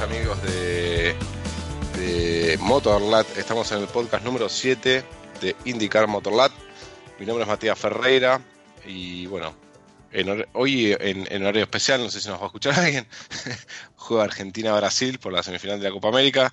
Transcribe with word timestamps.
amigos 0.00 0.40
de, 0.42 1.14
de 1.96 2.58
Motorlat. 2.60 3.26
Estamos 3.36 3.72
en 3.72 3.80
el 3.80 3.88
podcast 3.88 4.24
número 4.24 4.48
7 4.48 5.04
de 5.40 5.56
IndyCar 5.64 6.06
Motorlat. 6.06 6.52
Mi 7.18 7.26
nombre 7.26 7.42
es 7.42 7.48
Matías 7.48 7.78
Ferreira 7.78 8.40
y 8.86 9.26
bueno, 9.26 9.54
hoy 10.52 10.96
en, 11.00 11.42
horario 11.42 11.62
especial, 11.62 12.00
no 12.00 12.10
sé 12.10 12.20
si 12.20 12.28
nos 12.28 12.38
va 12.38 12.44
a 12.44 12.46
escuchar 12.46 12.74
alguien, 12.78 13.06
juega 13.96 14.24
Argentina-Brasil 14.24 15.18
por 15.18 15.32
la 15.32 15.42
semifinal 15.42 15.80
de 15.80 15.88
la 15.88 15.92
Copa 15.92 16.08
América. 16.08 16.52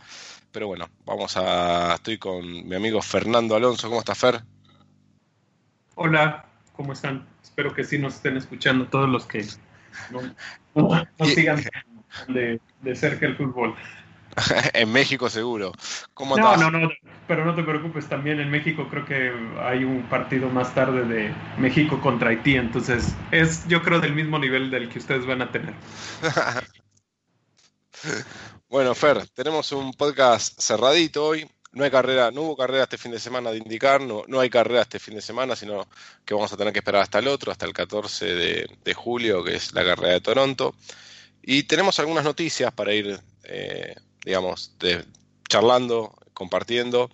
Pero 0.51 0.67
bueno, 0.67 0.89
vamos 1.05 1.37
a. 1.37 1.95
Estoy 1.95 2.17
con 2.17 2.67
mi 2.67 2.75
amigo 2.75 3.01
Fernando 3.01 3.55
Alonso. 3.55 3.89
¿Cómo 3.89 3.99
está 3.99 4.15
Fer? 4.15 4.41
Hola, 5.95 6.45
¿cómo 6.73 6.93
están? 6.93 7.27
Espero 7.43 7.73
que 7.73 7.83
sí 7.83 7.99
nos 7.99 8.15
estén 8.15 8.37
escuchando 8.37 8.87
todos 8.87 9.09
los 9.09 9.25
que 9.25 9.45
no, 10.11 11.05
sigan 11.25 11.63
de, 12.27 12.59
cerca 12.95 13.25
el 13.25 13.35
fútbol. 13.35 13.75
en 14.73 14.91
México 14.91 15.29
seguro. 15.29 15.71
¿Cómo 16.13 16.37
no, 16.37 16.57
no, 16.57 16.69
no, 16.69 16.89
pero 17.27 17.45
no 17.45 17.55
te 17.55 17.63
preocupes, 17.63 18.07
también 18.07 18.39
en 18.39 18.51
México 18.51 18.87
creo 18.89 19.05
que 19.05 19.31
hay 19.61 19.83
un 19.83 20.03
partido 20.09 20.49
más 20.49 20.75
tarde 20.75 21.05
de 21.05 21.33
México 21.57 21.99
contra 22.01 22.29
Haití, 22.29 22.55
entonces 22.55 23.15
es 23.31 23.67
yo 23.67 23.81
creo 23.81 23.99
del 23.99 24.13
mismo 24.13 24.37
nivel 24.37 24.69
del 24.69 24.89
que 24.89 24.99
ustedes 24.99 25.25
van 25.25 25.41
a 25.41 25.51
tener. 25.51 25.73
bueno, 28.69 28.93
Fer, 28.93 29.25
tenemos 29.29 29.71
un 29.71 29.93
podcast 29.93 30.59
cerradito 30.59 31.25
hoy, 31.25 31.47
no 31.75 31.83
hay 31.83 31.91
carrera, 31.91 32.31
no 32.31 32.43
hubo 32.43 32.55
carrera 32.55 32.83
este 32.83 32.97
fin 32.97 33.11
de 33.11 33.19
semana 33.19 33.51
de 33.51 33.57
indicar, 33.57 33.99
no, 33.99 34.23
no 34.27 34.39
hay 34.39 34.49
carrera 34.49 34.81
este 34.81 34.97
fin 34.97 35.15
de 35.15 35.21
semana, 35.21 35.57
sino 35.57 35.85
que 36.23 36.33
vamos 36.33 36.51
a 36.51 36.57
tener 36.57 36.71
que 36.71 36.79
esperar 36.79 37.01
hasta 37.01 37.19
el 37.19 37.27
otro, 37.27 37.51
hasta 37.51 37.65
el 37.65 37.73
14 37.73 38.33
de, 38.33 38.93
julio, 38.93 39.43
que 39.43 39.55
es 39.55 39.73
la 39.73 39.83
carrera 39.83 40.13
de 40.13 40.21
Toronto. 40.21 40.73
Y 41.47 41.63
tenemos 41.63 41.99
algunas 41.99 42.23
noticias 42.23 42.73
para 42.73 42.91
ir, 42.95 43.19
eh, 43.43 43.95
digamos, 44.23 44.71
charlando, 45.47 46.17
compartiendo. 46.33 47.11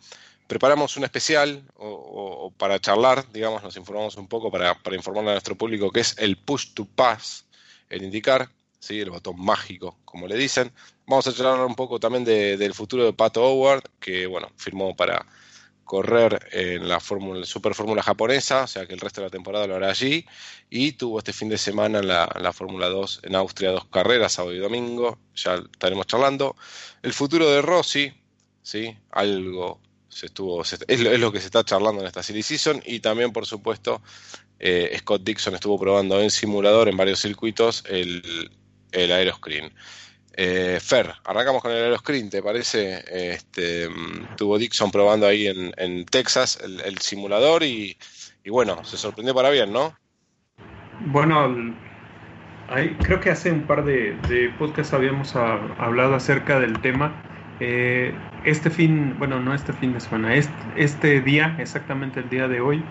Preparamos 0.47 0.95
un 0.95 1.03
especial 1.03 1.63
o, 1.75 2.53
para 2.57 2.79
charlar, 2.79 3.29
digamos, 3.33 3.61
nos 3.61 3.75
informamos 3.75 4.15
un 4.15 4.29
poco 4.29 4.49
para, 4.49 4.73
para 4.75 4.95
informarle 4.95 5.31
a 5.31 5.33
nuestro 5.33 5.57
público 5.57 5.91
que 5.91 5.99
es 5.99 6.15
el 6.17 6.37
push 6.37 6.73
to 6.73 6.85
pass, 6.85 7.45
el 7.89 8.03
indicar, 8.03 8.49
¿sí? 8.79 9.01
el 9.01 9.09
botón 9.09 9.37
mágico, 9.37 9.97
como 10.05 10.27
le 10.27 10.37
dicen. 10.37 10.71
Vamos 11.07 11.27
a 11.27 11.33
charlar 11.33 11.65
un 11.65 11.75
poco 11.75 11.99
también 11.99 12.23
del 12.23 12.73
futuro 12.73 13.03
de 13.03 13.11
Pato 13.11 13.43
Howard, 13.43 13.83
que 13.99 14.27
bueno, 14.27 14.49
firmó 14.55 14.95
para 14.95 15.25
correr 15.91 16.47
en 16.53 16.87
la 16.87 17.01
Super 17.01 17.75
Fórmula 17.75 18.01
japonesa, 18.01 18.63
o 18.63 18.67
sea 18.67 18.85
que 18.85 18.93
el 18.93 19.01
resto 19.01 19.19
de 19.19 19.27
la 19.27 19.29
temporada 19.29 19.67
lo 19.67 19.75
hará 19.75 19.89
allí, 19.89 20.25
y 20.69 20.93
tuvo 20.93 21.19
este 21.19 21.33
fin 21.33 21.49
de 21.49 21.57
semana 21.57 22.01
la, 22.01 22.33
la 22.39 22.53
Fórmula 22.53 22.87
2 22.87 23.19
en 23.23 23.35
Austria, 23.35 23.71
dos 23.71 23.87
carreras, 23.87 24.31
sábado 24.31 24.55
y 24.55 24.59
domingo, 24.59 25.19
ya 25.35 25.55
estaremos 25.55 26.07
charlando. 26.07 26.55
El 27.03 27.11
futuro 27.11 27.49
de 27.49 27.61
Rossi, 27.61 28.13
¿sí? 28.63 28.95
algo 29.11 29.81
se 30.07 30.27
estuvo, 30.27 30.61
es, 30.61 31.19
lo, 31.19 31.29
que 31.33 31.41
se 31.41 31.47
está 31.47 31.65
charlando 31.65 31.99
en 31.99 32.07
esta 32.07 32.23
Silly 32.23 32.41
Season, 32.41 32.81
y 32.85 33.01
también, 33.01 33.33
por 33.33 33.45
supuesto, 33.45 34.01
eh, 34.59 34.95
Scott 34.99 35.23
Dixon 35.23 35.55
estuvo 35.55 35.77
probando 35.77 36.21
en 36.21 36.31
simulador 36.31 36.87
en 36.87 36.95
varios 36.95 37.19
circuitos 37.19 37.83
el, 37.89 38.49
el 38.93 39.11
Aeroscreen. 39.11 39.73
Eh, 40.33 40.79
Fer, 40.81 41.13
arrancamos 41.25 41.61
con 41.61 41.71
el 41.71 41.83
Aeroscreen, 41.83 42.29
¿te 42.29 42.41
parece? 42.41 43.03
Este, 43.33 43.89
tuvo 44.37 44.57
Dixon 44.57 44.91
probando 44.91 45.27
ahí 45.27 45.47
en, 45.47 46.05
Texas 46.05 46.57
el, 46.63 46.97
simulador 46.99 47.63
y, 47.63 47.97
bueno, 48.49 48.83
se 48.85 48.97
sorprendió 48.97 49.35
para 49.35 49.49
bien, 49.49 49.73
¿no? 49.73 49.93
Bueno, 51.07 51.75
creo 52.99 53.19
que 53.19 53.29
hace 53.29 53.51
un 53.51 53.63
par 53.63 53.83
de, 53.83 54.53
podcasts 54.57 54.93
habíamos 54.93 55.35
hablado 55.35 56.15
acerca 56.15 56.59
del 56.59 56.79
tema. 56.79 57.13
Eh, 57.59 58.15
este 58.45 58.69
fin, 58.69 59.15
bueno, 59.19 59.39
no 59.39 59.53
este 59.53 59.73
fin 59.73 59.93
de 59.93 59.99
semana, 59.99 60.33
este, 60.75 61.21
día, 61.21 61.55
exactamente 61.59 62.21
el 62.21 62.29
día 62.29 62.47
de 62.47 62.59
hoy, 62.59 62.83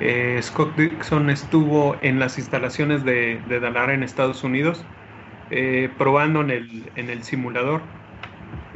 eh, 0.00 0.40
Scott 0.42 0.74
Dixon 0.76 1.30
estuvo 1.30 1.96
en 2.02 2.18
las 2.18 2.36
instalaciones 2.38 3.04
de, 3.04 3.40
de 3.48 3.60
Dallara 3.60 3.94
en 3.94 4.02
Estados 4.02 4.42
Unidos 4.42 4.84
eh, 5.50 5.90
probando 5.96 6.40
en 6.40 6.50
el, 6.50 6.92
en 6.96 7.10
el 7.10 7.22
simulador. 7.24 7.82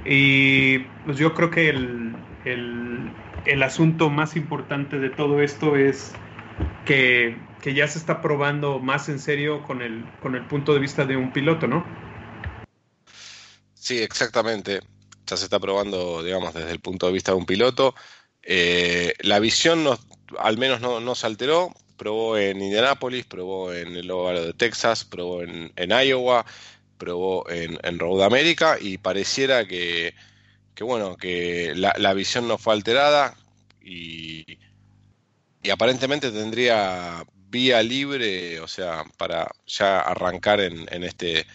Y 0.05 0.79
pues 1.05 1.19
yo 1.19 1.35
creo 1.35 1.51
que 1.51 1.69
el, 1.69 2.15
el, 2.45 3.63
asunto 3.63 4.09
más 4.09 4.37
importante 4.37 4.99
de 4.99 5.11
todo 5.11 5.43
esto 5.43 5.77
es 5.77 6.13
que, 6.87 7.37
que, 7.61 7.75
ya 7.75 7.87
se 7.87 7.99
está 7.99 8.23
probando 8.23 8.79
más 8.79 9.09
en 9.09 9.19
serio 9.19 9.63
con 9.63 9.83
el, 9.83 10.05
con 10.23 10.35
el 10.35 10.47
punto 10.47 10.73
de 10.73 10.81
vista 10.81 11.05
de 11.05 11.17
un 11.17 11.33
piloto, 11.33 11.67
¿no? 11.67 11.85
Sí, 13.75 13.99
exactamente. 13.99 14.81
Ya 15.27 15.37
se 15.37 15.45
está 15.45 15.59
probando, 15.59 16.23
digamos, 16.23 16.55
desde 16.55 16.71
el 16.71 16.81
punto 16.81 17.07
de 17.07 17.13
vista 17.13 17.33
de 17.33 17.39
un 17.39 17.47
piloto. 17.47 17.95
Eh, 18.43 19.15
la 19.21 19.39
visión 19.39 19.85
no, 19.85 19.99
al 20.39 20.57
menos 20.57 20.81
no, 20.81 21.01
no 21.01 21.15
se 21.15 21.27
alteró, 21.27 21.73
probó 22.01 22.39
en 22.39 22.63
Indianapolis, 22.63 23.27
probó 23.27 23.75
en 23.75 23.95
el 23.95 24.11
Ovalo 24.11 24.43
de 24.43 24.55
Texas, 24.55 25.05
probó 25.05 25.43
en, 25.43 25.71
Iowa, 25.77 26.47
probó 26.97 27.47
en, 27.51 27.79
en, 27.83 27.99
Road 27.99 28.25
America 28.25 28.79
y 28.81 28.97
pareciera 28.97 29.69
que, 29.69 30.15
bueno, 30.81 31.19
que 31.19 31.75
la, 31.77 32.15
visión 32.15 32.49
no 32.49 32.57
fue 32.57 32.73
alterada 32.73 33.37
y, 33.83 34.47
y 35.63 35.69
aparentemente 35.69 36.31
tendría 36.31 37.23
vía 37.51 37.83
libre, 37.83 38.61
o 38.61 38.67
sea, 38.67 39.05
para 39.19 39.51
ya 39.67 40.01
arrancar 40.01 40.63
en, 40.63 40.87
en 40.91 41.05
este 41.05 41.47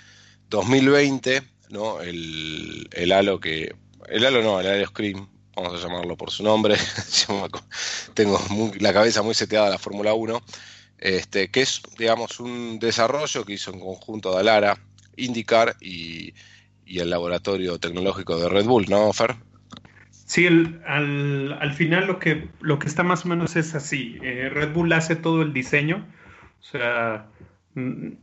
2020, 0.49 1.41
¿no? 1.71 2.01
El, 2.01 2.87
el 2.91 3.11
halo 3.11 3.39
que, 3.39 3.73
el 4.09 4.23
halo 4.23 4.43
no, 4.43 4.59
el 4.59 4.67
halo 4.67 4.85
Scream, 4.85 5.27
vamos 5.55 5.73
a 5.73 5.87
llamarlo 5.87 6.15
por 6.15 6.31
su 6.31 6.43
nombre, 6.43 6.75
tengo 8.13 8.39
la 8.79 8.93
cabeza 8.93 9.21
muy 9.21 9.33
seteada 9.33 9.67
a 9.67 9.71
la 9.71 9.77
Fórmula 9.77 10.13
1, 10.13 10.41
este, 10.97 11.49
que 11.49 11.61
es, 11.61 11.81
digamos, 11.97 12.39
un 12.39 12.79
desarrollo 12.79 13.45
que 13.45 13.53
hizo 13.53 13.71
en 13.71 13.79
conjunto 13.79 14.33
Dalara, 14.33 14.77
IndyCar 15.17 15.75
y, 15.79 16.33
y 16.85 16.99
el 16.99 17.09
laboratorio 17.09 17.79
tecnológico 17.79 18.37
de 18.37 18.49
Red 18.49 18.65
Bull, 18.65 18.85
¿no, 18.89 19.11
Fer? 19.13 19.35
Sí, 20.11 20.47
al, 20.47 21.57
al, 21.61 21.73
final 21.73 22.07
lo 22.07 22.17
que, 22.17 22.49
lo 22.59 22.79
que 22.79 22.87
está 22.87 23.03
más 23.03 23.25
o 23.25 23.27
menos 23.27 23.55
es 23.55 23.75
así. 23.75 24.17
Eh, 24.23 24.49
Red 24.51 24.73
Bull 24.73 24.91
hace 24.93 25.15
todo 25.15 25.43
el 25.43 25.53
diseño, 25.53 26.05
o 26.59 26.63
sea, 26.63 27.27
mm, 27.75 28.13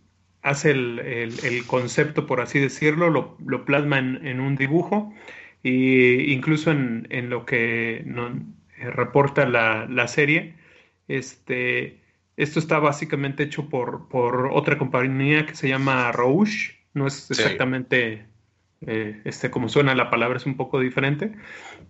hace 0.42 0.72
el, 0.72 0.98
el, 0.98 1.66
concepto, 1.66 2.26
por 2.26 2.41
así 2.41 2.59
decirlo, 2.59 3.09
lo, 3.09 3.37
lo 3.47 3.65
plasma 3.65 3.98
en, 3.98 4.41
un 4.41 4.56
dibujo 4.56 5.15
y 5.62 6.33
incluso 6.33 6.71
en, 6.71 7.06
en 7.11 7.31
lo 7.31 7.47
que 7.47 7.97
eh, 7.99 8.91
reporta 8.91 9.47
la, 9.47 9.86
la, 9.89 10.09
serie, 10.09 10.54
este, 11.09 12.01
esto 12.36 12.59
está 12.59 12.78
básicamente 12.78 13.45
hecho 13.45 13.69
por, 13.69 14.09
por 14.09 14.51
otra 14.53 14.78
compañía 14.78 15.47
que 15.47 15.54
se 15.54 15.69
llama 15.69 16.10
Rouge, 16.13 16.78
no 16.95 17.07
es 17.07 17.31
exactamente 17.31 18.27
eh, 18.86 19.21
este, 19.25 19.51
como 19.51 19.69
suena 19.69 19.95
la 19.95 20.10
palabra, 20.10 20.36
es 20.39 20.47
un 20.47 20.57
poco 20.57 20.81
diferente, 20.81 21.33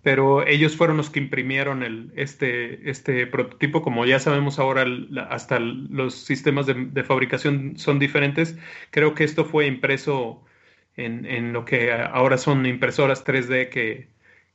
pero 0.03 0.45
ellos 0.45 0.77
fueron 0.77 0.97
los 0.97 1.09
que 1.09 1.19
imprimieron 1.19 1.81
el, 1.81 2.11
este, 2.15 2.89
este 2.89 3.25
prototipo. 3.25 3.81
Como 3.81 4.05
ya 4.05 4.19
sabemos 4.19 4.59
ahora, 4.59 4.85
hasta 5.29 5.59
los 5.59 6.13
sistemas 6.13 6.67
de, 6.67 6.73
de, 6.75 7.03
fabricación 7.03 7.77
son 7.77 7.99
diferentes. 7.99 8.57
Creo 8.91 9.15
que 9.15 9.23
esto 9.23 9.45
fue 9.45 9.65
impreso 9.65 10.43
en, 10.95 11.53
lo 11.53 11.65
que 11.65 11.91
ahora 11.91 12.37
son 12.37 12.65
impresoras 12.65 13.25
3D 13.25 13.69
que, 13.69 14.07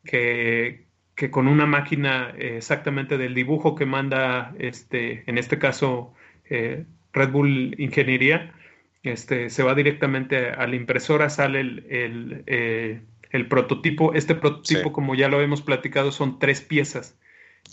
que, 0.04 1.30
con 1.30 1.48
una 1.48 1.66
máquina 1.66 2.32
exactamente 2.38 3.18
del 3.18 3.34
dibujo 3.34 3.74
que 3.74 3.86
manda, 3.86 4.54
este, 4.58 5.24
en 5.26 5.36
este 5.38 5.58
caso, 5.58 6.14
eh, 6.48 6.84
Red 7.12 7.30
Bull 7.30 7.74
Ingeniería, 7.78 8.54
este, 9.02 9.50
se 9.50 9.62
va 9.62 9.74
directamente 9.74 10.50
a 10.50 10.66
la 10.66 10.76
impresora, 10.76 11.30
sale 11.30 11.60
el, 11.60 11.86
el, 11.88 12.44
eh, 12.46 13.00
prototipo. 13.48 14.14
Este 14.14 14.34
prototipo, 14.34 14.92
como 14.92 15.14
ya 15.14 15.28
lo 15.28 15.40
hemos 15.40 15.62
platicado, 15.62 16.12
son 16.12 16.38
tres 16.38 16.60
piezas. 16.60 17.18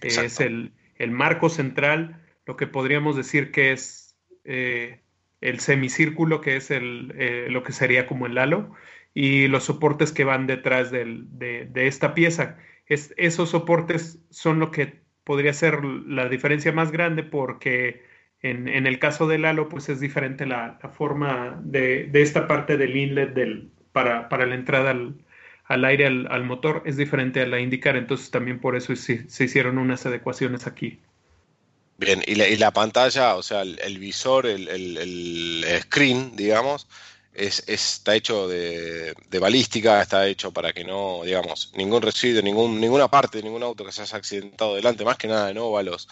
Es 0.01 0.39
el, 0.39 0.71
el, 0.97 1.11
marco 1.11 1.49
central, 1.49 2.21
lo 2.45 2.57
que 2.57 2.67
podríamos 2.67 3.15
decir 3.15 3.51
que 3.51 3.71
es 3.71 4.15
eh, 4.43 4.99
el 5.45 5.59
semicírculo, 5.59 6.41
que 6.41 6.57
es 6.57 6.71
el, 6.71 7.13
eh, 7.17 7.47
lo 7.49 7.63
que 7.63 7.71
sería 7.71 8.07
como 8.07 8.25
el 8.25 8.37
halo, 8.37 8.71
y 9.13 9.47
los 9.47 9.65
soportes 9.65 10.11
que 10.11 10.23
van 10.25 10.47
detrás 10.47 10.91
de, 10.91 11.69
esta 11.75 12.13
pieza. 12.13 12.57
Es, 12.87 13.13
esos 13.17 13.49
soportes 13.51 14.19
son 14.29 14.59
lo 14.59 14.71
que 14.71 15.01
podría 15.23 15.53
ser 15.53 15.83
la 15.83 16.29
diferencia 16.29 16.71
más 16.71 16.91
grande 16.91 17.23
porque 17.23 18.03
en, 18.41 18.67
el 18.67 18.99
caso 18.99 19.27
del 19.27 19.45
halo 19.45 19.69
pues 19.69 19.89
es 19.89 19.99
diferente 19.99 20.45
la, 20.45 20.77
forma 20.93 21.59
de, 21.63 22.09
esta 22.13 22.47
parte 22.47 22.77
del 22.77 22.95
inlet 22.95 23.33
del, 23.33 23.71
para, 23.91 24.29
para 24.29 24.45
la 24.45 24.55
entrada 24.55 24.91
al, 24.91 25.85
aire 25.85 26.05
al, 26.05 26.43
motor 26.45 26.83
es 26.85 26.97
diferente 26.97 27.41
a 27.41 27.47
la 27.47 27.59
indicar, 27.59 27.95
entonces 27.95 28.31
también 28.31 28.59
por 28.59 28.75
eso 28.75 28.95
se 28.95 29.43
hicieron 29.43 29.77
unas 29.77 30.05
adecuaciones 30.05 30.67
aquí. 30.67 30.99
Bien, 31.97 32.21
y 32.27 32.35
la, 32.35 32.47
y 32.47 32.57
la 32.57 32.71
pantalla, 32.71 33.35
o 33.35 33.43
sea, 33.43 33.61
el, 33.61 33.99
visor, 33.99 34.45
el, 34.47 34.67
el, 34.67 35.81
screen, 35.83 36.35
digamos, 36.35 36.87
es, 37.33 37.63
está 37.67 38.15
hecho 38.15 38.49
de, 38.49 39.15
balística, 39.39 40.01
está 40.01 40.27
hecho 40.27 40.51
para 40.51 40.73
que 40.73 40.83
no, 40.83 41.21
digamos, 41.23 41.71
ningún 41.75 42.01
residuo, 42.01 42.41
ningún, 42.41 42.81
ninguna 42.81 43.07
parte 43.07 43.37
de 43.37 43.43
ningún 43.43 43.63
auto 43.63 43.85
que 43.85 43.93
se 43.93 44.01
haya 44.01 44.17
accidentado 44.17 44.75
delante, 44.75 45.05
más 45.05 45.17
que 45.17 45.29
nada 45.29 45.49
en 45.49 45.57
óvalos, 45.57 46.09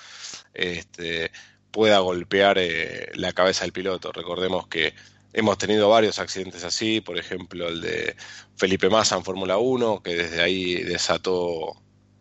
este, 0.53 1.31
pueda 1.71 1.99
golpear 1.99 2.57
eh, 2.59 3.11
la 3.15 3.33
cabeza 3.33 3.65
del 3.65 3.73
piloto. 3.73 4.11
Recordemos 4.13 4.67
que 4.67 4.93
hemos 5.33 5.57
tenido 5.57 5.89
varios 5.89 6.19
accidentes 6.19 6.63
así, 6.63 7.01
por 7.01 7.17
ejemplo 7.17 7.67
el 7.67 7.81
de 7.81 8.15
Felipe 8.55 8.89
Massa 8.89 9.17
en 9.17 9.25
Fórmula 9.25 9.57
1, 9.57 10.01
que 10.03 10.15
desde 10.15 10.41
ahí 10.41 10.75
desató 10.83 11.75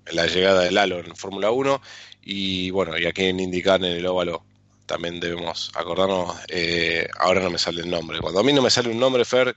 la 0.06 0.26
llegada 0.26 0.62
del 0.62 0.78
halo 0.78 0.98
en 0.98 1.14
Fórmula 1.14 1.50
1, 1.50 1.80
y 2.22 2.70
bueno, 2.70 2.96
y 2.98 3.06
aquí 3.06 3.24
en 3.24 3.40
indicar 3.40 3.84
en 3.84 3.92
el 3.92 4.06
óvalo 4.06 4.44
también 4.86 5.20
debemos 5.20 5.72
acordarnos, 5.74 6.36
eh, 6.48 7.08
ahora 7.18 7.40
no 7.40 7.50
me 7.50 7.58
sale 7.58 7.82
el 7.82 7.90
nombre. 7.90 8.20
Cuando 8.20 8.40
a 8.40 8.42
mí 8.42 8.52
no 8.52 8.62
me 8.62 8.70
sale 8.70 8.90
un 8.90 9.00
nombre, 9.00 9.24
Fer... 9.24 9.56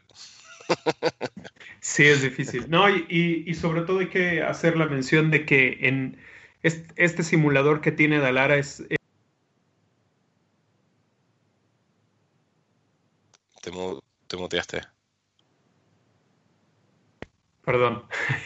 sí, 1.82 2.04
es 2.06 2.22
difícil. 2.22 2.70
No, 2.70 2.90
y, 2.90 3.54
sobre 3.54 3.82
todo 3.82 4.00
hay 4.00 4.10
que 4.10 4.42
hacer 4.42 4.78
la 4.78 4.86
mención 4.86 5.32
de 5.32 5.46
que 5.46 5.78
en 5.82 6.18
este, 6.64 7.24
simulador 7.24 7.82
que 7.82 7.92
tiene 7.92 8.20
Dalara 8.20 8.56
es... 8.58 8.84
Te, 13.62 13.72
te 14.28 14.38
muteaste. 14.38 14.95
Perdón. 17.66 18.04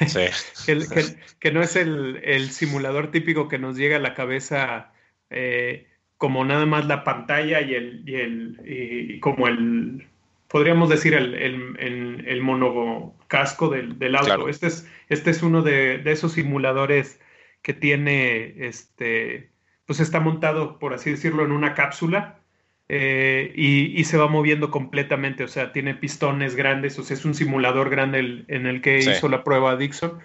Sí. 0.07 0.25
que, 1.39 1.51
no 1.51 1.61
es 1.61 1.75
el, 1.75 2.49
simulador 2.51 3.11
típico 3.11 3.47
que 3.47 3.59
nos 3.59 3.75
llega 3.75 3.97
a 3.97 3.99
la 3.99 4.13
cabeza 4.13 4.93
eh, 5.29 5.87
como 6.17 6.45
nada 6.45 6.65
más 6.65 6.85
la 6.85 7.03
pantalla 7.03 7.61
y 7.61 7.75
el, 7.75 8.03
y 8.07 8.15
el 8.15 9.19
como 9.21 9.47
el, 9.47 10.07
podríamos 10.49 10.89
decir, 10.89 11.13
el, 11.13 11.35
el, 11.35 12.25
el 12.27 12.41
monocasco 12.41 13.69
del, 13.69 13.99
del 13.99 14.15
auto. 14.15 14.49
Este, 14.49 14.67
es, 14.67 14.89
este 15.09 15.29
es 15.31 15.43
uno 15.43 15.61
de, 15.61 16.01
esos 16.05 16.33
simuladores 16.33 17.19
que 17.61 17.73
tiene, 17.73 18.55
este, 18.67 19.51
pues 19.85 19.99
está 19.99 20.19
montado, 20.19 20.79
por 20.79 20.93
así 20.93 21.11
decirlo, 21.11 21.43
en 21.43 21.51
una 21.51 21.73
cápsula 21.73 22.39
eh, 22.89 23.53
y, 23.55 24.03
se 24.03 24.17
va 24.17 24.27
moviendo 24.27 24.71
completamente, 24.71 25.43
o 25.43 25.47
sea, 25.47 25.71
tiene 25.71 25.95
pistones 25.95 26.55
grandes, 26.55 26.97
o 26.99 27.03
sea, 27.03 27.15
es 27.15 27.25
un 27.25 27.35
simulador 27.35 27.89
grande 27.89 28.45
en 28.47 28.65
el 28.65 28.81
que 28.81 28.99
hizo 28.99 29.29
la 29.29 29.43
prueba 29.43 29.77
Dixon 29.77 30.19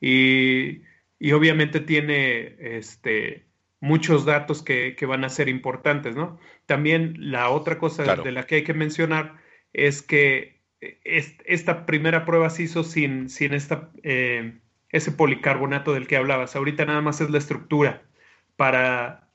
y, 0.00 0.82
y 1.18 1.32
obviamente 1.32 1.80
tiene, 1.80 2.56
este, 2.60 3.46
muchos 3.82 4.24
datos 4.24 4.62
que, 4.62 4.96
van 5.06 5.24
a 5.24 5.28
ser 5.28 5.48
importantes, 5.48 6.14
¿no? 6.14 6.38
También 6.66 7.16
la 7.18 7.50
otra 7.50 7.78
cosa 7.78 8.16
de 8.16 8.32
la 8.32 8.46
que 8.46 8.54
hay 8.54 8.64
que 8.64 8.74
mencionar 8.74 9.36
es 9.72 10.02
que 10.02 10.62
esta 11.04 11.84
primera 11.84 12.24
prueba 12.24 12.48
se 12.48 12.62
hizo 12.62 12.84
sin, 12.84 13.28
sin 13.28 13.54
esta, 13.54 13.90
eh, 14.04 14.58
ese 14.90 15.10
policarbonato 15.10 15.92
del 15.94 16.06
que 16.06 16.16
hablabas. 16.16 16.54
Ahorita 16.54 16.84
nada 16.84 17.00
más 17.00 17.20
es 17.20 17.30
la 17.30 17.38
estructura. 17.38 18.02
Para, 18.54 19.31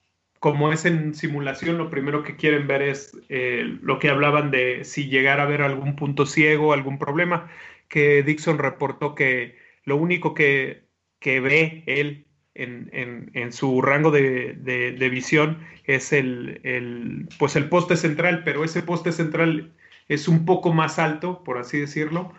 como 0.47 0.71
es 0.71 0.85
en 0.85 1.13
simulación, 1.13 1.77
lo 1.77 1.89
primero 1.89 2.23
que 2.23 2.37
quieren 2.37 2.67
ver 2.67 2.81
es 2.81 3.17
eh, 3.27 3.65
lo 3.81 3.99
que 3.99 4.07
hablaban 4.07 4.49
de 4.49 4.85
si 4.85 5.09
llegara 5.09 5.43
a 5.43 5.45
haber 5.45 5.61
algún 5.61 5.97
punto 5.97 6.25
ciego, 6.25 6.71
algún 6.71 6.97
problema, 6.99 7.51
que 7.89 8.23
Dixon 8.23 8.57
reportó 8.57 9.13
que 9.13 9.57
lo 9.83 9.97
único 9.97 10.33
que, 10.33 10.83
que 11.19 11.41
ve 11.41 11.83
él 11.85 12.27
en, 12.55 13.51
su 13.51 13.81
rango 13.81 14.09
de, 14.09 15.09
visión 15.11 15.67
es 15.83 16.13
el, 16.13 17.27
pues 17.37 17.57
el 17.57 17.67
poste 17.67 17.97
central, 17.97 18.43
pero 18.45 18.63
ese 18.63 18.83
poste 18.83 19.11
central 19.11 19.73
es 20.07 20.29
un 20.29 20.45
poco 20.45 20.71
más 20.71 20.97
alto, 20.97 21.43
por 21.43 21.57
así 21.57 21.77
decirlo, 21.77 22.33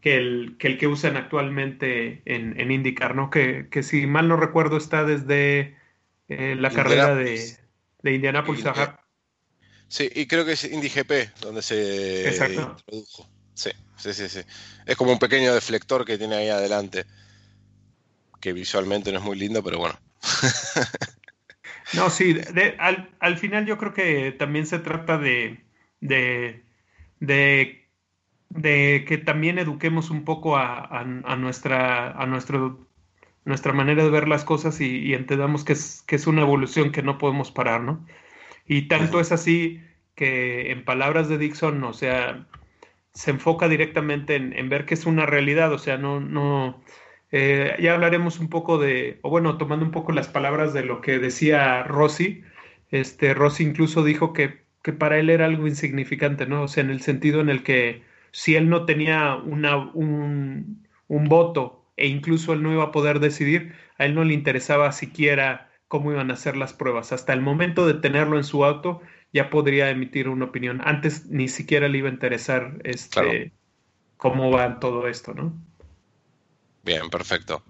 que, 0.00 0.16
el, 0.16 0.56
que 0.58 0.66
el 0.66 0.78
que 0.78 0.88
usan 0.88 1.16
actualmente 1.16 2.22
en, 2.24 2.58
en 2.58 2.72
IndyCar, 2.72 3.14
¿no? 3.14 3.30
Que, 3.30 3.68
si 3.84 4.08
mal 4.08 4.26
no 4.26 4.36
recuerdo 4.36 4.78
está 4.78 5.04
desde 5.04 5.80
eh, 6.38 6.56
la 6.56 6.70
carrera 6.70 7.14
de, 7.14 7.56
de 8.02 8.12
Indianapolis 8.12 8.64
Sí, 9.88 10.08
y 10.14 10.26
creo 10.26 10.46
que 10.46 10.52
es 10.52 10.64
IndyGP 10.64 11.40
donde 11.40 11.60
se 11.60 12.34
introdujo. 12.48 13.28
Sí, 13.54 13.70
sí, 13.96 14.14
sí, 14.14 14.28
sí. 14.28 14.40
Es 14.86 14.96
como 14.96 15.12
un 15.12 15.18
pequeño 15.18 15.52
deflector 15.52 16.06
que 16.06 16.16
tiene 16.16 16.36
ahí 16.36 16.48
adelante 16.48 17.04
que 18.42 18.52
visualmente 18.52 19.12
no 19.12 19.18
es 19.20 19.24
muy 19.24 19.38
lindo, 19.38 19.62
pero 19.62 19.78
bueno. 19.78 19.94
no, 21.94 22.10
sí, 22.10 22.36
al, 22.78 23.38
final 23.38 23.64
yo 23.64 23.78
creo 23.78 23.94
que 23.94 24.32
también 24.32 24.66
se 24.66 24.80
trata 24.80 25.16
de, 25.16 25.64
de, 26.00 26.64
de, 27.20 29.04
que 29.06 29.18
también 29.18 29.58
eduquemos 29.58 30.10
un 30.10 30.24
poco 30.24 30.56
a, 30.56 31.04
nuestra, 31.38 32.10
a 32.10 32.26
nuestro, 32.26 32.88
nuestra 33.44 33.72
manera 33.72 34.04
de 34.04 34.10
ver 34.10 34.28
las 34.28 34.44
cosas 34.44 34.80
y, 34.80 35.14
entendamos 35.14 35.64
que 35.64 35.72
es, 35.74 36.02
que 36.06 36.16
es 36.16 36.26
una 36.26 36.42
evolución 36.42 36.92
que 36.92 37.02
no 37.02 37.18
podemos 37.18 37.50
parar, 37.50 37.82
¿no? 37.82 38.06
Y 38.66 38.88
tanto 38.88 39.20
es 39.20 39.32
así 39.32 39.80
que 40.14 40.70
en 40.70 40.84
palabras 40.84 41.28
de 41.28 41.38
Dixon, 41.38 41.82
o 41.84 41.92
sea, 41.92 42.46
se 43.12 43.30
enfoca 43.32 43.68
directamente 43.68 44.36
en, 44.36 44.52
en 44.52 44.68
ver 44.68 44.86
que 44.86 44.94
es 44.94 45.06
una 45.06 45.26
realidad, 45.26 45.72
o 45.72 45.78
sea, 45.78 45.98
no, 45.98 46.20
no, 46.20 46.82
eh, 47.32 47.76
ya 47.80 47.94
hablaremos 47.94 48.38
un 48.40 48.48
poco 48.48 48.78
de, 48.78 49.18
o 49.22 49.30
bueno, 49.30 49.56
tomando 49.58 49.84
un 49.84 49.90
poco 49.90 50.12
las 50.12 50.28
palabras 50.28 50.74
de 50.74 50.84
lo 50.84 51.00
que 51.00 51.18
decía 51.18 51.82
Rossi, 51.84 52.42
este, 52.90 53.34
Rossi 53.34 53.64
incluso 53.64 54.04
dijo 54.04 54.32
que, 54.34 54.62
que 54.82 54.92
para 54.92 55.18
él 55.18 55.30
era 55.30 55.46
algo 55.46 55.66
insignificante, 55.66 56.46
¿no? 56.46 56.62
O 56.64 56.68
sea, 56.68 56.84
en 56.84 56.90
el 56.90 57.00
sentido 57.00 57.40
en 57.40 57.48
el 57.48 57.62
que 57.62 58.02
si 58.32 58.54
él 58.54 58.68
no 58.68 58.84
tenía 58.84 59.36
una, 59.36 59.76
un, 59.76 60.86
un 61.08 61.24
voto 61.28 61.81
e 61.96 62.06
incluso 62.06 62.52
él 62.52 62.62
no 62.62 62.72
iba 62.72 62.84
a 62.84 62.92
poder 62.92 63.20
decidir, 63.20 63.74
a 63.98 64.04
él 64.04 64.14
no 64.14 64.24
le 64.24 64.34
interesaba 64.34 64.92
siquiera 64.92 65.70
cómo 65.88 66.12
iban 66.12 66.30
a 66.30 66.36
ser 66.36 66.56
las 66.56 66.72
pruebas. 66.72 67.12
Hasta 67.12 67.32
el 67.32 67.40
momento 67.40 67.86
de 67.86 67.94
tenerlo 67.94 68.38
en 68.38 68.44
su 68.44 68.64
auto, 68.64 69.02
ya 69.32 69.50
podría 69.50 69.90
emitir 69.90 70.28
una 70.28 70.46
opinión. 70.46 70.80
Antes 70.84 71.26
ni 71.26 71.48
siquiera 71.48 71.88
le 71.88 71.98
iba 71.98 72.08
a 72.08 72.12
interesar 72.12 72.78
este, 72.84 73.52
cómo 74.16 74.50
va 74.50 74.80
todo 74.80 75.08
esto, 75.08 75.34
¿no? 75.34 75.52
Bien, 76.84 77.10
perfecto. 77.10 77.62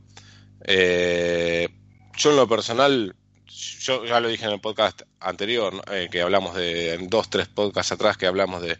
Eh, 0.64 1.68
yo 2.16 2.30
en 2.30 2.36
lo 2.36 2.48
personal, 2.48 3.14
yo 3.46 4.04
ya 4.04 4.20
lo 4.20 4.28
dije 4.28 4.44
en 4.44 4.52
el 4.52 4.60
podcast 4.60 5.02
anterior, 5.20 5.82
eh, 5.90 6.08
que 6.10 6.22
hablamos 6.22 6.54
de, 6.54 6.94
en 6.94 7.08
dos, 7.08 7.28
tres 7.28 7.48
podcasts 7.48 7.92
atrás 7.92 8.16
que 8.16 8.26
hablamos 8.26 8.62
de 8.62 8.78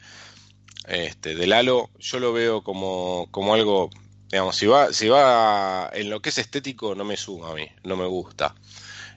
este, 0.87 1.35
del 1.35 1.53
halo, 1.53 1.91
yo 1.99 2.19
lo 2.19 2.33
veo 2.33 2.63
como, 2.63 3.29
como 3.31 3.55
algo, 3.55 3.91
digamos, 4.33 4.57
si 4.57 4.67
va, 4.67 4.93
si 4.95 5.09
va 5.09 5.91
en 5.93 6.09
lo 6.09 6.23
que 6.23 6.31
es 6.31 6.39
estético, 6.39 6.95
no 6.95 7.05
me 7.05 7.19
suma 7.19 7.51
a 7.51 7.55
mí, 7.55 7.69
no 7.85 7.97
me 7.97 8.07
gusta. 8.07 8.55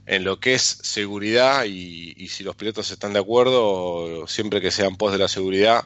En 0.05 0.25
lo 0.25 0.39
que 0.41 0.55
es 0.55 0.61
seguridad 0.61 1.63
y, 1.65 2.27
si 2.27 2.43
los 2.43 2.55
pilotos 2.55 2.91
están 2.91 3.13
de 3.13 3.19
acuerdo, 3.19 4.27
siempre 4.27 4.59
que 4.59 4.71
sean 4.71 4.97
pos 4.97 5.13
de 5.13 5.17
la 5.17 5.29
seguridad, 5.29 5.85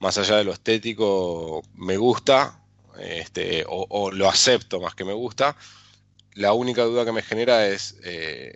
más 0.00 0.16
allá 0.16 0.36
de 0.38 0.44
lo 0.44 0.52
estético, 0.52 1.62
me 1.74 1.98
gusta, 1.98 2.60
este, 2.98 3.64
o, 3.68 4.10
lo 4.10 4.28
acepto 4.28 4.80
más 4.80 4.94
que 4.94 5.04
me 5.04 5.12
gusta. 5.12 5.54
La 6.34 6.54
única 6.54 6.82
duda 6.84 7.04
que 7.04 7.12
me 7.12 7.22
genera 7.22 7.66
es 7.68 7.96
eh, 8.04 8.54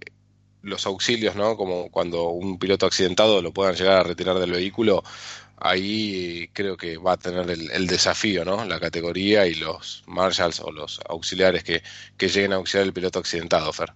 los 0.62 0.86
auxilios, 0.86 1.36
¿no? 1.36 1.58
Como 1.58 1.90
cuando 1.90 2.30
un 2.30 2.58
piloto 2.58 2.86
accidentado 2.86 3.42
lo 3.42 3.52
puedan 3.52 3.74
llegar 3.74 3.98
a 3.98 4.02
retirar 4.02 4.38
del 4.38 4.52
vehículo, 4.52 5.04
ahí 5.58 6.48
creo 6.52 6.76
que 6.76 6.96
va 6.98 7.12
a 7.12 7.16
tener 7.16 7.50
el, 7.50 7.86
desafío, 7.86 8.44
¿no? 8.44 8.64
La 8.64 8.80
categoría 8.80 9.46
y 9.46 9.54
los 9.54 10.04
marshals 10.06 10.60
o 10.60 10.70
los 10.70 11.00
auxiliares 11.08 11.64
que, 11.64 11.82
lleguen 12.18 12.52
a 12.52 12.56
auxiliar 12.56 12.86
al 12.86 12.92
piloto 12.92 13.18
accidentado, 13.18 13.72
Fer. 13.72 13.92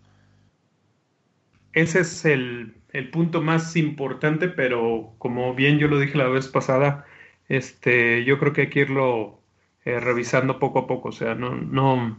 Ese 1.73 2.01
es 2.01 2.25
el, 2.25 2.75
el, 2.93 3.11
punto 3.11 3.41
más 3.43 3.77
importante, 3.77 4.49
pero 4.49 5.15
como 5.19 5.55
bien 5.55 5.79
yo 5.79 5.89
lo 5.89 6.01
dije 6.01 6.19
la 6.19 6.29
vez 6.29 6.49
pasada, 6.49 7.07
este, 7.49 8.25
yo 8.25 8.39
creo 8.39 8.53
que 8.53 8.63
hay 8.63 8.71
que 8.71 8.81
irlo 8.81 9.41
eh, 9.85 10.01
revisando 10.01 10.59
poco 10.59 10.81
a 10.81 10.87
poco, 10.87 11.11
o 11.11 11.13
sea, 11.13 11.35
no, 11.35 11.55
no, 11.55 12.19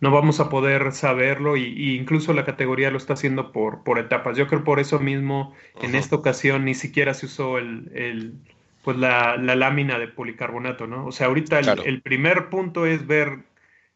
no 0.00 0.10
vamos 0.10 0.40
a 0.40 0.48
poder 0.48 0.92
saberlo 0.92 1.56
y, 1.56 1.96
incluso 1.96 2.32
la 2.32 2.44
categoría 2.44 2.90
lo 2.90 2.98
está 2.98 3.14
haciendo 3.14 3.52
por, 3.52 3.84
por 3.84 3.98
etapas. 3.98 4.36
Yo 4.36 4.46
creo 4.46 4.64
por 4.64 4.80
eso 4.80 4.98
mismo 4.98 5.54
en 5.82 5.94
esta 5.94 6.16
ocasión 6.16 6.64
ni 6.64 6.74
siquiera 6.74 7.14
se 7.14 7.26
usó 7.26 7.58
el, 7.58 7.90
el 7.94 8.34
pues 8.82 8.98
la, 8.98 9.36
la, 9.36 9.56
lámina 9.56 9.98
de 9.98 10.08
policarbonato, 10.08 10.86
¿no? 10.86 11.06
O 11.06 11.12
sea, 11.12 11.28
ahorita 11.28 11.60
el, 11.60 12.02
primer 12.02 12.50
punto 12.50 12.84
es 12.84 13.06
ver 13.06 13.38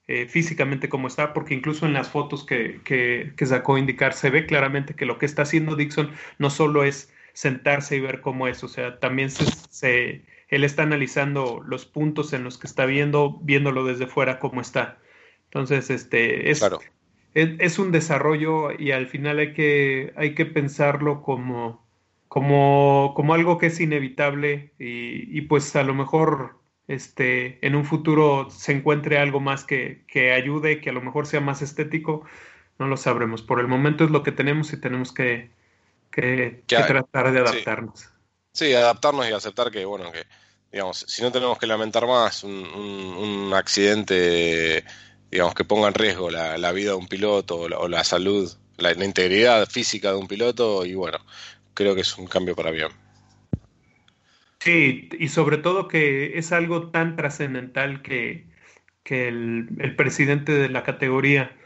eh, 0.07 0.27
físicamente 0.27 0.89
cómo 0.89 1.09
está, 1.09 1.35
porque 1.35 1.55
incluso 1.55 1.85
en 1.85 1.93
las 1.93 2.09
fotos 2.09 2.45
que, 2.47 2.81
que, 2.85 3.35
que, 3.37 3.47
sacó 3.47 3.77
indicar 3.77 4.15
se 4.15 4.31
ve 4.31 4.47
claramente 4.47 4.95
que 4.95 5.05
lo 5.05 5.19
que 5.19 5.27
está 5.27 5.43
haciendo 5.43 5.77
Dixon 5.77 6.11
no 6.39 6.49
solo 6.49 6.85
es 6.85 7.13
sentarse 7.35 7.97
y 7.97 8.01
ver 8.01 8.23
cómo 8.23 8.49
es, 8.49 8.65
o 8.65 8.69
sea, 8.69 8.99
también 8.99 9.31
se, 9.31 9.45
se 9.69 10.25
él 10.49 10.65
está 10.65 10.83
analizando 10.83 11.63
los 11.67 11.85
puntos 11.85 12.33
en 12.33 12.43
los 12.43 12.57
que 12.57 12.67
está 12.67 12.87
viendo, 12.87 13.39
viéndolo 13.43 13.85
desde 13.85 14.07
fuera 14.07 14.39
cómo 14.39 14.61
está. 14.61 14.99
Entonces, 15.59 15.91
este, 15.91 16.51
es, 16.51 16.63
es, 17.35 17.79
un 17.81 17.91
desarrollo 17.91 18.71
y 18.71 18.93
al 18.93 19.09
final 19.09 19.41
hay 19.41 19.55
que, 19.55 20.13
hay 20.17 20.37
que 20.37 20.47
pensarlo 20.47 21.21
como, 21.21 21.85
como, 22.29 23.13
como 23.17 23.35
algo 23.35 23.59
que 23.59 23.67
es 23.67 23.81
inevitable 23.81 24.73
y, 24.79 25.41
pues 25.43 25.75
a 25.75 25.83
lo 25.83 25.95
mejor 25.95 26.61
este, 26.87 27.59
en 27.67 27.75
un 27.75 27.85
futuro 27.85 28.51
se 28.51 28.71
encuentre 28.71 29.19
algo 29.19 29.41
más 29.41 29.65
que, 29.65 30.05
que 30.07 30.33
ayude, 30.33 30.81
que 30.81 30.91
a 30.91 30.93
lo 30.93 31.01
mejor 31.01 31.27
sea 31.27 31.41
más 31.41 31.61
estético, 31.61 32.25
no 32.79 32.87
lo 32.87 32.97
sabremos. 32.97 33.43
Por 33.43 33.59
el 33.59 33.67
momento 33.67 34.05
es 34.05 34.13
lo 34.13 34.23
que 34.23 34.31
tenemos 34.31 34.73
y 34.73 34.81
tenemos 34.81 35.11
que, 35.11 35.51
que, 36.13 36.63
tratar 36.69 37.33
de 37.33 37.41
adaptarnos. 37.41 38.09
Sí. 38.53 38.73
adaptarnos 38.75 39.29
y 39.29 39.33
aceptar 39.33 39.73
que, 39.73 39.85
bueno, 39.85 40.13
que, 40.13 40.25
digamos, 40.71 41.05
si 41.09 41.21
no 41.21 41.33
tenemos 41.33 41.59
que 41.59 41.67
lamentar 41.67 42.07
más 42.07 42.45
un, 42.45 42.53
un, 42.53 43.55
accidente, 43.55 44.85
digamos, 45.31 45.55
que 45.55 45.65
ponga 45.65 45.89
en 45.89 45.95
riesgo 45.95 46.31
la, 46.31 46.73
vida 46.73 46.91
de 46.91 46.97
un 46.97 47.09
piloto 47.09 47.61
o 47.61 47.89
la, 47.89 48.05
salud, 48.05 48.51
la, 48.77 48.93
integridad 48.93 49.69
física 49.69 50.11
de 50.11 50.19
un 50.19 50.29
piloto, 50.29 50.85
y 50.85 50.95
bueno, 50.95 51.19
creo 51.75 51.95
que 51.95 52.03
es 52.03 52.17
un 52.19 52.27
cambio 52.27 52.55
para 52.57 52.71
bien. 52.71 52.89
Sí, 54.61 55.09
y 55.19 55.29
sobre 55.29 55.59
todo 55.59 55.87
que 55.87 56.39
es 56.39 56.53
algo 56.53 56.91
tan 56.91 57.17
trascendental 57.17 58.03
que, 58.03 58.47
que 59.05 59.29
el, 59.29 59.69
el, 59.79 59.95
presidente 59.95 60.53
de 60.53 60.69
la 60.69 60.83
categoría 60.83 61.57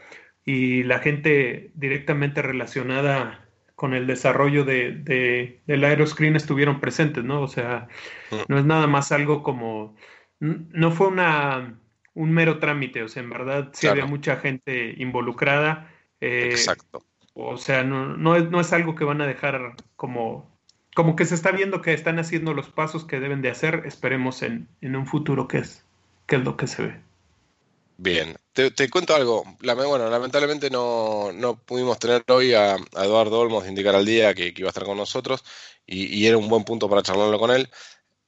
y 0.45 0.83
la 0.83 0.99
gente 0.99 1.71
directamente 1.73 2.41
relacionada 2.41 3.43
con 3.75 3.93
el 3.93 4.07
desarrollo 4.07 4.63
de, 4.63 4.91
de, 4.91 5.61
del 5.65 5.83
aeroscreen 5.83 6.35
estuvieron 6.35 6.79
presentes, 6.79 7.23
¿no? 7.23 7.41
O 7.41 7.47
sea, 7.47 7.87
mm. 8.31 8.35
no 8.47 8.59
es 8.59 8.65
nada 8.65 8.87
más 8.87 9.11
algo 9.11 9.43
como, 9.43 9.95
no 10.39 10.91
fue 10.91 11.07
una, 11.07 11.79
un 12.13 12.31
mero 12.31 12.59
trámite, 12.59 13.03
o 13.03 13.07
sea, 13.07 13.23
en 13.23 13.29
verdad 13.29 13.69
sí 13.73 13.87
había 13.87 14.05
mucha 14.05 14.37
gente 14.37 14.95
involucrada. 14.97 15.91
Eh, 16.21 16.49
Exacto. 16.51 17.03
O 17.33 17.57
sea, 17.57 17.83
no, 17.83 18.15
no, 18.15 18.35
es, 18.35 18.49
no 18.49 18.61
es 18.61 18.71
algo 18.73 18.95
que 18.95 19.03
van 19.03 19.21
a 19.21 19.27
dejar 19.27 19.75
como, 19.95 20.49
como 20.95 21.15
que 21.15 21.25
se 21.25 21.35
está 21.35 21.51
viendo 21.51 21.81
que 21.81 21.93
están 21.93 22.19
haciendo 22.19 22.53
los 22.53 22.69
pasos 22.69 23.05
que 23.05 23.19
deben 23.19 23.41
de 23.41 23.49
hacer, 23.49 23.83
esperemos 23.85 24.43
en, 24.43 24.67
en 24.81 24.95
un 24.95 25.07
futuro 25.07 25.47
que 25.47 25.57
es, 25.57 25.83
que 26.27 26.35
es 26.35 26.43
lo 26.43 26.55
que 26.55 26.67
se 26.67 26.83
ve. 26.83 26.99
Bien, 27.97 28.35
te, 28.53 28.89
cuento 28.89 29.15
algo. 29.15 29.43
bueno, 29.61 30.09
lamentablemente 30.09 30.69
no, 30.69 31.31
pudimos 31.65 31.99
tener 31.99 32.23
hoy 32.27 32.53
a, 32.53 32.75
Eduardo 32.97 33.39
Olmos 33.39 33.63
de 33.63 33.69
Indicar 33.69 33.95
al 33.95 34.05
Día 34.05 34.33
que, 34.33 34.53
iba 34.55 34.67
a 34.67 34.69
estar 34.69 34.83
con 34.83 34.97
nosotros 34.97 35.43
y, 35.85 36.25
era 36.25 36.37
un 36.37 36.49
buen 36.49 36.63
punto 36.63 36.89
para 36.89 37.03
charlarlo 37.03 37.39
con 37.39 37.51
él 37.51 37.69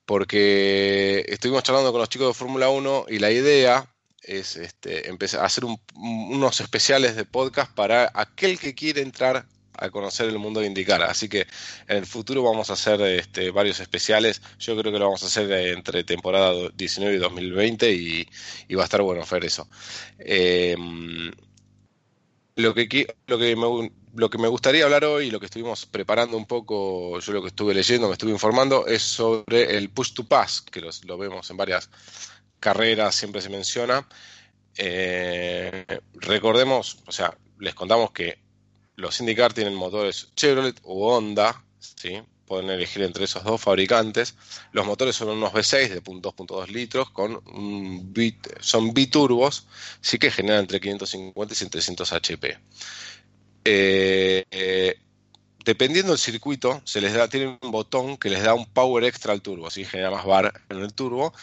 porque 0.05 1.25
estuvimos 1.27 1.63
charlando 1.63 1.91
con 1.91 2.00
los 2.00 2.09
chicos 2.09 2.27
de 2.27 2.33
Fórmula 2.33 2.69
1 2.69 3.05
y 3.09 3.19
la 3.19 3.31
idea 3.31 3.88
es 4.21 4.55
este, 4.55 5.09
empezar 5.09 5.41
a 5.41 5.45
hacer 5.45 5.65
unos 5.95 6.62
especiales 6.62 7.15
de 7.15 7.25
podcast 7.25 7.74
para 7.74 8.12
aquel 8.13 8.59
que 8.59 8.74
quiere 8.74 9.01
entrar 9.01 9.45
a 9.77 9.89
conocer 9.89 10.29
el 10.29 10.39
mundo 10.39 10.62
de 10.62 10.67
indicar. 10.67 11.01
Así 11.03 11.29
que 11.29 11.47
en 11.88 11.97
el 11.97 12.05
futuro 12.05 12.43
vamos 12.43 12.69
a 12.69 12.74
hacer 12.74 13.01
este, 13.01 13.51
varios 13.51 13.79
especiales. 13.79 14.41
Yo 14.59 14.77
creo 14.77 14.91
que 14.91 15.00
lo 15.00 15.05
vamos 15.05 15.24
a 15.24 15.27
hacer 15.27 15.51
entre 15.51 16.03
temporada 16.03 16.53
19 16.75 17.15
y 17.15 17.19
2020 17.19 17.91
y, 17.91 18.27
va 18.75 18.83
a 18.83 18.85
estar 18.85 19.01
bueno 19.01 19.21
hacer 19.21 19.43
eso. 19.45 19.67
Em, 20.19 21.31
lo, 22.55 22.74
que, 22.74 23.15
lo, 23.27 23.38
que 23.38 23.55
me, 23.55 23.91
lo 24.15 24.29
que 24.29 24.38
me 24.38 24.47
gustaría 24.47 24.85
hablar 24.85 25.05
hoy, 25.05 25.29
lo 25.29 25.39
que 25.39 25.45
estuvimos 25.45 25.85
preparando 25.85 26.38
un 26.38 26.45
poco, 26.45 27.19
yo 27.19 27.33
lo 27.33 27.41
que 27.41 27.50
estuve 27.50 27.74
leyendo, 27.74 28.07
me 28.07 28.13
estuve 28.13 28.31
informando, 28.31 28.88
es 28.88 29.01
sobre 29.01 29.77
el 29.77 29.89
push 29.89 30.13
to 30.13 30.24
pass, 30.24 30.62
que 30.62 30.81
lo 30.81 31.17
vemos 31.17 31.50
en 31.50 31.57
varias 31.57 31.89
carreras, 32.59 33.15
siempre 33.15 33.41
se 33.41 33.50
menciona. 33.50 34.07
Eh, 34.77 35.85
recordemos, 36.15 37.00
o 37.05 37.12
sea, 37.12 37.38
les 37.59 37.75
contamos 37.75 38.12
que 38.12 38.39
los 38.95 39.19
IndyCar 39.19 39.53
tienen 39.53 39.75
motores 39.75 40.31
Chevrolet 40.35 40.79
o 40.83 41.15
Honda, 41.15 41.63
¿sí? 41.79 42.21
Pueden 42.45 42.69
elegir 42.69 43.03
entre 43.03 43.25
esos 43.25 43.43
dos 43.43 43.61
fabricantes. 43.61 44.35
Los 44.71 44.85
motores 44.85 45.15
son 45.15 45.29
unos 45.29 45.51
V6 45.53 45.89
de 45.89 46.03
2.2 46.03 46.67
litros, 46.67 47.09
con 47.09 47.41
son 48.59 48.93
biturbos, 48.93 49.67
sí 50.01 50.17
que 50.17 50.31
generan 50.31 50.61
entre 50.61 50.79
550 50.79 51.53
y 51.53 51.69
300 51.69 52.13
HP. 52.13 52.57
dependiendo 55.65 56.11
del 56.11 56.19
circuito, 56.19 56.81
se 56.85 57.01
les 57.01 57.13
da, 57.13 57.27
tiene 57.27 57.57
un 57.61 57.71
botón 57.71 58.17
que 58.17 58.29
les 58.29 58.43
da 58.43 58.53
un 58.53 58.65
power 58.67 59.03
extra 59.03 59.33
al 59.33 59.41
turbo, 59.41 59.67
así 59.67 59.83
genera 59.83 60.11
más 60.11 60.25
bar 60.25 60.61
en 60.69 60.77
el 60.77 60.93
turbo. 60.93 61.33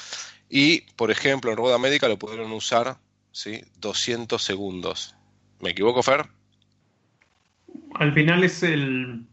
Y, 0.49 0.83
por 0.97 1.11
ejemplo, 1.11 1.51
en 1.51 1.57
Rueda 1.57 1.79
Médica 1.79 2.09
lo 2.09 2.19
pudieron 2.19 2.53
usar 2.53 2.99
¿sí? 3.33 3.63
200 3.79 4.43
segundos. 4.43 5.17
¿Me 5.61 5.71
equivoco, 5.71 6.03
Fer? 6.03 6.29
al 7.95 8.13
final 8.15 8.45
es, 8.45 8.63
el, 8.63 9.27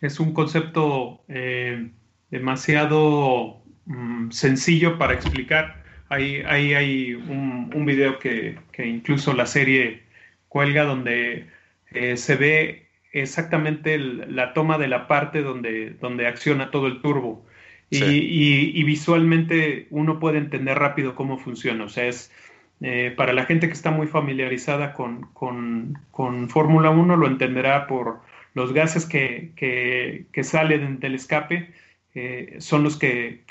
es 0.00 0.20
un 0.20 0.32
concepto 0.32 1.22
eh, 1.28 1.90
demasiado 2.30 3.62
mm, 3.86 4.30
sencillo 4.30 4.98
para 4.98 5.14
explicar. 5.14 5.82
Ahí, 6.08 6.42
hay 6.46 7.14
un, 7.14 7.72
un 7.74 7.84
video 7.84 8.18
que, 8.18 8.58
incluso 8.78 9.32
la 9.32 9.46
serie 9.46 10.04
cuelga 10.48 10.84
donde 10.84 11.48
eh, 11.90 12.16
se 12.16 12.36
ve 12.36 12.86
exactamente 13.12 13.98
la 13.98 14.52
toma 14.52 14.78
de 14.78 14.88
la 14.88 15.08
parte 15.08 15.42
donde, 15.42 15.90
donde 16.00 16.26
acciona 16.26 16.70
todo 16.70 16.86
el 16.86 17.00
turbo. 17.00 17.44
Y, 17.88 18.82
visualmente 18.84 19.86
uno 19.90 20.18
puede 20.18 20.38
entender 20.38 20.78
rápido 20.78 21.14
cómo 21.14 21.38
funciona. 21.38 21.84
O 21.84 21.88
sea, 21.88 22.06
es, 22.06 22.32
eh, 22.80 23.12
para 23.16 23.32
la 23.32 23.46
gente 23.46 23.68
que 23.68 23.72
está 23.72 23.90
muy 23.90 24.06
familiarizada 24.06 24.92
con, 24.92 25.28
con, 25.32 26.48
Fórmula 26.48 26.90
1 26.90 27.16
lo 27.16 27.26
entenderá 27.26 27.86
por 27.86 28.20
los 28.56 28.72
gases 28.72 29.04
que, 29.04 29.52
que, 29.54 30.44
salen 30.44 30.98
del 30.98 31.14
escape, 31.14 31.74
eh, 32.14 32.56
son 32.58 32.82
los 32.82 32.98
que, 32.98 33.44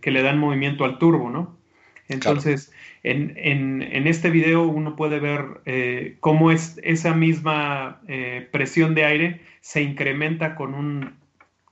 le 0.00 0.22
dan 0.22 0.38
movimiento 0.38 0.84
al 0.84 0.98
turbo, 0.98 1.28
¿no? 1.28 1.58
Entonces, 2.08 2.72
en, 3.02 3.34
en, 3.36 4.06
este 4.06 4.30
video 4.30 4.62
uno 4.62 4.94
puede 4.94 5.18
ver 5.18 5.60
eh, 5.64 6.18
cómo 6.20 6.52
es 6.52 6.78
esa 6.84 7.14
misma 7.14 8.00
presión 8.52 8.94
de 8.94 9.04
aire 9.04 9.40
se 9.60 9.82
incrementa 9.82 10.54
con 10.54 10.74
un, 10.74 11.14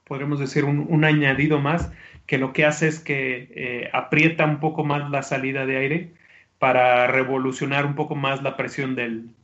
podríamos 0.02 0.40
decir, 0.40 0.64
un, 0.64 0.84
un, 0.88 1.04
añadido 1.04 1.60
más, 1.60 1.92
que 2.26 2.36
lo 2.36 2.52
que 2.52 2.64
hace 2.64 2.88
es 2.88 2.98
que 2.98 3.90
aprieta 3.92 4.44
un 4.44 4.58
poco 4.58 4.82
más 4.82 5.08
la 5.08 5.22
salida 5.22 5.66
de 5.66 5.76
aire 5.76 6.14
para 6.58 7.06
revolucionar 7.06 7.86
un 7.86 7.94
poco 7.94 8.16
más 8.16 8.42
la 8.42 8.56
presión 8.56 8.96
del, 8.96 9.36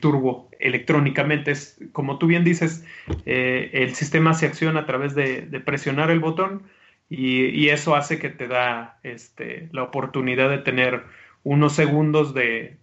turbo 0.00 0.48
electrónicamente. 0.58 1.50
Es, 1.50 1.78
como 1.92 2.18
tú 2.18 2.26
bien 2.26 2.44
dices, 2.44 2.84
eh, 3.26 3.70
el 3.72 3.94
sistema 3.94 4.34
se 4.34 4.46
acciona 4.46 4.80
a 4.80 4.86
través 4.86 5.14
de, 5.14 5.42
presionar 5.64 6.10
el 6.10 6.20
botón 6.20 6.62
y, 7.08 7.68
eso 7.68 7.94
hace 7.94 8.18
que 8.18 8.30
te 8.30 8.48
da 8.48 8.98
este, 9.02 9.68
la 9.72 9.82
oportunidad 9.82 10.50
de 10.50 10.58
tener 10.58 11.04
unos 11.42 11.74
segundos 11.74 12.34
de, 12.34 12.78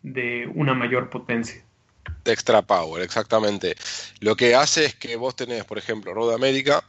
una 0.54 0.74
mayor 0.74 1.10
potencia. 1.10 1.64
De 2.24 2.34
extra 2.34 2.62
power, 2.62 3.04
exactamente. 3.04 3.76
Lo 4.20 4.36
que 4.36 4.56
hace 4.56 4.86
es 4.86 4.96
que 4.96 5.16
vos 5.16 5.36
tenés, 5.36 5.66
por 5.66 5.78
ejemplo, 5.78 6.14
Road 6.14 6.34
América, 6.34 6.84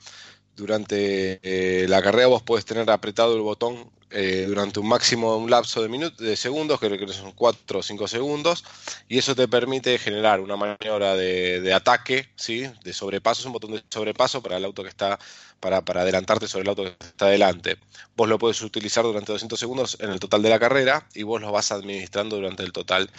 durante 0.57 1.41
eh, 1.43 1.87
la 1.89 2.03
carrera 2.03 2.27
vos 2.27 2.43
podés 2.43 2.65
tener 2.65 2.91
apretado 2.91 3.35
el 3.35 3.43
botón 3.43 3.91
eh, 4.13 4.45
durante 4.47 4.79
un 4.79 4.89
máximo 4.89 5.37
un 5.37 5.51
lapso 5.51 5.83
de 5.83 5.89
minutos, 5.89 6.19
de 6.19 6.37
segundos, 6.37 6.79
creo 6.79 6.99
que 6.99 7.13
son 7.13 7.33
4 7.33 7.79
o 7.79 7.83
5 7.83 8.09
segundos, 8.09 8.65
y 9.09 9.19
eso 9.19 9.35
te 9.35 9.49
permite 9.49 9.99
generar 9.99 10.41
una 10.41 10.57
maniobra 10.57 11.17
de, 11.17 11.73
ataque, 11.75 12.29
¿sí? 12.37 12.65
de 12.85 12.93
sobrepaso, 12.93 13.41
es 13.41 13.47
un 13.47 13.53
botón 13.53 13.73
de 13.73 13.83
sobrepaso 13.89 14.43
para 14.43 14.59
el 14.59 14.65
auto 14.65 14.83
que 14.83 14.91
está, 14.91 15.19
para, 15.61 15.79
adelantarte 15.79 16.47
sobre 16.47 16.63
el 16.63 16.69
auto 16.69 16.85
que 16.85 16.97
está 17.01 17.27
delante. 17.27 17.79
Vos 18.17 18.29
lo 18.29 18.39
puedes 18.39 18.61
utilizar 18.63 19.05
durante 19.05 19.33
200 19.33 19.59
segundos 19.59 19.97
en 20.01 20.11
el 20.11 20.21
total 20.21 20.43
de 20.43 20.51
la 20.51 20.59
carrera 20.59 21.09
y 21.15 21.23
vos 21.23 21.41
lo 21.41 21.51
vas 21.51 21.73
administrando 21.73 22.37
durante 22.37 22.63
el 22.63 22.73
total 22.73 23.11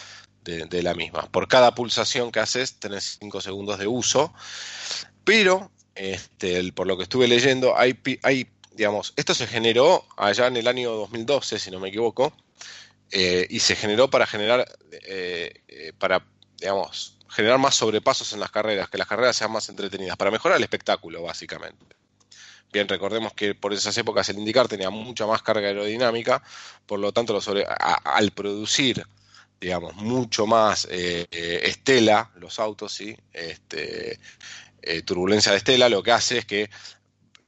de, 0.44 0.66
de 0.66 0.82
la 0.82 0.94
misma. 0.94 1.28
Por 1.30 1.48
cada 1.48 1.74
pulsación 1.74 2.30
que 2.30 2.40
haces 2.40 2.78
tenés 2.78 3.18
5 3.20 3.40
segundos 3.40 3.78
de 3.78 3.86
uso, 3.88 4.32
pero 5.24 5.70
este, 5.94 6.72
por 6.72 6.86
lo 6.86 6.96
que 6.96 7.04
estuve 7.04 7.28
leyendo, 7.28 7.78
hay, 7.78 7.98
hay 8.22 8.48
digamos, 8.74 9.12
esto 9.16 9.34
se 9.34 9.46
generó 9.46 10.04
allá 10.16 10.48
en 10.48 10.56
el 10.56 10.66
año 10.66 10.92
2012, 10.92 11.58
si 11.58 11.70
no 11.70 11.80
me 11.80 11.88
equivoco, 11.88 12.32
eh, 13.10 13.46
y 13.48 13.60
se 13.60 13.76
generó 13.76 14.10
para 14.10 14.26
generar, 14.26 14.66
eh, 14.90 15.62
eh, 15.68 15.92
para, 15.98 16.26
digamos, 16.58 17.18
generar 17.28 17.58
más 17.58 17.76
sobrepasos 17.76 18.32
en 18.32 18.40
las 18.40 18.50
carreras, 18.50 18.88
que 18.88 18.98
las 18.98 19.06
carreras 19.06 19.36
sean 19.36 19.52
más 19.52 19.68
entretenidas, 19.68 20.16
para 20.16 20.30
mejorar 20.30 20.58
el 20.58 20.64
espectáculo, 20.64 21.22
básicamente. 21.22 21.96
Bien, 22.72 22.88
recordemos 22.88 23.32
que 23.32 23.54
por 23.54 23.72
esas 23.72 23.96
épocas 23.98 24.28
el 24.28 24.38
indicar 24.38 24.66
tenía 24.66 24.90
mucha 24.90 25.26
más 25.26 25.42
carga 25.42 25.68
aerodinámica, 25.68 26.42
por 26.86 26.98
lo 26.98 27.12
tanto, 27.12 27.38
al 28.04 28.30
producir, 28.32 29.06
digamos, 29.60 29.94
mucho 29.94 30.46
más 30.46 30.88
estela, 30.90 32.32
los 32.34 32.58
autos, 32.58 32.92
¿sí? 32.92 33.16
Este, 33.32 34.18
turbulencia 35.04 35.52
de 35.52 35.58
estela, 35.58 35.88
lo 35.88 36.02
que 36.02 36.10
hace 36.10 36.38
es 36.38 36.46
que 36.46 36.68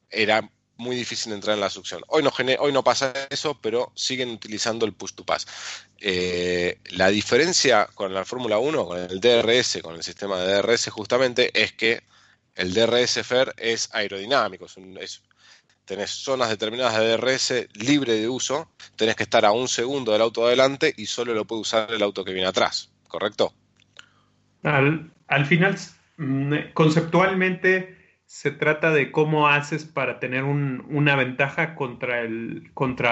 era 0.08 0.48
muy 0.76 0.96
difícil 0.96 1.32
entrar 1.32 1.54
en 1.54 1.60
la 1.60 1.70
succión. 1.70 2.02
Hoy 2.08 2.22
no, 2.22 2.30
hoy 2.58 2.72
no 2.72 2.84
pasa 2.84 3.12
eso, 3.30 3.58
pero 3.60 3.92
siguen 3.94 4.30
utilizando 4.30 4.84
el 4.84 4.92
push 4.92 5.12
to 5.12 5.24
pass. 5.24 5.46
Eh, 6.00 6.78
la 6.90 7.08
diferencia 7.08 7.88
con 7.94 8.12
la 8.12 8.24
Fórmula 8.24 8.58
1, 8.58 8.86
con 8.86 8.98
el 8.98 9.20
DRS, 9.20 9.78
con 9.82 9.94
el 9.94 10.02
sistema 10.02 10.38
de 10.40 10.54
DRS 10.54 10.90
justamente, 10.90 11.50
es 11.54 11.72
que 11.72 12.02
El 12.54 12.72
DRS 12.72 13.20
FER 13.22 13.54
es 13.58 13.90
aerodinámico, 13.92 14.66
es, 14.98 15.22
tenés 15.84 16.10
zonas 16.10 16.48
determinadas 16.48 16.98
de 16.98 17.16
DRS 17.16 17.68
libre 17.74 18.14
de 18.14 18.28
uso, 18.28 18.70
tenés 18.96 19.14
que 19.14 19.24
estar 19.24 19.44
a 19.44 19.52
un 19.52 19.68
segundo 19.68 20.12
del 20.12 20.22
auto 20.22 20.46
adelante 20.46 20.92
y 20.96 21.06
solo 21.06 21.34
lo 21.34 21.44
puede 21.44 21.62
usar 21.62 21.92
el 21.92 22.02
auto 22.02 22.24
que 22.24 22.32
viene 22.32 22.48
atrás, 22.48 22.90
¿correcto? 23.08 23.52
Al, 24.62 25.12
al 25.28 25.46
final, 25.46 25.78
mm, 26.16 26.72
conceptualmente 26.72 27.95
se 28.36 28.50
trata 28.50 28.92
de 28.92 29.12
cómo 29.12 29.48
haces 29.48 29.86
para 29.86 30.20
tener 30.20 30.44
una 30.44 31.16
ventaja 31.16 31.74
contra, 31.74 32.26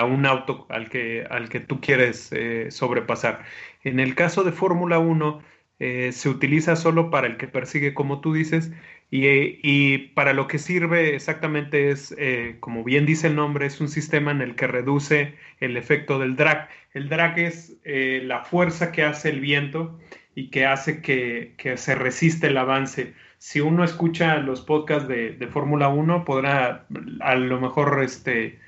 un 0.05 0.27
auto 0.27 0.67
al 0.69 0.91
que, 0.91 1.25
al 1.31 1.49
que 1.49 1.61
tú 1.61 1.81
quieres 1.81 2.29
eh, 2.33 2.71
sobrepasar. 2.71 3.43
En 3.85 4.01
el 4.01 4.15
caso 4.17 4.45
de 4.45 4.53
Fórmula 4.53 4.99
1, 4.99 5.43
eh, 5.79 6.13
se 6.13 6.29
utiliza 6.29 6.77
solo 6.77 7.11
para 7.11 7.27
el 7.27 7.39
que 7.39 7.49
persigue, 7.49 7.95
como 7.95 8.21
tú 8.21 8.35
dices, 8.35 8.71
y, 9.11 9.97
para 10.15 10.35
lo 10.35 10.47
que 10.47 10.59
sirve 10.59 11.15
exactamente 11.15 11.91
es, 11.91 12.15
eh, 12.19 12.57
como 12.61 12.85
bien 12.85 13.07
dice 13.07 13.29
el 13.29 13.37
nombre, 13.37 13.65
es 13.65 13.81
un 13.81 13.89
sistema 13.89 14.31
en 14.31 14.43
el 14.43 14.55
que 14.57 14.67
reduce 14.67 15.37
el 15.59 15.79
efecto 15.79 16.19
del 16.19 16.37
drag. 16.37 16.69
El 16.93 17.09
drag 17.09 17.39
es 17.39 17.79
la 17.85 18.45
fuerza 18.45 18.93
que 18.93 19.05
hace 19.05 19.31
el 19.31 19.41
viento 19.41 19.99
y 20.35 20.51
que 20.51 20.67
hace 20.67 21.01
que, 21.01 21.55
que 21.57 21.79
se 21.79 21.95
resiste 21.95 22.49
el 22.49 22.59
avance 22.59 23.15
si 23.45 23.61
uno 23.61 23.85
escucha 23.85 24.39
los 24.39 24.63
podcasts 24.63 25.07
de, 25.07 25.49
Fórmula 25.53 25.89
1, 25.89 26.25
podrá 26.25 26.87
a 27.21 27.35
lo 27.35 27.61
mejor, 27.61 28.03
este, 28.03 28.59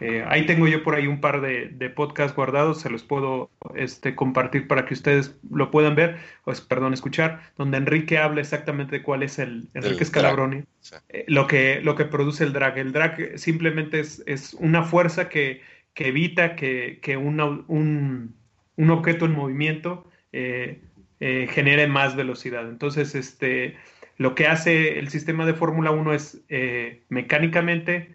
eh, 0.00 0.24
ahí 0.26 0.46
tengo 0.46 0.66
yo 0.66 0.82
por 0.82 0.94
ahí 0.94 1.06
un 1.06 1.20
par 1.20 1.42
de, 1.42 1.92
podcasts 1.94 2.34
guardados, 2.34 2.80
se 2.80 2.88
los 2.88 3.02
puedo 3.02 3.50
este, 3.74 4.14
compartir 4.14 4.68
para 4.68 4.86
que 4.86 4.94
ustedes 4.94 5.36
lo 5.50 5.70
puedan 5.70 5.96
ver, 5.96 6.16
pues, 6.46 6.62
perdón, 6.62 6.94
escuchar, 6.94 7.42
donde 7.58 7.76
Enrique 7.76 8.16
habla 8.16 8.40
exactamente 8.40 8.96
de 8.96 9.02
cuál 9.02 9.22
es 9.22 9.38
el, 9.38 9.68
Enrique 9.74 10.06
Scalabroni, 10.06 10.64
eh, 11.10 11.26
lo, 11.28 11.46
que, 11.46 11.82
lo 11.82 11.94
que 11.94 12.06
produce 12.06 12.42
el 12.42 12.54
drag. 12.54 12.78
El 12.78 12.92
drag 12.92 13.38
simplemente 13.38 14.00
es, 14.00 14.22
es 14.24 14.54
una 14.54 14.82
fuerza 14.82 15.28
que, 15.28 15.60
que 15.92 16.08
evita 16.08 16.56
que, 16.56 17.00
que 17.02 17.18
un, 17.18 17.38
un, 17.68 18.90
objeto 18.90 19.26
en 19.26 19.32
movimiento 19.32 20.10
eh, 20.32 20.80
genere 21.20 21.86
más 21.86 22.16
velocidad. 22.16 22.66
Entonces, 22.66 23.14
este 23.14 23.76
lo 24.22 24.36
que 24.36 24.46
hace 24.46 25.00
el 25.00 25.08
sistema 25.08 25.44
de 25.44 25.52
Fórmula 25.52 25.90
1 25.90 26.14
es 26.14 26.44
eh, 26.48 27.02
mecánicamente 27.08 28.14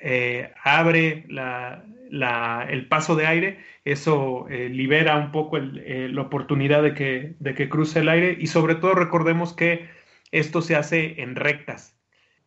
eh, 0.00 0.52
abre 0.64 1.26
el 1.28 2.88
paso 2.88 3.14
de 3.14 3.26
aire, 3.26 3.58
eso 3.84 4.48
eh, 4.48 4.68
libera 4.68 5.16
un 5.16 5.30
poco 5.30 5.58
la 5.58 6.20
oportunidad 6.20 6.82
de 6.82 6.94
que, 6.94 7.34
de 7.38 7.54
que 7.54 7.68
cruce 7.68 8.00
el 8.00 8.08
aire. 8.08 8.36
Y 8.38 8.48
sobre 8.48 8.74
todo 8.74 8.94
recordemos 8.94 9.52
que 9.52 9.88
esto 10.32 10.60
se 10.60 10.74
hace 10.74 11.22
en 11.22 11.36
rectas. 11.36 11.96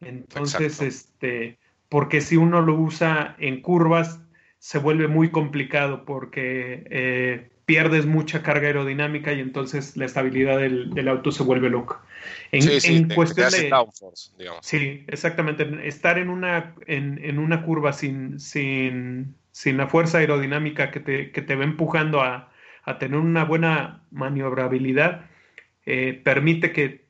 Entonces, 0.01 0.81
este, 0.81 1.57
porque 1.87 2.19
si 2.19 2.35
uno 2.35 2.61
lo 2.61 2.75
usa 2.75 3.37
en 3.39 3.61
curvas, 3.61 4.21
se 4.59 4.79
vuelve 4.79 5.07
muy 5.07 5.31
complicado 5.31 6.03
porque 6.03 7.49
pierdes 7.71 8.05
mucha 8.05 8.43
carga 8.43 8.67
aerodinámica 8.67 9.31
y 9.31 9.39
entonces 9.39 9.95
la 9.95 10.03
estabilidad 10.03 10.57
del, 10.57 11.07
auto 11.07 11.31
se 11.31 11.41
vuelve 11.41 11.69
loca. 11.69 12.01
En, 12.51 12.63
sí, 12.63 13.07
cuestión 13.15 13.49
de... 13.49 13.71
Sí, 14.59 15.05
exactamente. 15.07 15.65
Estar 15.87 16.17
en 16.17 16.29
una, 16.29 16.75
en, 16.85 17.39
una 17.39 17.63
curva 17.63 17.93
sin, 17.93 18.41
sin, 18.41 19.35
sin, 19.53 19.77
la 19.77 19.87
fuerza 19.87 20.17
aerodinámica 20.17 20.91
que 20.91 20.99
te, 20.99 21.31
que 21.31 21.41
te 21.41 21.55
va 21.55 21.63
empujando 21.63 22.19
a, 22.19 22.51
a, 22.83 22.99
tener 22.99 23.17
una 23.17 23.45
buena 23.45 24.03
maniobrabilidad, 24.11 25.27
eh, 25.85 26.19
permite 26.25 26.73
que, 26.73 27.05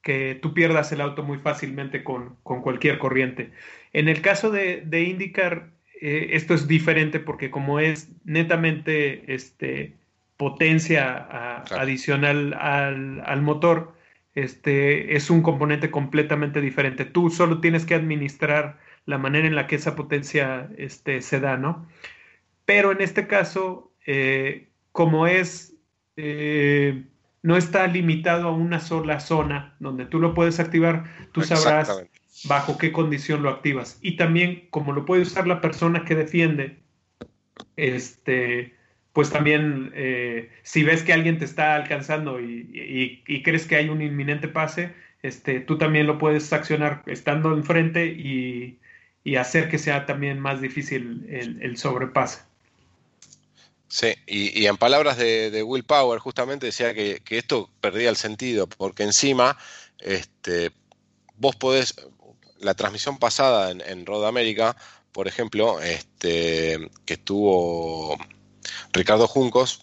que, 0.00 0.38
tú 0.40 0.54
pierdas 0.54 0.92
el 0.92 1.00
auto 1.00 1.24
muy 1.24 1.38
fácilmente 1.38 2.04
con, 2.04 2.36
con 2.44 2.62
cualquier 2.62 2.98
corriente. 2.98 3.50
En 3.92 4.08
el 4.08 4.22
caso 4.22 4.52
de, 4.52 4.80
de 4.86 5.02
IndyCar, 5.02 5.70
eh, 6.00 6.36
esto 6.36 6.54
es 6.54 6.68
diferente 6.68 7.18
porque 7.18 7.50
como 7.50 7.80
es 7.80 8.10
netamente 8.24 9.34
este, 9.34 9.94
potencia 10.36 11.62
adicional 11.70 12.54
al, 12.54 13.42
motor, 13.42 13.94
este, 14.34 15.16
es 15.16 15.30
un 15.30 15.42
componente 15.42 15.90
completamente 15.90 16.60
diferente. 16.60 17.04
Tú 17.04 17.30
solo 17.30 17.60
tienes 17.60 17.86
que 17.86 17.94
administrar 17.94 18.78
la 19.06 19.18
manera 19.18 19.46
en 19.46 19.54
la 19.54 19.66
que 19.66 19.76
esa 19.76 19.94
potencia 19.94 20.68
este, 20.76 21.20
se 21.22 21.40
da, 21.40 21.56
¿no? 21.56 21.86
Pero 22.64 22.92
en 22.92 23.00
este 23.00 23.26
caso, 23.26 23.92
eh, 24.06 24.68
como 24.92 25.26
es, 25.26 25.74
eh, 26.16 27.04
no 27.42 27.56
está 27.56 27.86
limitado 27.86 28.48
a 28.48 28.52
una 28.52 28.80
sola 28.80 29.20
zona 29.20 29.76
donde 29.78 30.06
tú 30.06 30.18
lo 30.18 30.32
puedes 30.34 30.58
activar, 30.58 31.04
tú 31.32 31.42
sabrás 31.42 32.06
bajo 32.48 32.78
qué 32.78 32.90
condición 32.90 33.42
lo 33.42 33.50
activas. 33.50 33.98
Y 34.00 34.16
también, 34.16 34.66
como 34.70 34.92
lo 34.92 35.04
puede 35.04 35.22
usar 35.22 35.46
la 35.46 35.60
persona 35.60 36.04
que 36.04 36.14
defiende, 36.14 36.78
este, 37.76 38.73
pues 39.14 39.30
también 39.30 39.92
eh, 39.94 40.50
si 40.64 40.82
ves 40.82 41.04
que 41.04 41.12
alguien 41.12 41.38
te 41.38 41.44
está 41.44 41.76
alcanzando 41.76 42.40
y, 42.40 43.22
crees 43.44 43.64
que 43.64 43.76
hay 43.76 43.88
un 43.88 44.02
inminente 44.02 44.48
pase, 44.48 44.92
este, 45.22 45.60
tú 45.60 45.78
también 45.78 46.08
lo 46.08 46.18
puedes 46.18 46.52
accionar 46.52 47.04
estando 47.06 47.54
enfrente 47.54 48.06
y, 48.06 48.80
y 49.22 49.36
hacer 49.36 49.70
que 49.70 49.78
sea 49.78 50.04
también 50.04 50.40
más 50.40 50.60
difícil 50.60 51.26
el, 51.30 51.76
sobrepase. 51.76 52.42
Sí, 53.86 54.14
y, 54.26 54.66
en 54.66 54.76
palabras 54.76 55.16
de, 55.16 55.62
Will 55.62 55.84
Power, 55.84 56.18
justamente 56.18 56.66
decía 56.66 56.92
que, 56.92 57.22
esto 57.30 57.70
perdía 57.80 58.10
el 58.10 58.16
sentido, 58.16 58.66
porque 58.66 59.04
encima 59.04 59.56
este, 60.00 60.72
vos 61.36 61.54
podés, 61.54 61.94
la 62.58 62.74
transmisión 62.74 63.18
pasada 63.18 63.70
en, 63.70 63.80
en 63.80 64.06
Road 64.06 64.26
America, 64.26 64.76
por 65.12 65.28
ejemplo, 65.28 65.80
este, 65.80 66.90
que 67.06 67.14
estuvo 67.14 68.18
Ricardo 68.92 69.26
Juncos, 69.28 69.80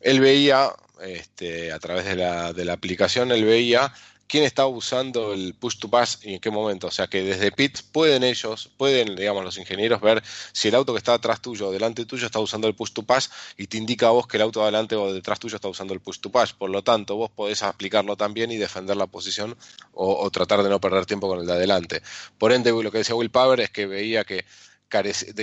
él 0.00 0.20
veía, 0.20 0.70
este, 1.02 1.72
a 1.72 1.78
través 1.78 2.04
de 2.04 2.16
la, 2.16 2.52
de 2.52 2.64
la 2.64 2.74
aplicación, 2.74 3.32
él 3.32 3.44
veía 3.44 3.92
quién 4.26 4.44
estaba 4.44 4.68
usando 4.68 5.32
el 5.32 5.54
push 5.54 5.78
to 5.78 5.88
pass 5.88 6.18
y 6.22 6.34
en 6.34 6.40
qué 6.40 6.50
momento. 6.50 6.88
O 6.88 6.90
sea 6.90 7.06
que 7.06 7.22
desde 7.22 7.52
pits 7.52 7.82
pueden 7.82 8.24
ellos, 8.24 8.70
pueden, 8.76 9.16
digamos, 9.16 9.44
los 9.44 9.58
ingenieros 9.58 10.00
ver 10.00 10.22
si 10.52 10.68
el 10.68 10.74
auto 10.74 10.92
que 10.92 10.98
está 10.98 11.14
atrás 11.14 11.40
tuyo 11.40 11.68
o 11.68 11.72
delante 11.72 12.04
tuyo 12.04 12.26
está 12.26 12.38
usando 12.38 12.66
el 12.66 12.74
push 12.74 12.92
to 12.92 13.02
pass 13.02 13.30
y 13.56 13.66
te 13.66 13.76
indica 13.76 14.08
a 14.08 14.10
vos 14.10 14.26
que 14.26 14.36
el 14.36 14.42
auto 14.42 14.62
adelante 14.62 14.96
o 14.96 15.12
detrás 15.12 15.38
tuyo 15.38 15.56
está 15.56 15.68
usando 15.68 15.94
el 15.94 16.00
push 16.00 16.18
to 16.18 16.30
pass. 16.30 16.52
Por 16.52 16.70
lo 16.70 16.82
tanto, 16.82 17.16
vos 17.16 17.30
podés 17.30 17.62
aplicarlo 17.62 18.16
también 18.16 18.50
y 18.50 18.56
defender 18.56 18.96
la 18.96 19.06
posición 19.06 19.56
o, 19.92 20.30
tratar 20.30 20.62
de 20.62 20.68
no 20.68 20.80
perder 20.80 21.06
tiempo 21.06 21.28
con 21.28 21.40
el 21.40 21.46
de 21.46 21.52
adelante. 21.52 22.02
Por 22.38 22.52
ende, 22.52 22.72
lo 22.72 22.90
que 22.90 22.98
decía 22.98 23.14
Will 23.14 23.30
Power 23.30 23.60
es 23.60 23.70
que 23.70 23.86
veía 23.86 24.24
que 24.24 24.44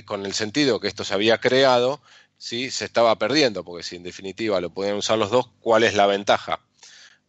con 0.05 0.25
el 0.25 0.33
sentido 0.33 0.79
que 0.79 0.87
esto 0.87 1.03
se 1.03 1.13
había 1.13 1.39
creado, 1.39 2.01
¿sí? 2.41 2.71
se 2.71 2.85
estaba 2.85 3.15
perdiendo, 3.19 3.63
porque 3.63 3.83
si 3.83 3.95
en 3.97 4.03
definitiva 4.03 4.59
lo 4.59 4.71
pueden 4.71 4.95
usar 4.95 5.17
los 5.19 5.29
dos, 5.29 5.51
¿cuál 5.59 5.83
es 5.83 5.93
la 5.93 6.07
ventaja? 6.07 6.59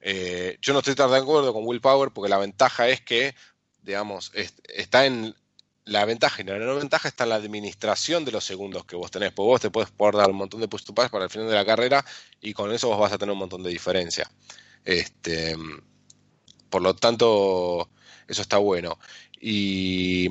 Eh, 0.01 0.57
yo 0.62 0.72
no 0.72 0.79
estoy 0.79 0.94
tan 0.94 1.11
de 1.11 1.18
acuerdo 1.18 1.53
con 1.53 1.66
Will 1.66 1.83
Power 1.83 2.11
porque 2.12 2.31
la 2.31 2.38
ventaja 2.38 2.88
es 2.88 3.03
que, 3.03 3.35
digamos, 3.83 4.33
está 4.35 5.05
en 5.05 5.37
la 5.85 6.07
ventaja 6.07 6.40
y 6.40 6.44
la 6.44 6.59
no 6.59 6.77
ventaja 6.77 7.09
está 7.09 7.25
en 7.25 7.31
la 7.31 7.37
administración 7.37 8.25
de 8.25 8.33
los 8.33 8.44
segundos 8.44 8.87
que 8.87 8.96
vos 8.96 9.11
tenés, 9.11 9.33
porque 9.33 9.48
vos 9.48 9.61
te 9.61 9.70
puedes 9.70 9.90
poder 9.90 10.14
dar 10.14 10.31
un 10.31 10.37
montón 10.37 10.61
de 10.62 10.68
push 10.68 10.85
to 10.85 10.94
pass 10.94 11.11
para 11.11 11.25
el 11.25 11.31
final 11.31 11.46
de 11.46 11.55
la 11.55 11.66
carrera 11.66 12.03
y 12.40 12.55
con 12.55 12.72
eso 12.72 12.88
vos 12.88 12.98
vas 12.98 13.12
a 13.12 13.18
tener 13.18 13.35
un 13.35 13.38
montón 13.38 13.62
de 13.62 13.68
diferencia. 13.68 14.31
Este, 14.83 15.55
por 16.70 16.81
lo 16.81 16.96
tanto, 16.96 17.90
eso 18.27 18.40
está 18.40 18.57
bueno. 18.57 18.98
Y 19.38 20.29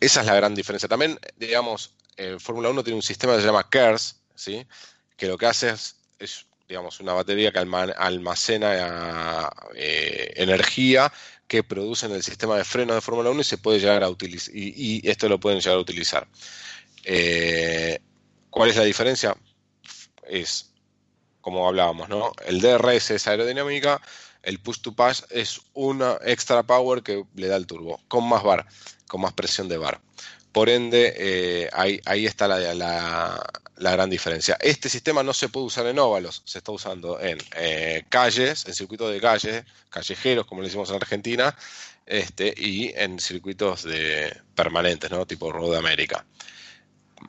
esa 0.00 0.20
es 0.20 0.26
la 0.26 0.36
gran 0.36 0.54
diferencia. 0.54 0.88
También, 0.88 1.18
digamos, 1.36 1.94
en 2.16 2.40
Fórmula 2.40 2.70
1 2.70 2.84
tiene 2.84 2.96
un 2.96 3.02
sistema 3.02 3.34
que 3.34 3.40
se 3.40 3.46
llama 3.46 3.68
KERS, 3.68 4.16
¿sí? 4.34 4.66
que 5.16 5.26
lo 5.26 5.38
que 5.38 5.46
hace 5.46 5.70
es, 5.70 6.46
digamos, 6.68 7.00
una 7.00 7.12
batería 7.12 7.52
que 7.52 7.58
almacena 7.58 9.50
eh, 9.74 10.32
energía 10.36 11.12
que 11.46 11.62
produce 11.62 12.06
en 12.06 12.12
el 12.12 12.22
sistema 12.22 12.56
de 12.56 12.64
freno 12.64 12.94
de 12.94 13.00
Fórmula 13.00 13.30
1 13.30 13.40
y 13.40 13.44
se 13.44 13.58
puede 13.58 13.80
llegar 13.80 14.02
a 14.02 14.08
utilizar, 14.08 14.54
y, 14.54 15.08
esto 15.08 15.28
lo 15.28 15.38
pueden 15.38 15.60
llegar 15.60 15.76
a 15.76 15.80
utilizar. 15.80 16.26
Eh, 17.04 17.98
¿Cuál 18.50 18.70
es 18.70 18.76
la 18.76 18.84
diferencia? 18.84 19.36
Es, 20.26 20.72
como 21.40 21.68
hablábamos, 21.68 22.08
¿no? 22.08 22.32
El 22.46 22.60
DRS 22.60 23.10
es 23.10 23.26
aerodinámica, 23.26 24.00
el 24.42 24.58
push 24.58 24.80
to 24.80 24.94
pass 24.94 25.26
es 25.30 25.60
una 25.74 26.18
extra 26.24 26.62
power 26.62 27.02
que 27.02 27.24
le 27.34 27.48
da 27.48 27.56
el 27.56 27.66
turbo, 27.66 28.00
con 28.08 28.28
más 28.28 28.42
bar, 28.42 28.66
con 29.06 29.20
más 29.20 29.32
presión 29.32 29.68
de 29.68 29.76
bar. 29.76 30.00
Por 30.54 30.68
ende, 30.68 31.12
eh, 31.16 31.68
ahí, 31.72 32.26
está 32.26 32.46
la, 32.46 33.42
gran 33.76 34.08
diferencia. 34.08 34.56
Este 34.60 34.88
sistema 34.88 35.24
no 35.24 35.32
se 35.32 35.48
puede 35.48 35.66
usar 35.66 35.84
en 35.88 35.98
óvalos, 35.98 36.42
se 36.44 36.58
está 36.58 36.70
usando 36.70 37.18
en 37.18 37.38
eh, 37.56 38.04
calles, 38.08 38.64
en 38.66 38.72
circuitos 38.72 39.12
de 39.12 39.20
calle, 39.20 39.64
callejeros, 39.90 40.46
como 40.46 40.60
le 40.62 40.68
decimos 40.68 40.90
en 40.90 40.94
Argentina, 40.94 41.56
este, 42.06 42.54
y 42.56 42.92
en 42.94 43.18
circuitos 43.18 43.84
permanentes, 44.54 45.10
¿no? 45.10 45.26
tipo 45.26 45.50
Road 45.50 45.74
América. 45.74 46.24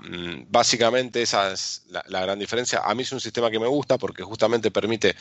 Mm, 0.03 0.43
básicamente 0.49 1.23
esa 1.23 1.51
es 1.51 1.83
la, 1.89 2.21
gran 2.21 2.37
diferencia. 2.37 2.81
A 2.85 2.93
mí 2.93 3.01
es 3.01 3.11
un 3.11 3.19
sistema 3.19 3.49
que 3.49 3.59
me 3.59 3.67
gusta 3.67 3.97
porque 3.97 4.21
justamente 4.21 4.69
permite 4.69 5.15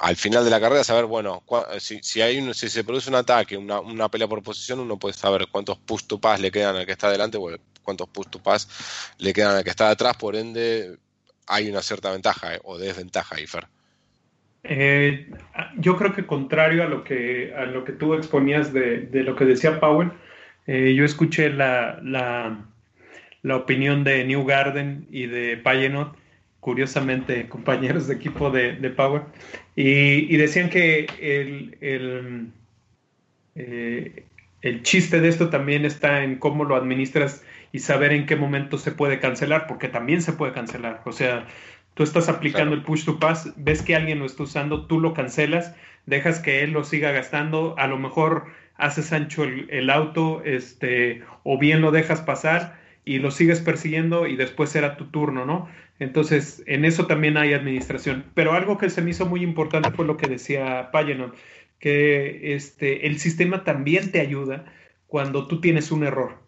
al 0.00 0.16
final 0.16 0.44
de 0.44 0.50
la 0.50 0.60
carrera 0.60 0.84
saber, 0.84 1.06
bueno, 1.06 1.42
si, 1.78 2.02
si, 2.02 2.20
hay 2.20 2.38
un, 2.38 2.54
si 2.54 2.68
se 2.68 2.84
produce 2.84 3.08
un 3.08 3.16
ataque, 3.16 3.56
una, 3.56 3.80
una, 3.80 4.08
pelea 4.08 4.28
por 4.28 4.42
posición, 4.42 4.80
uno 4.80 4.98
puede 4.98 5.14
saber 5.14 5.46
cuántos 5.50 5.78
push 5.78 6.04
to 6.04 6.20
pass 6.20 6.40
le 6.40 6.50
quedan 6.50 6.76
al 6.76 6.86
que 6.86 6.92
está 6.92 7.08
adelante, 7.08 7.38
o 7.38 7.48
cuántos 7.82 8.08
push 8.08 8.26
to 8.28 8.42
pass 8.42 9.14
le 9.18 9.32
quedan 9.32 9.56
al 9.56 9.64
que 9.64 9.70
está 9.70 9.90
atrás, 9.90 10.16
por 10.16 10.36
ende 10.36 10.98
hay 11.46 11.68
una 11.68 11.82
cierta 11.82 12.10
ventaja 12.10 12.54
eh, 12.54 12.60
o 12.64 12.78
desventaja 12.78 13.36
ahí, 13.36 13.46
Fer. 13.46 13.66
Eh, 14.64 15.30
yo 15.76 15.96
creo 15.96 16.14
que 16.14 16.26
contrario 16.26 16.82
a 16.84 16.86
lo 16.86 17.04
que, 17.04 17.54
a 17.54 17.66
lo 17.66 17.84
que 17.84 17.92
tú 17.92 18.14
exponías 18.14 18.72
de, 18.72 19.00
de 19.00 19.22
lo 19.22 19.36
que 19.36 19.44
decía 19.44 19.78
Powell, 19.78 20.10
eh, 20.66 20.94
yo 20.94 21.04
escuché 21.04 21.50
la, 21.50 22.00
la, 22.02 22.64
la, 23.42 23.56
opinión 23.56 24.04
de 24.04 24.24
New 24.24 24.46
Garden 24.46 25.06
y 25.10 25.26
de 25.26 25.58
Payenot, 25.58 26.16
curiosamente 26.64 27.46
compañeros 27.56 28.08
de 28.08 28.14
equipo 28.14 28.50
de, 28.50 28.72
de 28.72 28.90
Power, 28.90 29.22
y, 29.76 30.34
y, 30.34 30.36
decían 30.38 30.70
que 30.70 31.06
el, 31.20 31.76
el, 31.82 32.52
eh, 33.54 34.24
el 34.62 34.82
chiste 34.82 35.20
de 35.20 35.28
esto 35.28 35.50
también 35.50 35.84
está 35.84 36.24
en 36.24 36.36
cómo 36.36 36.64
lo 36.64 36.74
administras 36.74 37.44
y 37.70 37.80
saber 37.80 38.12
en 38.12 38.24
qué 38.24 38.36
momento 38.36 38.78
se 38.78 38.92
puede 38.92 39.20
cancelar, 39.20 39.66
porque 39.66 39.88
también 39.88 40.22
se 40.22 40.32
puede 40.32 40.52
cancelar. 40.52 41.02
O 41.04 41.12
sea, 41.12 41.46
Tú 41.94 42.02
estás 42.02 42.28
aplicando 42.28 42.74
el 42.74 42.82
push 42.82 43.04
to 43.04 43.20
pass, 43.20 43.52
ves 43.56 43.80
que 43.80 43.94
alguien 43.94 44.18
lo 44.18 44.26
está 44.26 44.42
usando, 44.42 44.86
tú 44.86 44.98
lo 44.98 45.14
cancelas, 45.14 45.76
dejas 46.06 46.40
que 46.40 46.64
él 46.64 46.72
lo 46.72 46.82
siga 46.82 47.12
gastando, 47.12 47.76
a 47.78 47.86
lo 47.86 47.98
mejor 47.98 48.46
haces 48.74 49.12
ancho 49.12 49.44
el, 49.44 49.90
auto, 49.90 50.42
este, 50.44 51.22
o 51.44 51.56
bien 51.56 51.80
lo 51.80 51.92
dejas 51.92 52.20
pasar 52.20 52.80
y 53.04 53.18
lo 53.18 53.30
sigues 53.30 53.60
persiguiendo 53.60 54.26
y 54.26 54.36
después 54.36 54.70
será 54.70 54.96
tu 54.96 55.06
turno, 55.06 55.44
¿no? 55.44 55.68
Entonces, 55.98 56.62
en 56.66 56.84
eso 56.84 57.06
también 57.06 57.36
hay 57.36 57.52
administración. 57.52 58.24
Pero 58.34 58.52
algo 58.52 58.78
que 58.78 58.90
se 58.90 59.02
me 59.02 59.10
hizo 59.10 59.26
muy 59.26 59.42
importante 59.42 59.90
fue 59.90 60.06
lo 60.06 60.16
que 60.16 60.26
decía 60.26 60.90
Payenon, 60.90 61.34
que 61.78 62.54
este, 62.54 63.06
el 63.06 63.18
sistema 63.18 63.64
también 63.64 64.10
te 64.10 64.20
ayuda 64.20 64.64
cuando 65.06 65.46
tú 65.46 65.60
tienes 65.60 65.92
un 65.92 66.04
error. 66.04 66.42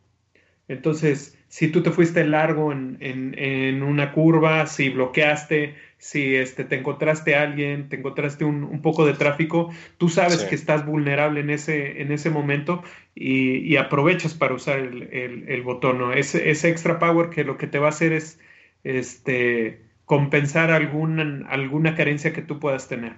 Entonces, 0.68 1.38
si 1.48 1.68
tú 1.68 1.82
te 1.82 1.90
fuiste 1.90 2.26
largo 2.26 2.72
en, 2.72 2.98
en, 3.00 3.82
una 3.82 4.12
curva, 4.12 4.66
si 4.66 4.88
bloqueaste, 4.88 5.76
si 5.98 6.36
este, 6.36 6.64
te 6.64 6.76
encontraste 6.76 7.34
a 7.34 7.42
alguien, 7.42 7.88
te 7.88 7.96
encontraste 7.96 8.44
un, 8.44 8.64
un 8.64 8.82
poco 8.82 9.06
de 9.06 9.14
tráfico, 9.14 9.72
tú 9.98 10.08
sabes 10.08 10.44
que 10.44 10.54
estás 10.54 10.84
vulnerable 10.84 11.40
en 11.40 11.50
ese, 11.50 12.02
en 12.02 12.12
ese 12.12 12.30
momento 12.30 12.82
y, 13.14 13.58
y 13.58 13.76
aprovechas 13.76 14.34
para 14.34 14.54
usar 14.54 14.78
el, 14.78 15.04
el, 15.12 15.48
el 15.48 15.62
botón. 15.62 15.98
¿no? 15.98 16.12
Ese, 16.12 16.50
ese, 16.50 16.68
extra 16.68 16.98
power 16.98 17.30
que 17.30 17.44
lo 17.44 17.56
que 17.56 17.66
te 17.66 17.78
va 17.78 17.86
a 17.86 17.90
hacer 17.90 18.12
es 18.12 18.38
este, 18.84 19.82
compensar 20.04 20.70
alguna, 20.70 21.48
alguna 21.48 21.94
carencia 21.94 22.32
que 22.32 22.42
tú 22.42 22.58
puedas 22.60 22.88
tener. 22.88 23.14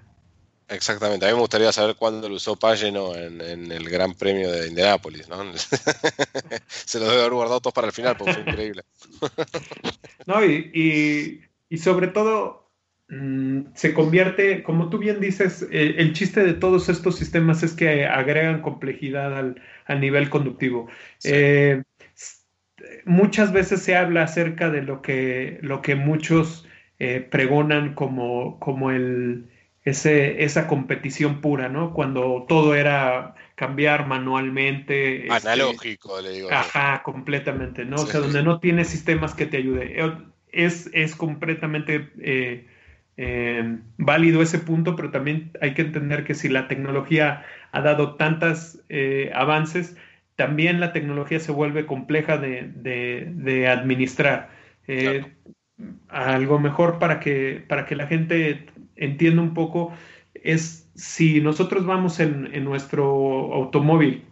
Exactamente, 0.70 1.24
a 1.24 1.28
mí 1.28 1.34
me 1.34 1.40
gustaría 1.40 1.72
saber 1.72 1.96
cuándo 1.96 2.28
lo 2.28 2.34
usó 2.34 2.54
Pageno 2.54 3.14
en, 3.14 3.40
en 3.40 3.72
el 3.72 3.88
Gran 3.88 4.12
Premio 4.12 4.52
de 4.52 4.68
Indianápolis, 4.68 5.26
¿no? 5.26 5.42
Se 6.66 6.98
lo 6.98 7.06
debe 7.06 7.20
haber 7.20 7.32
guardado 7.32 7.60
todos 7.60 7.72
para 7.72 7.86
el 7.86 7.92
final, 7.94 8.18
porque 8.18 8.34
fue 8.34 8.42
increíble. 8.42 8.82
no, 10.26 10.44
y, 10.44 11.40
y, 11.70 11.78
sobre 11.78 12.08
todo 12.08 12.67
se 13.74 13.94
convierte, 13.94 14.62
como 14.62 14.90
tú 14.90 14.98
bien 14.98 15.18
dices, 15.18 15.66
eh, 15.70 15.94
el 15.96 16.12
chiste 16.12 16.44
de 16.44 16.52
todos 16.52 16.90
estos 16.90 17.16
sistemas 17.16 17.62
es 17.62 17.72
que 17.72 18.04
agregan 18.04 18.60
complejidad 18.60 19.34
al, 19.36 19.62
al 19.86 20.00
nivel 20.00 20.28
conductivo. 20.28 20.88
Eh, 21.24 21.82
muchas 23.06 23.52
veces 23.52 23.80
se 23.82 23.96
habla 23.96 24.24
acerca 24.24 24.68
de 24.68 24.82
lo 24.82 25.00
que, 25.00 25.58
lo 25.62 25.80
que 25.80 25.94
muchos 25.94 26.68
eh, 26.98 27.26
pregonan 27.30 27.94
como, 27.94 28.60
como 28.60 28.90
el 28.90 29.46
ese, 29.84 30.44
esa 30.44 30.66
competición 30.66 31.40
pura, 31.40 31.70
¿no? 31.70 31.94
Cuando 31.94 32.44
todo 32.46 32.74
era 32.74 33.36
cambiar 33.54 34.06
manualmente. 34.06 35.22
Este, 35.22 35.48
Analógico, 35.48 36.20
le 36.20 36.30
digo. 36.30 36.50
Ajá, 36.52 37.02
completamente, 37.02 37.86
¿no? 37.86 37.96
o 37.96 38.06
sea, 38.06 38.20
donde 38.20 38.42
no 38.42 38.60
tienes 38.60 38.88
sistemas 38.88 39.32
que 39.32 39.46
te 39.46 39.56
ayuden. 39.56 40.30
Es, 40.52 40.90
es 40.92 41.16
completamente 41.16 42.66
eh, 43.18 43.60
eh, 43.60 43.78
válido 43.98 44.40
ese 44.40 44.58
punto, 44.58 44.96
pero 44.96 45.10
también 45.10 45.50
hay 45.60 45.74
que 45.74 45.82
entender 45.82 46.24
que 46.24 46.34
si 46.34 46.48
la 46.48 46.68
tecnología 46.68 47.44
ha 47.72 47.80
dado 47.82 48.14
tantos 48.14 48.80
avances, 49.34 49.96
también 50.36 50.80
la 50.80 50.92
tecnología 50.92 51.40
se 51.40 51.52
vuelve 51.52 51.84
compleja 51.84 52.38
de, 52.38 52.72
de, 52.74 53.68
administrar. 53.68 54.50
Algo 56.08 56.58
mejor 56.58 56.98
para 56.98 57.20
que, 57.20 57.64
para 57.68 57.84
que 57.84 57.96
la 57.96 58.06
gente 58.06 58.66
entiendo 58.96 59.42
un 59.42 59.54
poco 59.54 59.92
es 60.34 60.88
si 60.94 61.40
nosotros 61.40 61.86
vamos 61.86 62.20
en, 62.20 62.64
nuestro 62.64 63.54
automóvil 63.54 64.24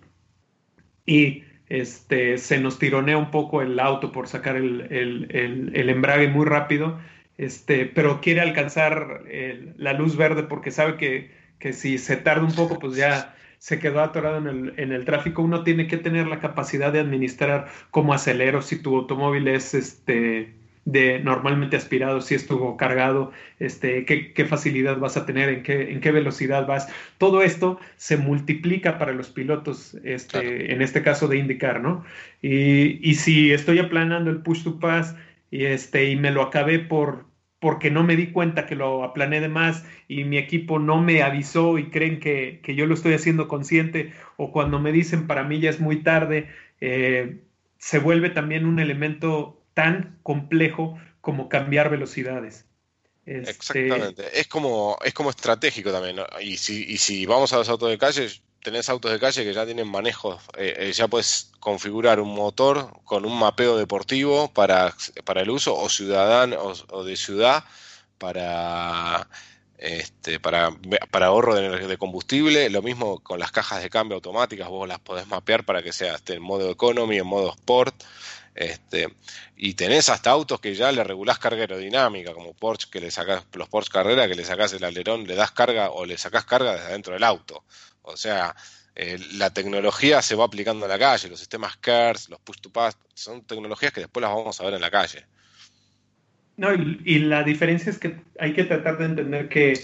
y 1.06 1.44
este, 1.68 2.38
se 2.38 2.60
nos 2.60 2.78
tironea 2.78 3.16
un 3.16 3.30
poco 3.30 3.62
el 3.62 3.78
auto 3.78 4.12
por 4.12 4.26
sacar 4.26 4.56
el, 4.56 5.28
embrague 5.74 6.28
muy 6.28 6.44
rápido, 6.44 6.98
este, 7.38 7.86
pero 7.86 8.20
quiere 8.20 8.40
alcanzar 8.40 9.24
la 9.76 9.92
luz 9.92 10.16
verde 10.16 10.42
porque 10.42 10.70
sabe 10.70 10.96
que, 10.96 11.30
que, 11.58 11.72
si 11.72 11.98
se 11.98 12.16
tarda 12.16 12.44
un 12.44 12.54
poco, 12.54 12.78
pues 12.78 12.96
ya 12.96 13.34
se 13.58 13.78
quedó 13.78 14.00
atorado 14.02 14.38
en 14.38 14.46
el, 14.46 14.74
en 14.76 14.92
el 14.92 15.04
tráfico. 15.04 15.42
Uno 15.42 15.64
tiene 15.64 15.86
que 15.86 15.96
tener 15.96 16.26
la 16.26 16.40
capacidad 16.40 16.92
de 16.92 17.00
administrar 17.00 17.68
cómo 17.90 18.14
acelero 18.14 18.62
si 18.62 18.80
tu 18.80 18.96
automóvil 18.96 19.48
es 19.48 19.74
este, 19.74 20.54
de 20.86 21.18
normalmente 21.18 21.76
aspirado, 21.76 22.20
si 22.20 22.36
estuvo 22.36 22.76
cargado, 22.76 23.32
este, 23.58 24.04
qué, 24.04 24.44
facilidad 24.44 24.98
vas 24.98 25.16
a 25.16 25.26
tener, 25.26 25.48
en 25.48 25.62
qué, 25.64 25.90
en 25.90 26.00
qué 26.00 26.12
velocidad 26.12 26.64
vas. 26.66 26.88
Todo 27.18 27.42
esto 27.42 27.80
se 27.96 28.16
multiplica 28.16 28.96
para 28.96 29.12
los 29.12 29.28
pilotos, 29.28 29.96
este, 30.04 30.72
en 30.72 30.80
este 30.82 31.02
caso 31.02 31.26
de 31.26 31.38
indicar, 31.38 31.80
¿no? 31.80 32.04
Y, 32.40 33.14
si 33.14 33.52
estoy 33.52 33.80
aplanando 33.80 34.30
el 34.30 34.38
push 34.38 34.62
to 34.62 34.78
pass 34.78 35.16
y, 35.50 35.64
este, 35.64 36.08
y 36.08 36.16
me 36.16 36.30
lo 36.30 36.42
acabé 36.42 36.78
por, 36.78 37.25
porque 37.60 37.90
no 37.90 38.02
me 38.02 38.16
di 38.16 38.32
cuenta 38.32 38.66
que 38.66 38.76
lo 38.76 39.02
aplané 39.02 39.40
de 39.40 39.48
más 39.48 39.84
y 40.08 40.24
mi 40.24 40.38
equipo 40.38 40.78
no 40.78 41.00
me 41.00 41.22
avisó 41.22 41.78
y 41.78 41.90
creen 41.90 42.20
que, 42.20 42.60
yo 42.66 42.86
lo 42.86 42.94
estoy 42.94 43.14
haciendo 43.14 43.48
consciente 43.48 44.12
o 44.36 44.52
cuando 44.52 44.78
me 44.78 44.92
dicen 44.92 45.26
para 45.26 45.42
mí 45.44 45.60
ya 45.60 45.70
es 45.70 45.80
muy 45.80 46.02
tarde, 46.02 46.48
eh, 46.80 47.40
se 47.78 47.98
vuelve 47.98 48.30
también 48.30 48.66
un 48.66 48.78
elemento 48.78 49.62
tan 49.74 50.18
complejo 50.22 50.98
como 51.20 51.48
cambiar 51.48 51.90
velocidades. 51.90 52.66
Este, 53.24 53.50
Exactamente, 53.50 54.40
es 54.40 54.46
como, 54.46 54.98
es 55.04 55.12
como 55.12 55.30
estratégico 55.30 55.90
también. 55.90 56.18
Y, 56.40 56.58
si, 56.58 56.84
y 56.84 56.98
si 56.98 57.26
vamos 57.26 57.52
a 57.52 57.56
los 57.56 57.68
autos 57.68 57.90
de 57.90 57.98
calle, 57.98 58.28
tenés 58.66 58.88
autos 58.88 59.12
de 59.12 59.20
calle 59.20 59.44
que 59.44 59.54
ya 59.54 59.64
tienen 59.64 59.86
manejos, 59.86 60.42
eh, 60.58 60.74
eh, 60.76 60.92
ya 60.92 61.06
puedes 61.06 61.52
configurar 61.60 62.18
un 62.18 62.34
motor 62.34 63.00
con 63.04 63.24
un 63.24 63.38
mapeo 63.38 63.76
deportivo 63.76 64.52
para, 64.52 64.92
para 65.24 65.42
el 65.42 65.50
uso 65.50 65.76
o 65.76 65.88
ciudadano 65.88 66.56
o, 66.90 67.04
de 67.04 67.16
ciudad 67.16 67.62
para 68.18 69.28
este, 69.78 70.40
para, 70.40 70.72
para 71.12 71.26
ahorro 71.26 71.54
de, 71.54 71.86
de, 71.86 71.96
combustible. 71.96 72.68
Lo 72.68 72.82
mismo 72.82 73.20
con 73.20 73.38
las 73.38 73.52
cajas 73.52 73.84
de 73.84 73.88
cambio 73.88 74.16
automáticas, 74.16 74.68
vos 74.68 74.88
las 74.88 74.98
podés 74.98 75.28
mapear 75.28 75.64
para 75.64 75.80
que 75.80 75.92
sea 75.92 76.16
en 76.26 76.42
modo 76.42 76.68
economy, 76.68 77.18
en 77.18 77.26
modo 77.26 77.50
sport. 77.50 77.94
Este, 78.56 79.14
y 79.54 79.74
tenés 79.74 80.08
hasta 80.08 80.30
autos 80.30 80.60
que 80.60 80.74
ya 80.74 80.90
le 80.90 81.04
regulás 81.04 81.38
carga 81.38 81.60
aerodinámica, 81.60 82.32
como 82.32 82.54
Porsche, 82.54 82.88
que 82.90 83.00
le 83.00 83.10
sacás, 83.10 83.44
los 83.52 83.68
Porsche 83.68 83.92
Carrera, 83.92 84.26
que 84.26 84.34
le 84.34 84.44
sacás 84.44 84.72
el 84.72 84.82
alerón, 84.82 85.26
le 85.26 85.34
das 85.34 85.52
carga 85.52 85.90
o 85.90 86.06
le 86.06 86.16
sacás 86.16 86.46
carga 86.46 86.72
desde 86.72 86.86
adentro 86.86 87.12
del 87.12 87.22
auto. 87.22 87.62
O 88.06 88.16
sea, 88.16 88.54
eh, 88.94 89.18
la 89.34 89.50
tecnología 89.50 90.22
se 90.22 90.34
va 90.34 90.44
aplicando 90.44 90.86
en 90.86 90.90
la 90.90 90.98
calle, 90.98 91.28
los 91.28 91.38
sistemas 91.38 91.76
CARS, 91.76 92.28
los 92.28 92.40
push 92.40 92.60
to 92.60 92.70
pass, 92.70 92.98
son 93.14 93.42
tecnologías 93.44 93.92
que 93.92 94.00
después 94.00 94.22
las 94.22 94.32
vamos 94.32 94.60
a 94.60 94.64
ver 94.64 94.74
en 94.74 94.80
la 94.80 94.90
calle. 94.90 95.26
No, 96.56 96.72
y, 96.72 97.18
la 97.18 97.42
diferencia 97.42 97.90
es 97.90 97.98
que 97.98 98.18
hay 98.40 98.54
que 98.54 98.64
tratar 98.64 98.96
de 98.96 99.04
entender 99.04 99.48
que, 99.50 99.74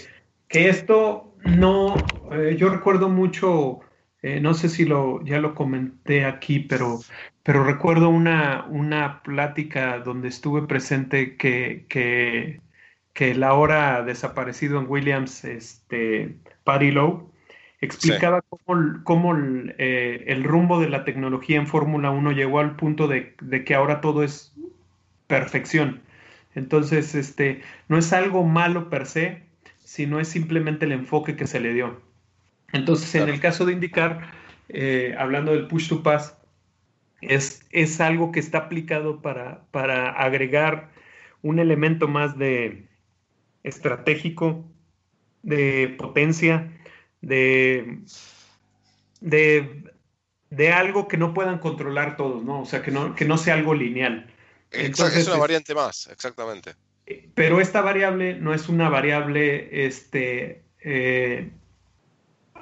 que 0.47 0.69
esto 0.69 1.35
no, 1.45 1.95
eh, 2.31 2.55
yo 2.57 2.69
recuerdo 2.69 3.09
mucho, 3.09 3.81
eh, 4.23 4.39
no 4.39 4.55
sé 4.55 4.69
si 4.69 4.85
lo, 4.85 5.23
ya 5.23 5.39
lo 5.39 5.53
comenté 5.53 6.25
aquí, 6.25 6.59
pero 6.59 6.99
pero 7.43 7.65
recuerdo 7.65 8.09
una, 8.09 8.65
una 8.69 9.21
plática 9.21 9.99
donde 9.99 10.29
estuve 10.29 10.61
presente 10.65 11.35
que, 11.35 11.85
que, 11.89 12.61
que 13.13 13.31
el 13.31 13.43
ahora 13.43 14.01
desaparecido 14.03 14.79
en 14.79 14.89
Williams, 14.89 15.43
este, 15.43 16.37
Patty 16.63 16.91
Lowe, 16.91 17.32
explicaba 17.83 18.41
cómo, 18.41 19.03
cómo 19.03 19.35
eh, 19.77 20.23
el, 20.27 20.43
rumbo 20.43 20.79
de 20.79 20.89
la 20.89 21.03
tecnología 21.03 21.57
en 21.57 21.67
Fórmula 21.67 22.11
1 22.11 22.31
llegó 22.31 22.59
al 22.59 22.75
punto 22.75 23.07
de, 23.07 23.35
de, 23.41 23.63
que 23.63 23.75
ahora 23.75 24.01
todo 24.01 24.23
es 24.23 24.53
perfección. 25.27 26.01
Entonces, 26.55 27.15
este, 27.15 27.61
no 27.87 27.97
es 27.97 28.13
algo 28.13 28.43
malo 28.43 28.89
per 28.89 29.05
se, 29.05 29.43
sino 29.83 30.19
es 30.19 30.27
simplemente 30.27 30.85
el 30.85 30.91
enfoque 30.91 31.35
que 31.35 31.47
se 31.47 31.59
le 31.59 31.73
dio. 31.73 32.01
Entonces, 32.71 33.13
en 33.15 33.29
el 33.29 33.39
caso 33.39 33.65
de 33.65 33.73
indicar, 33.73 34.31
eh, 34.69 35.15
hablando 35.17 35.51
del 35.51 35.67
push 35.67 35.89
to 35.89 36.03
pass, 36.03 36.37
es, 37.21 38.01
algo 38.01 38.31
que 38.31 38.39
está 38.39 38.59
aplicado 38.59 39.21
para, 39.21 39.63
para 39.71 40.09
agregar 40.09 40.89
un 41.41 41.59
elemento 41.59 42.07
más 42.07 42.37
de 42.37 42.87
estratégico 43.63 44.65
de 45.41 45.95
potencia, 45.97 46.71
de, 47.23 47.99
de, 50.49 50.71
algo 50.71 51.07
que 51.07 51.17
no 51.17 51.33
puedan 51.33 51.59
controlar 51.59 52.17
todos, 52.17 52.43
¿no? 52.43 52.61
O 52.61 52.65
sea, 52.65 52.81
que 52.81 52.91
no, 52.91 53.15
que 53.15 53.25
no 53.25 53.37
sea 53.37 53.55
algo 53.55 53.73
lineal. 53.73 54.27
Entonces, 54.71 55.19
es 55.19 55.27
una 55.27 55.37
variante 55.37 55.73
más, 55.73 56.07
exactamente. 56.07 56.75
Eh, 57.05 57.29
pero 57.33 57.61
esta 57.61 57.81
variable 57.81 58.35
no 58.35 58.53
es 58.53 58.69
una 58.69 58.89
variable, 58.89 59.85
este, 59.85 60.63
eh, 60.81 61.49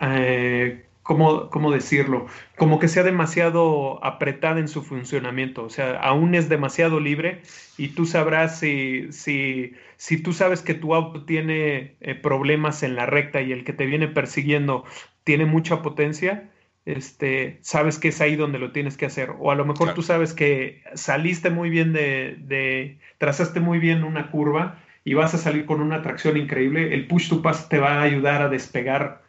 eh, 0.01 0.85
¿cómo, 1.17 1.71
decirlo? 1.71 2.27
Como 2.57 2.79
que 2.79 2.87
sea 2.87 3.03
demasiado 3.03 4.03
apretada 4.03 4.59
en 4.59 4.67
su 4.67 4.83
funcionamiento, 4.83 5.63
o 5.63 5.69
sea, 5.69 5.99
aún 5.99 6.35
es 6.35 6.49
demasiado 6.49 6.99
libre 6.99 7.41
y 7.77 7.89
tú 7.89 8.05
sabrás 8.05 8.59
si, 8.59 9.11
si, 9.11 9.73
si 9.97 10.21
tú 10.21 10.33
sabes 10.33 10.61
que 10.61 10.73
tu 10.73 10.95
auto 10.95 11.25
tiene 11.25 11.95
eh, 12.01 12.15
problemas 12.15 12.83
en 12.83 12.95
la 12.95 13.05
recta 13.05 13.41
y 13.41 13.51
el 13.51 13.63
que 13.63 13.73
te 13.73 13.85
viene 13.85 14.07
persiguiendo 14.07 14.85
tiene 15.23 15.45
mucha 15.45 15.81
potencia, 15.81 16.49
este, 16.85 17.59
sabes 17.61 17.99
que 17.99 18.09
es 18.09 18.21
ahí 18.21 18.35
donde 18.35 18.59
lo 18.59 18.71
tienes 18.71 18.97
que 18.97 19.05
hacer. 19.05 19.33
O 19.39 19.51
a 19.51 19.55
lo 19.55 19.65
mejor 19.65 19.93
tú 19.93 20.01
sabes 20.01 20.33
que 20.33 20.81
saliste 20.95 21.49
muy 21.49 21.69
bien 21.69 21.93
de, 21.93 22.37
de, 22.39 22.99
trazaste 23.17 23.59
muy 23.59 23.79
bien 23.79 24.03
una 24.03 24.31
curva 24.31 24.79
y 25.03 25.13
vas 25.13 25.33
a 25.33 25.37
salir 25.37 25.65
con 25.65 25.81
una 25.81 26.01
tracción 26.01 26.37
increíble. 26.37 26.93
El 26.93 27.07
push 27.07 27.29
to 27.29 27.41
pass 27.41 27.69
te 27.69 27.79
va 27.79 27.99
a 27.99 28.01
ayudar 28.03 28.41
a 28.41 28.49
despegar 28.49 29.21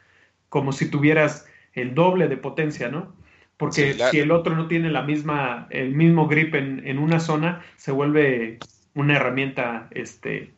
como 0.48 0.72
si 0.72 0.90
tuvieras 0.90 1.46
el 1.74 1.94
doble 1.94 2.28
de 2.28 2.36
potencia, 2.36 2.88
¿no? 2.88 3.14
Porque 3.56 3.96
si 4.10 4.18
el 4.18 4.32
otro 4.32 4.56
no 4.56 4.66
tiene 4.66 4.90
la 4.90 5.02
misma, 5.02 5.68
el 5.70 5.94
mismo 5.94 6.26
grip 6.26 6.54
en, 6.54 6.98
una 6.98 7.20
zona, 7.20 7.64
se 7.76 7.92
vuelve 7.92 8.58
una 8.94 9.14
herramienta, 9.16 9.88
este, 9.92 10.52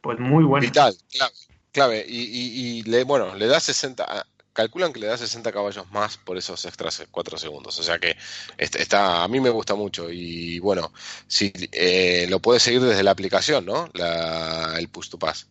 pues 0.00 0.18
muy 0.18 0.44
buena. 0.44 0.66
Vital, 0.66 0.94
clave, 1.10 1.32
clave. 1.72 2.06
Y, 2.08 2.82
le, 2.84 3.04
bueno, 3.04 3.34
le 3.34 3.48
da 3.48 3.60
60, 3.60 4.26
calculan 4.54 4.94
que 4.94 5.00
le 5.00 5.08
da 5.08 5.18
60 5.18 5.52
caballos 5.52 5.90
más 5.90 6.16
por 6.16 6.38
esos 6.38 6.64
extras 6.64 7.06
4 7.10 7.36
segundos. 7.36 7.78
O 7.78 7.82
sea 7.82 7.98
que 7.98 8.16
está, 8.56 9.24
a 9.24 9.28
mí 9.28 9.40
me 9.40 9.50
gusta 9.50 9.74
mucho. 9.74 10.10
Y 10.10 10.58
bueno, 10.60 10.90
si 11.26 11.52
eh, 11.72 12.26
lo 12.30 12.40
puedes 12.40 12.62
seguir 12.62 12.80
desde 12.80 13.02
la 13.02 13.10
aplicación, 13.10 13.66
¿no? 13.66 13.90
La, 13.92 14.78
el 14.78 14.88
push 14.88 15.10
to 15.10 15.18
pass 15.18 15.48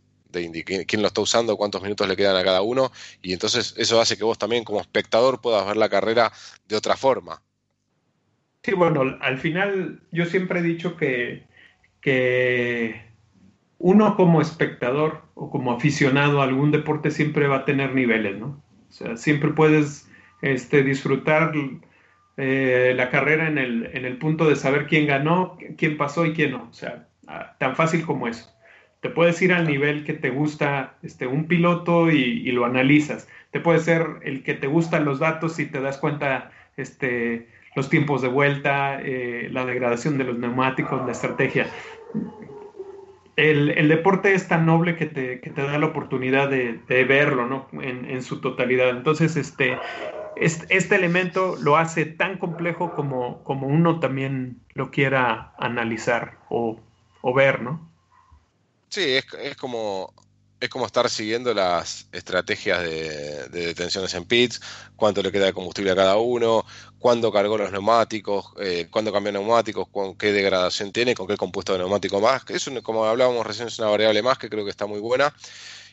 quién 0.86 1.02
lo 1.02 1.08
está 1.08 1.22
usando, 1.22 1.58
cuántos 1.58 1.82
minutos 1.82 2.08
le 2.08 2.16
quedan 2.16 2.36
a 2.36 2.44
cada 2.44 2.62
uno, 2.62 2.92
y 3.22 3.34
entonces 3.34 3.74
eso 3.78 4.00
hace 4.02 4.18
que 4.18 4.24
vos 4.24 4.38
también 4.38 4.64
como 4.64 4.82
espectador 4.82 5.42
puedas 5.42 5.66
ver 5.66 5.78
la 5.78 5.90
carrera 5.90 6.32
de 6.68 6.76
otra 6.76 6.96
forma. 6.96 7.42
Sí, 8.64 8.74
bueno, 8.74 9.18
al 9.22 9.38
final 9.38 10.02
yo 10.12 10.26
siempre 10.26 10.60
he 10.60 10.64
dicho 10.64 10.98
que, 10.98 11.48
que 12.02 13.02
uno 13.78 14.16
como 14.16 14.42
espectador 14.42 15.22
o 15.36 15.50
como 15.50 15.72
aficionado 15.72 16.42
a 16.42 16.46
algún 16.46 16.72
deporte 16.72 17.12
siempre 17.12 17.48
va 17.48 17.58
a 17.58 17.66
tener 17.66 17.94
niveles, 17.94 18.38
¿no? 18.38 18.62
O 18.90 18.92
sea, 18.92 19.18
siempre 19.18 19.52
puedes 19.52 20.10
este, 20.42 20.84
disfrutar 20.84 21.54
eh, 22.38 22.94
la 22.96 23.10
carrera 23.10 23.48
en 23.48 23.58
el, 23.58 23.90
en 23.94 24.06
el 24.06 24.18
punto 24.18 24.50
de 24.50 24.56
saber 24.56 24.88
quién 24.88 25.08
ganó, 25.08 25.58
quién 25.78 25.98
pasó 25.98 26.26
y 26.26 26.34
quién 26.34 26.52
no. 26.52 26.68
O 26.70 26.74
sea, 26.74 27.08
tan 27.60 27.76
fácil 27.76 28.06
como 28.06 28.28
eso. 28.28 28.50
Te 29.08 29.14
puedes 29.14 29.42
ir 29.42 29.54
al 29.54 29.66
nivel 29.66 30.04
que 30.04 30.12
te 30.12 30.32
gusta 30.32 30.96
este, 31.02 31.28
un 31.28 31.46
piloto 31.46 32.12
y, 32.12 32.52
lo 32.52 32.66
analizas. 32.66 33.30
Te 33.52 33.62
puede 33.62 33.80
ser 33.80 34.06
el 34.22 34.44
que 34.44 34.54
te 34.54 34.68
gustan 34.68 35.06
los 35.06 35.20
datos 35.20 35.60
y 35.60 35.66
te 35.66 35.80
das 35.80 35.98
cuenta 35.98 36.52
este, 36.76 37.48
los 37.74 37.90
tiempos 37.90 38.22
de 38.22 38.28
vuelta, 38.28 39.00
eh, 39.02 39.48
la 39.50 39.66
degradación 39.66 40.18
de 40.18 40.26
los 40.26 40.38
neumáticos, 40.38 41.06
la 41.06 41.14
estrategia. 41.14 41.68
El, 43.38 43.88
deporte 43.88 44.34
es 44.34 44.50
tan 44.50 44.66
noble 44.66 44.98
que 44.98 45.06
te, 45.06 45.40
da 45.56 45.78
la 45.78 45.86
oportunidad 45.86 46.50
de, 46.50 46.78
verlo 47.06 47.48
¿no? 47.48 47.70
en, 47.82 48.22
su 48.24 48.42
totalidad. 48.42 48.90
Entonces, 48.90 49.38
este, 49.38 49.78
este, 50.36 50.96
elemento 50.96 51.56
lo 51.62 51.78
hace 51.78 52.04
tan 52.04 52.40
complejo 52.40 52.94
como, 52.94 53.42
como 53.46 53.68
uno 53.68 54.02
también 54.02 54.58
lo 54.74 54.92
quiera 54.92 55.54
analizar 55.58 56.34
o, 56.50 56.82
o 57.22 57.34
ver, 57.34 57.62
¿no? 57.62 57.88
Sí, 58.90 59.02
es, 59.02 59.56
como 59.58 60.14
es 60.60 60.70
como 60.70 60.86
estar 60.86 61.10
siguiendo 61.10 61.54
las 61.54 62.08
estrategias 62.12 62.82
de, 62.82 63.48
detenciones 63.50 64.14
en 64.16 64.26
pits, 64.26 64.60
cuánto 64.96 65.22
le 65.22 65.32
queda 65.32 65.46
de 65.46 65.54
combustible 65.54 65.92
a 65.92 65.96
cada 65.96 66.18
uno, 66.18 66.66
cuándo 66.98 67.32
cargó 67.32 67.58
los 67.58 67.72
neumáticos, 67.72 68.54
eh, 68.60 68.88
cuándo 68.90 69.12
cambió 69.12 69.32
neumáticos, 69.32 69.88
con 69.90 70.18
qué 70.18 70.32
degradación 70.32 70.92
tiene, 70.92 71.14
con 71.16 71.28
qué 71.28 71.38
compuesto 71.38 71.74
de 71.74 71.80
neumático 71.80 72.20
más. 72.22 72.44
Es 72.50 72.70
como 72.82 73.06
hablábamos 73.06 73.46
recién, 73.46 73.68
es 73.68 73.78
una 73.80 73.90
variable 73.90 74.22
más 74.24 74.38
que 74.38 74.50
creo 74.50 74.64
que 74.64 74.72
está 74.72 74.88
muy 74.88 75.00
buena. 75.00 75.34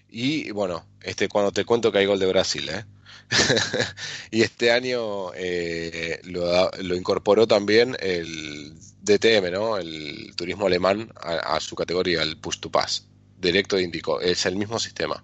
Y 0.09 0.51
bueno, 0.53 0.87
este 1.03 1.29
cuando 1.29 1.53
te 1.53 1.65
cuento 1.65 1.91
que 1.93 1.99
hay 1.99 2.07
gol 2.07 2.21
de 2.21 2.27
Brasil, 2.27 2.69
¿eh? 2.69 2.85
y 4.31 4.43
este 4.43 4.71
año 4.71 5.33
eh, 5.35 6.21
lo, 6.25 6.71
lo, 6.83 6.95
incorporó 6.95 7.47
también 7.47 7.97
el 8.01 8.75
DTM, 9.05 9.53
¿no? 9.53 9.77
El 9.77 10.35
turismo 10.37 10.67
alemán 10.67 11.09
a, 11.23 11.61
su 11.61 11.77
categoría, 11.77 12.23
el 12.23 12.37
push 12.37 12.59
to 12.61 12.71
pass, 12.71 13.09
directo 13.41 13.77
de 13.77 13.83
Indico. 13.83 14.21
Es 14.21 14.47
el 14.47 14.57
mismo 14.57 14.79
sistema. 14.79 15.23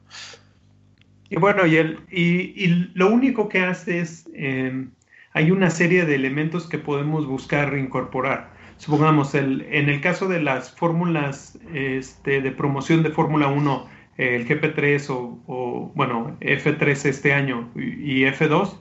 Y 1.29 1.37
bueno, 1.37 1.67
y, 1.67 1.77
el, 1.77 2.01
y, 2.11 2.67
lo 2.95 3.09
único 3.09 3.49
que 3.49 3.61
hace 3.61 4.01
es, 4.01 4.29
em, 4.35 4.91
hay 5.33 5.51
una 5.51 5.71
serie 5.71 6.05
de 6.05 6.17
elementos 6.17 6.69
que 6.69 6.79
podemos 6.79 7.27
buscar 7.27 7.77
incorporar. 7.79 8.53
Supongamos, 8.79 9.35
el, 9.35 9.63
en 9.71 9.89
el 9.89 10.01
caso 10.01 10.29
de 10.29 10.43
las 10.43 10.73
fórmulas 10.73 11.59
este, 11.73 12.41
de 12.41 12.51
promoción 12.51 13.03
de 13.03 13.11
Fórmula 13.11 13.49
1, 13.49 13.89
el 14.17 14.47
GP3 14.47 15.07
o, 15.09 15.93
bueno, 15.95 16.37
F3 16.41 17.05
este 17.07 17.33
año 17.33 17.71
y 17.75 18.25
F2, 18.25 18.79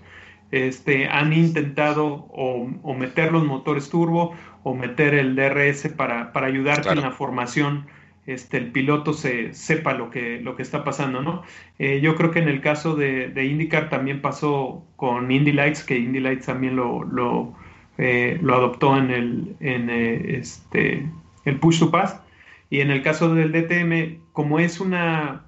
este, 0.51 1.07
han 1.07 1.33
intentado 1.33 2.27
o, 2.31 2.93
meter 2.95 3.31
los 3.31 3.45
motores 3.45 3.89
turbo 3.89 4.33
o 4.63 4.73
meter 4.73 5.13
el 5.13 5.35
DRS 5.35 5.89
para, 5.89 6.33
para 6.33 6.47
ayudar 6.47 6.81
que 6.81 6.89
en 6.89 7.01
la 7.01 7.11
formación 7.11 7.85
este, 8.29 8.57
el 8.57 8.71
piloto 8.71 9.13
se 9.13 9.53
sepa 9.55 9.93
lo 9.93 10.11
que, 10.11 10.39
lo 10.39 10.55
que 10.55 10.61
está 10.61 10.83
pasando, 10.83 11.23
¿no? 11.23 11.41
Eh, 11.79 11.99
yo 11.99 12.15
creo 12.15 12.29
que 12.29 12.37
en 12.37 12.47
el 12.47 12.61
caso 12.61 12.95
de, 12.95 13.29
de, 13.29 13.45
IndyCar 13.45 13.89
también 13.89 14.21
pasó 14.21 14.85
con 14.97 15.31
Indy 15.31 15.51
Lights, 15.51 15.83
que 15.83 15.97
Indy 15.97 16.19
Lights 16.19 16.45
también 16.45 16.75
lo, 16.75 17.03
lo, 17.05 17.55
eh, 17.97 18.39
adoptó 18.43 18.95
en 18.97 19.09
el, 19.09 19.55
en, 19.59 19.89
eh, 19.89 20.37
este, 20.37 21.09
el 21.45 21.59
push 21.59 21.79
to 21.79 21.89
pass. 21.89 22.21
Y 22.69 22.81
en 22.81 22.91
el 22.91 23.01
caso 23.01 23.33
del 23.33 23.51
DTM, 23.51 24.19
como 24.31 24.59
es 24.59 24.79
una, 24.79 25.45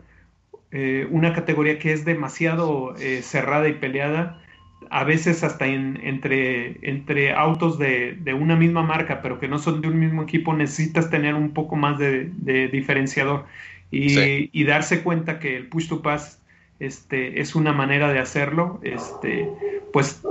una 1.11 1.33
categoría 1.33 1.77
que 1.77 1.93
es 1.93 2.03
demasiado 2.03 2.95
cerrada 3.21 3.69
y 3.69 3.73
peleada, 3.73 4.41
a 4.89 5.03
veces 5.03 5.43
hasta 5.43 5.67
entre, 5.67 6.77
entre 6.81 7.33
autos 7.33 7.77
de, 7.77 8.17
una 8.37 8.55
misma 8.55 8.83
marca, 8.83 9.21
pero 9.21 9.39
que 9.39 9.47
no 9.47 9.59
son 9.59 9.81
de 9.81 9.87
un 9.87 9.99
mismo 9.99 10.23
equipo, 10.23 10.53
necesitas 10.53 11.09
tener 11.09 11.35
un 11.35 11.53
poco 11.53 11.75
más 11.75 11.97
de, 11.99 12.69
diferenciador 12.71 13.45
y, 13.91 14.63
darse 14.63 15.03
cuenta 15.03 15.39
que 15.39 15.55
el 15.55 15.67
push 15.67 15.87
to 15.87 16.01
pass 16.01 16.39
este, 16.79 17.39
es 17.41 17.55
una 17.55 17.73
manera 17.73 18.11
de 18.11 18.19
hacerlo, 18.19 18.79
este, 18.83 19.49
pues, 19.93 20.21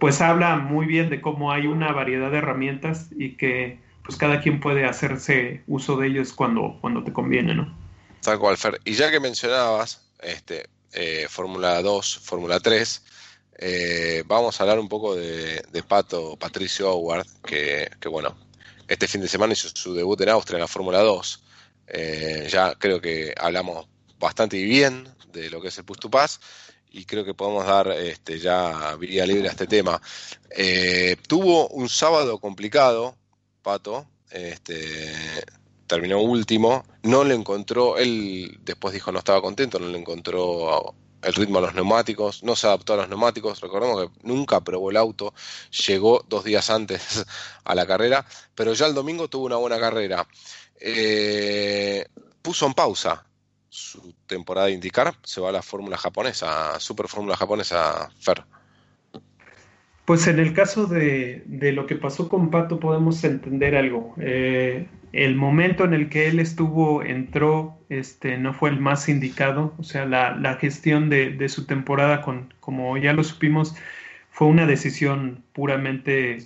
pues 0.00 0.20
habla 0.20 0.56
muy 0.56 0.86
bien 0.86 1.10
de 1.10 1.20
cómo 1.20 1.52
hay 1.52 1.66
una 1.66 1.92
variedad 1.92 2.30
de 2.30 2.38
herramientas 2.38 3.10
y 3.16 3.36
que 3.36 3.78
pues 4.04 4.18
cada 4.18 4.40
quien 4.40 4.58
puede 4.58 4.84
hacerse 4.84 5.62
uso 5.68 5.96
de 5.96 6.08
ellos 6.08 6.32
cuando, 6.32 6.76
cuando 6.80 7.04
te 7.04 7.12
conviene, 7.12 7.54
¿no? 7.54 7.72
Tal 8.20 8.38
cual, 8.38 8.56
Fer. 8.56 8.80
Y 8.84 8.94
ya 8.94 9.10
que 9.10 9.20
mencionabas 9.20 10.04
este, 10.20 10.66
eh, 10.92 11.26
Fórmula 11.28 11.80
2, 11.82 12.20
Fórmula 12.24 12.60
3, 12.60 13.04
eh, 13.64 14.24
vamos 14.26 14.58
a 14.58 14.64
hablar 14.64 14.80
un 14.80 14.88
poco 14.88 15.14
de, 15.14 15.84
Pato 15.86 16.36
Patricio 16.36 16.90
Howard, 16.90 17.24
que, 17.46 17.88
bueno, 18.10 18.36
este 18.88 19.06
fin 19.06 19.20
de 19.20 19.28
semana 19.28 19.52
hizo 19.52 19.68
su 19.72 19.94
debut 19.94 20.20
en 20.20 20.30
Austria 20.30 20.56
en 20.56 20.62
la 20.62 20.66
Fórmula 20.68 20.98
2. 20.98 21.44
Eh, 21.86 22.48
ya 22.50 22.74
creo 22.74 23.00
que 23.00 23.32
hablamos 23.38 23.86
bastante 24.18 24.60
bien 24.60 25.08
de 25.32 25.48
lo 25.48 25.60
que 25.60 25.68
es 25.68 25.78
el 25.78 25.84
Push 25.84 26.00
to 26.00 26.10
Pass 26.10 26.40
y 26.90 27.04
creo 27.04 27.24
que 27.24 27.34
podemos 27.34 27.64
dar 27.64 27.86
este, 27.92 28.40
ya 28.40 28.96
vía 28.96 29.24
libre 29.26 29.46
a 29.46 29.52
este 29.52 29.68
tema. 29.68 30.02
Eh, 30.50 31.16
tuvo 31.28 31.68
un 31.68 31.88
sábado 31.88 32.40
complicado, 32.40 33.14
Pato, 33.62 34.08
este, 34.32 35.14
terminó 35.86 36.20
último, 36.20 36.84
no 37.04 37.22
le 37.22 37.36
encontró, 37.36 37.96
él 37.96 38.58
después 38.64 38.92
dijo 38.92 39.12
no 39.12 39.20
estaba 39.20 39.40
contento, 39.40 39.78
no 39.78 39.86
le 39.86 39.98
encontró 39.98 40.96
el 41.22 41.34
ritmo 41.34 41.58
a 41.58 41.62
los 41.62 41.74
neumáticos, 41.74 42.42
no 42.42 42.56
se 42.56 42.66
adaptó 42.66 42.94
a 42.94 42.96
los 42.96 43.08
neumáticos, 43.08 43.60
recordemos 43.60 44.02
que 44.02 44.10
nunca 44.22 44.60
probó 44.60 44.90
el 44.90 44.96
auto, 44.96 45.34
llegó 45.86 46.24
dos 46.28 46.44
días 46.44 46.70
antes 46.70 47.24
a 47.64 47.74
la 47.74 47.86
carrera, 47.86 48.26
pero 48.54 48.74
ya 48.74 48.86
el 48.86 48.94
domingo 48.94 49.28
tuvo 49.28 49.46
una 49.46 49.56
buena 49.56 49.78
carrera. 49.78 50.26
Eh, 50.80 52.06
puso 52.42 52.66
en 52.66 52.74
pausa 52.74 53.24
su 53.68 54.14
temporada 54.26 54.66
de 54.66 54.74
indicar, 54.74 55.16
se 55.22 55.40
va 55.40 55.48
a 55.48 55.52
la 55.52 55.62
fórmula 55.62 55.96
japonesa, 55.96 56.78
super 56.80 57.08
fórmula 57.08 57.36
japonesa, 57.36 58.10
Fer. 58.20 58.44
Pues 60.12 60.26
en 60.26 60.40
el 60.40 60.52
caso 60.52 60.86
de, 60.86 61.42
lo 61.74 61.86
que 61.86 61.96
pasó 61.96 62.28
con 62.28 62.50
Pato 62.50 62.78
podemos 62.78 63.24
entender 63.24 63.74
algo. 63.74 64.14
Eh, 64.20 64.86
el 65.14 65.36
momento 65.36 65.84
en 65.84 65.94
el 65.94 66.10
que 66.10 66.28
él 66.28 66.38
estuvo, 66.38 67.02
entró, 67.02 67.78
este, 67.88 68.36
no 68.36 68.52
fue 68.52 68.68
el 68.68 68.78
más 68.78 69.08
indicado. 69.08 69.72
O 69.78 69.82
sea, 69.82 70.04
la, 70.04 70.36
la 70.36 70.56
gestión 70.56 71.08
de, 71.08 71.30
de, 71.30 71.48
su 71.48 71.64
temporada, 71.64 72.20
con, 72.20 72.52
como 72.60 72.98
ya 72.98 73.14
lo 73.14 73.24
supimos, 73.24 73.74
fue 74.30 74.48
una 74.48 74.66
decisión 74.66 75.42
puramente 75.54 76.40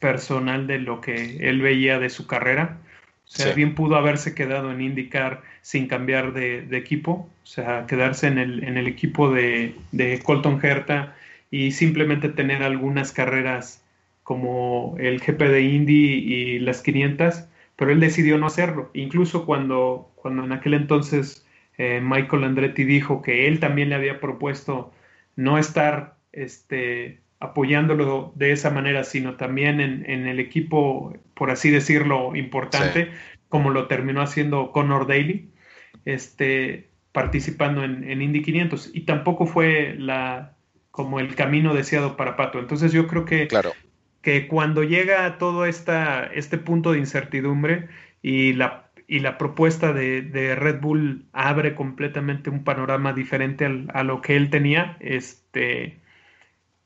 personal 0.00 0.66
de 0.66 0.80
lo 0.80 1.00
que 1.00 1.48
él 1.48 1.62
veía 1.62 2.00
de 2.00 2.10
su 2.10 2.26
carrera. 2.26 2.78
O 3.24 3.28
sea, 3.28 3.54
bien 3.54 3.76
pudo 3.76 3.94
haberse 3.94 4.34
quedado 4.34 4.72
en 4.72 4.80
indicar 4.80 5.42
sin 5.60 5.86
cambiar 5.86 6.32
de, 6.32 6.62
de, 6.62 6.76
equipo, 6.76 7.30
o 7.44 7.46
sea, 7.46 7.86
quedarse 7.86 8.26
en 8.26 8.38
el, 8.38 8.64
en 8.64 8.78
el 8.78 8.88
equipo 8.88 9.32
de, 9.32 9.76
de 9.92 10.18
Colton 10.24 10.58
Herta 10.60 11.14
y 11.52 11.70
simplemente 11.70 12.28
tener 12.30 12.64
algunas 12.64 13.12
carreras 13.12 13.84
como 14.24 14.96
el 14.98 15.20
GP 15.20 15.38
de 15.38 15.62
Indy 15.62 15.94
y 15.94 16.58
las 16.58 16.82
500 16.82 17.46
pero 17.76 17.90
él 17.90 17.98
decidió 17.98 18.38
no 18.38 18.46
hacerlo. 18.46 18.90
Incluso 18.94 19.44
cuando, 19.44 20.12
cuando 20.14 20.44
en 20.44 20.52
aquel 20.52 20.74
entonces 20.74 21.44
eh, 21.78 22.00
Michael 22.00 22.44
Andretti 22.44 22.84
dijo 22.84 23.22
que 23.22 23.48
él 23.48 23.60
también 23.60 23.88
le 23.88 23.96
había 23.96 24.20
propuesto 24.20 24.92
no 25.34 25.58
estar 25.58 26.14
este, 26.32 27.18
apoyándolo 27.40 28.32
de 28.36 28.52
esa 28.52 28.70
manera, 28.70 29.04
sino 29.04 29.34
también 29.34 29.80
en, 29.80 30.08
en 30.08 30.28
el 30.28 30.38
equipo, 30.38 31.16
por 31.34 31.50
así 31.50 31.70
decirlo, 31.70 32.36
importante, 32.36 33.10
como 33.48 33.70
lo 33.70 33.88
terminó 33.88 34.22
haciendo 34.22 34.70
Connor 34.70 35.06
Daly, 35.08 35.50
este, 36.04 36.88
participando 37.10 37.82
en, 37.82 38.08
en 38.08 38.22
Indy 38.22 38.42
500. 38.42 38.90
Y 38.94 39.00
tampoco 39.00 39.46
fue 39.46 39.96
la 39.98 40.54
como 40.92 41.18
el 41.18 41.34
camino 41.34 41.74
deseado 41.74 42.16
para 42.16 42.36
Pato. 42.36 42.60
Entonces 42.60 42.92
yo 42.92 43.08
creo 43.08 43.24
que 43.24 43.48
claro 43.48 43.72
que 44.22 44.46
cuando 44.46 44.84
llega 44.84 45.36
todo 45.36 45.66
esta, 45.66 46.24
este 46.24 46.56
punto 46.56 46.92
de 46.92 47.00
incertidumbre 47.00 47.88
y 48.22 48.52
la, 48.52 48.90
y 49.08 49.18
la 49.18 49.36
propuesta 49.36 49.92
de, 49.92 50.22
de 50.22 50.54
Red 50.54 50.80
Bull 50.80 51.26
abre 51.32 51.74
completamente 51.74 52.48
un 52.48 52.62
panorama 52.62 53.12
diferente 53.12 53.66
al, 53.66 53.88
a 53.92 54.04
lo 54.04 54.20
que 54.22 54.36
él 54.36 54.48
tenía, 54.48 54.96
este, 55.00 56.00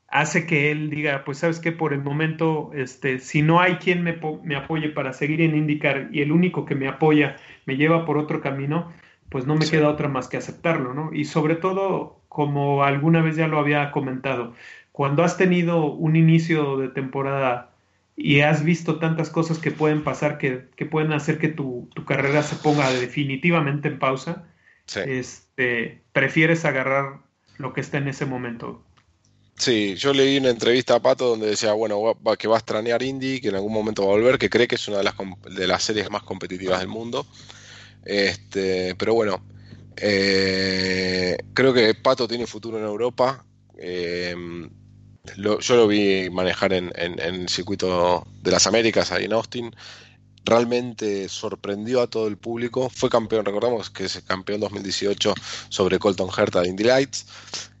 hace 0.07 0.47
que 0.47 0.71
él 0.71 0.89
diga, 0.89 1.23
pues 1.25 1.37
sabes 1.37 1.59
que 1.59 1.71
por 1.71 1.93
el 1.93 2.01
momento, 2.01 2.71
este, 2.73 3.19
si 3.19 3.43
no 3.43 3.61
hay 3.61 3.75
quien 3.75 4.01
me, 4.03 4.19
me 4.43 4.55
apoye 4.55 4.89
para 4.89 5.13
seguir 5.13 5.41
en 5.41 5.55
indicar 5.55 6.09
y 6.11 6.21
el 6.21 6.31
único 6.31 6.65
que 6.65 6.75
me 6.75 6.87
apoya 6.87 7.37
me 7.67 7.77
lleva 7.77 8.03
por 8.03 8.17
otro 8.17 8.41
camino, 8.41 8.91
pues 9.29 9.45
no 9.45 9.55
me 9.55 9.69
queda 9.69 9.89
otra 9.89 10.07
más 10.07 10.27
que 10.27 10.37
aceptarlo, 10.37 10.93
¿no? 10.93 11.11
Y 11.13 11.25
sobre 11.25 11.55
todo, 11.55 12.16
como 12.29 12.83
alguna 12.83 13.21
vez 13.21 13.35
ya 13.35 13.47
lo 13.47 13.59
había 13.59 13.91
comentado, 13.91 14.53
cuando 14.91 15.23
has 15.23 15.37
tenido 15.37 15.85
un 15.85 16.15
inicio 16.15 16.77
de 16.77 16.89
temporada 16.89 17.71
y 18.15 18.39
has 18.41 18.63
visto 18.63 18.97
tantas 18.97 19.29
cosas 19.29 19.59
que 19.59 19.69
pueden 19.71 20.03
pasar, 20.03 20.39
que, 20.39 20.67
pueden 20.89 21.13
hacer 21.13 21.37
que 21.37 21.49
tu, 21.49 21.87
carrera 22.07 22.41
se 22.41 22.55
ponga 22.55 22.91
definitivamente 22.91 23.89
en 23.89 23.99
pausa, 23.99 24.47
este, 25.05 26.01
prefieres 26.13 26.65
agarrar 26.65 27.19
lo 27.57 27.73
que 27.73 27.81
está 27.81 27.99
en 27.99 28.07
ese 28.07 28.25
momento. 28.25 28.81
Sí, 29.55 29.95
yo 29.95 30.13
leí 30.13 30.37
una 30.37 30.49
entrevista 30.49 30.95
a 30.95 30.99
Pato 30.99 31.29
donde 31.29 31.47
decía, 31.47 31.73
bueno, 31.73 32.17
que 32.37 32.47
va 32.47 32.55
a 32.55 32.59
extrañar 32.59 33.01
Indy, 33.01 33.41
que 33.41 33.49
en 33.49 33.55
algún 33.55 33.73
momento 33.73 34.03
va 34.03 34.13
a 34.13 34.17
volver, 34.17 34.37
que 34.37 34.49
cree 34.49 34.67
que 34.67 34.75
es 34.75 34.87
una 34.87 34.97
de 34.97 35.03
las, 35.03 35.15
de 35.49 35.67
las 35.67 35.83
series 35.83 36.09
más 36.11 36.23
competitivas 36.23 36.79
del 36.79 36.87
mundo. 36.87 37.25
Este, 38.05 38.95
pero 38.95 39.15
bueno, 39.15 39.43
eh, 39.99 41.37
creo 41.53 41.73
que 41.73 41.93
Pato 41.95 42.27
tiene 42.27 42.47
futuro 42.47 42.77
en 42.77 42.85
Europa. 42.85 43.45
Eh, 43.77 44.35
yo 45.35 45.75
lo 45.75 45.87
vi 45.87 46.29
manejar 46.29 46.73
en, 46.73 46.91
el 46.95 47.49
circuito 47.49 48.25
de 48.41 48.51
las 48.51 48.67
Américas, 48.67 49.11
ahí 49.11 49.25
en 49.25 49.33
Austin. 49.33 49.75
Realmente 50.45 51.27
sorprendió 51.27 52.01
a 52.01 52.07
todo 52.07 52.27
el 52.27 52.37
público. 52.37 52.89
Fue 52.89 53.09
campeón, 53.09 53.45
recordamos 53.45 53.89
que 53.89 54.05
es 54.05 54.21
campeón 54.25 54.61
2018 54.61 55.33
sobre 55.69 55.99
Colton 55.99 56.29
Herta 56.35 56.61
de 56.61 56.69
Indy 56.69 56.83
Lights. 56.85 57.25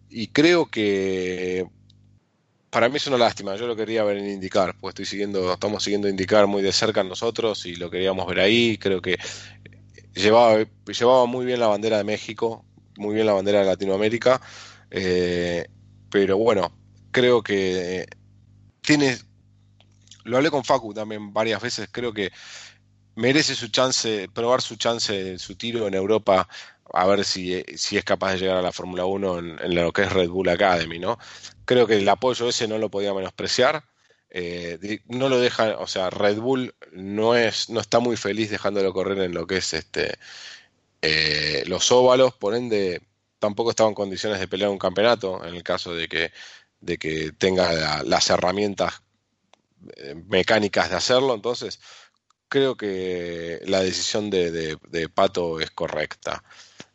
Y 0.09 0.27
creo 0.27 0.65
que 0.65 1.65
para 2.69 2.89
mí 2.89 2.97
es 2.97 3.07
una 3.07 3.17
lástima. 3.17 3.55
Yo 3.55 3.67
lo 3.67 3.75
quería 3.75 4.03
ver 4.03 4.17
en 4.17 4.29
Indicar, 4.29 4.75
pues 4.79 4.91
estoy 4.91 5.05
siguiendo, 5.05 5.53
estamos 5.53 5.83
siguiendo 5.83 6.09
Indicar 6.09 6.47
muy 6.47 6.61
de 6.61 6.73
cerca 6.73 7.03
nosotros 7.03 7.65
y 7.65 7.75
lo 7.75 7.89
queríamos 7.89 8.27
ver 8.27 8.41
ahí. 8.41 8.77
Creo 8.77 9.01
que 9.01 9.17
llevaba, 10.17 10.65
llevaba 10.85 11.25
muy 11.25 11.45
bien 11.45 11.59
la 11.59 11.67
bandera 11.67 11.97
de 11.97 12.03
México, 12.03 12.65
muy 12.97 13.15
bien 13.15 13.25
la 13.25 13.33
bandera 13.33 13.59
de 13.59 13.65
Latinoamérica. 13.65 14.41
Eh, 14.91 15.67
pero 16.09 16.37
bueno, 16.37 16.71
creo 17.11 17.43
que 17.43 18.07
tiene, 18.81 19.17
lo 20.23 20.37
hablé 20.37 20.49
con 20.49 20.63
Facu 20.63 20.93
también 20.93 21.33
varias 21.33 21.61
veces, 21.61 21.89
creo 21.91 22.13
que 22.13 22.31
merece 23.15 23.55
su 23.55 23.69
chance, 23.69 24.29
probar 24.33 24.61
su 24.61 24.75
chance, 24.75 25.37
su 25.39 25.55
tiro 25.55 25.87
en 25.87 25.93
Europa, 25.93 26.47
a 26.93 27.05
ver 27.07 27.25
si, 27.25 27.63
si 27.75 27.97
es 27.97 28.03
capaz 28.03 28.33
de 28.33 28.39
llegar 28.39 28.57
a 28.57 28.61
la 28.61 28.71
Fórmula 28.71 29.05
1 29.05 29.39
en, 29.39 29.75
lo 29.75 29.91
que 29.91 30.03
es 30.03 30.13
Red 30.13 30.29
Bull 30.29 30.49
Academy, 30.49 30.99
¿no? 30.99 31.17
Creo 31.65 31.87
que 31.87 31.97
el 31.97 32.07
apoyo 32.07 32.47
ese 32.47 32.67
no 32.67 32.77
lo 32.77 32.89
podía 32.89 33.13
menospreciar. 33.13 33.83
Eh, 34.29 34.99
no 35.07 35.29
lo 35.29 35.39
deja, 35.39 35.77
o 35.77 35.87
sea, 35.87 36.09
Red 36.09 36.39
Bull 36.39 36.75
no 36.91 37.35
es, 37.35 37.69
no 37.69 37.79
está 37.79 37.99
muy 37.99 38.17
feliz 38.17 38.49
dejándolo 38.49 38.93
correr 38.93 39.19
en 39.19 39.33
lo 39.33 39.47
que 39.47 39.57
es 39.57 39.73
este 39.73 40.15
eh, 41.01 41.63
los 41.67 41.91
óvalos, 41.91 42.33
por 42.33 42.55
ende 42.55 43.01
tampoco 43.39 43.69
estaba 43.69 43.89
en 43.89 43.95
condiciones 43.95 44.39
de 44.39 44.47
pelear 44.47 44.69
un 44.69 44.79
campeonato 44.79 45.45
en 45.45 45.55
el 45.55 45.63
caso 45.63 45.93
de 45.93 46.07
que 46.07 46.31
de 46.81 46.97
que 46.97 47.31
tenga 47.31 48.03
las 48.03 48.29
herramientas 48.29 49.01
eh, 49.95 50.15
mecánicas 50.27 50.89
de 50.89 50.95
hacerlo. 50.97 51.33
Entonces, 51.33 51.79
creo 52.49 52.75
que 52.77 53.61
la 53.65 53.81
decisión 53.81 54.29
de, 54.29 54.77
Pato 55.13 55.59
es 55.59 55.71
correcta 55.71 56.43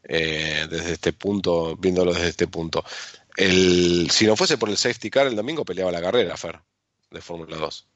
desde 0.02 0.92
este 0.92 1.12
punto, 1.12 1.76
viéndolo 1.76 2.12
desde 2.12 2.28
este 2.28 2.46
punto. 2.48 2.84
El, 3.36 4.10
si 4.10 4.26
no 4.26 4.36
fuese 4.36 4.58
por 4.58 4.68
el 4.68 4.76
safety 4.76 5.10
car, 5.10 5.26
el 5.26 5.36
domingo 5.36 5.64
peleaba 5.64 5.92
la 5.92 6.02
carrera, 6.02 6.36
Fer, 6.36 6.60
de 7.12 7.20
Fórmula 7.20 7.56
2. 7.56 7.88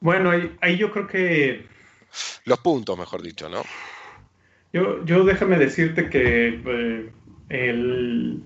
Bueno, 0.00 0.30
ahí, 0.60 0.76
yo 0.76 0.90
creo 0.90 1.06
que... 1.06 1.66
Los 2.44 2.58
puntos, 2.58 2.98
mejor 2.98 3.22
dicho, 3.22 3.48
¿no? 3.48 3.62
Yo, 4.72 5.04
yo 5.04 5.24
déjame 5.24 5.58
decirte 5.58 6.10
que 6.10 6.60
eh, 6.64 7.10
el, 7.48 8.42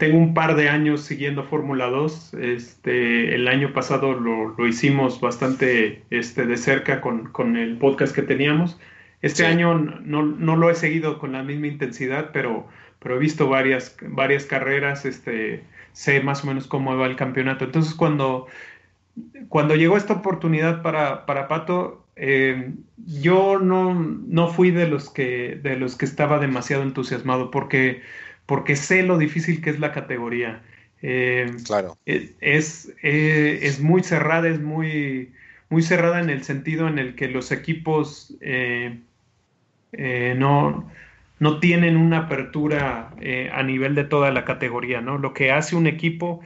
tengo 0.00 0.16
un 0.16 0.32
par 0.32 0.56
de 0.56 0.70
años 0.70 1.02
siguiendo 1.02 1.44
Fórmula 1.44 1.88
2. 1.90 2.34
Este, 2.34 3.34
el 3.34 3.46
año 3.46 3.74
pasado 3.74 4.14
lo, 4.14 4.54
lo, 4.56 4.66
hicimos 4.66 5.20
bastante 5.20 6.02
este, 6.08 6.46
de 6.46 6.56
cerca 6.56 7.02
con, 7.02 7.30
con, 7.30 7.56
el 7.58 7.76
podcast 7.76 8.14
que 8.14 8.22
teníamos. 8.22 8.80
Este 9.20 9.44
año 9.44 9.74
no, 9.78 10.22
no, 10.22 10.56
lo 10.56 10.70
he 10.70 10.74
seguido 10.74 11.18
con 11.18 11.32
la 11.32 11.42
misma 11.42 11.66
intensidad, 11.66 12.30
pero, 12.32 12.66
pero 12.98 13.16
he 13.16 13.18
visto 13.18 13.46
varias, 13.50 13.94
varias 14.00 14.46
carreras, 14.46 15.04
este, 15.04 15.64
sé 15.92 16.20
más 16.20 16.44
o 16.44 16.46
menos 16.46 16.66
cómo 16.66 16.96
va 16.96 17.06
el 17.06 17.16
campeonato. 17.16 17.64
Entonces, 17.64 17.94
cuando, 17.94 18.46
cuando 19.48 19.76
llegó 19.76 19.96
esta 19.96 20.14
oportunidad 20.14 20.82
para, 20.82 21.26
para 21.26 21.48
Pato, 21.48 22.04
eh, 22.16 22.74
yo 22.98 23.58
no, 23.58 23.94
no 23.94 24.48
fui 24.48 24.70
de 24.70 24.86
los, 24.86 25.08
que, 25.10 25.58
de 25.62 25.76
los 25.76 25.96
que 25.96 26.04
estaba 26.04 26.38
demasiado 26.38 26.82
entusiasmado 26.82 27.50
porque 27.50 28.02
porque 28.44 28.74
sé 28.74 29.04
lo 29.04 29.16
difícil 29.16 29.62
que 29.62 29.70
es 29.70 29.78
la 29.78 29.92
categoría. 29.92 30.60
Eh, 31.02 31.54
claro. 31.64 31.96
Es, 32.04 32.92
eh, 33.02 33.60
es, 33.62 33.80
muy 33.80 34.02
cerrada, 34.02 34.48
es 34.48 34.60
muy, 34.60 35.32
muy 35.68 35.82
cerrada 35.82 36.20
en 36.20 36.30
el 36.30 36.42
sentido 36.42 36.88
en 36.88 36.98
el 36.98 37.14
que 37.14 37.28
los 37.28 37.52
equipos 37.52 38.36
no, 39.92 40.90
no 41.40 41.58
tienen 41.58 41.96
una 41.96 42.18
apertura 42.18 43.10
a 43.52 43.62
nivel 43.64 43.94
de 43.96 44.04
toda 44.04 44.30
la 44.30 44.44
categoría, 44.44 45.00
¿no? 45.00 45.18
Lo 45.18 45.32
que 45.32 45.50
hace 45.50 45.74
un 45.74 45.88
equipo 45.88 46.40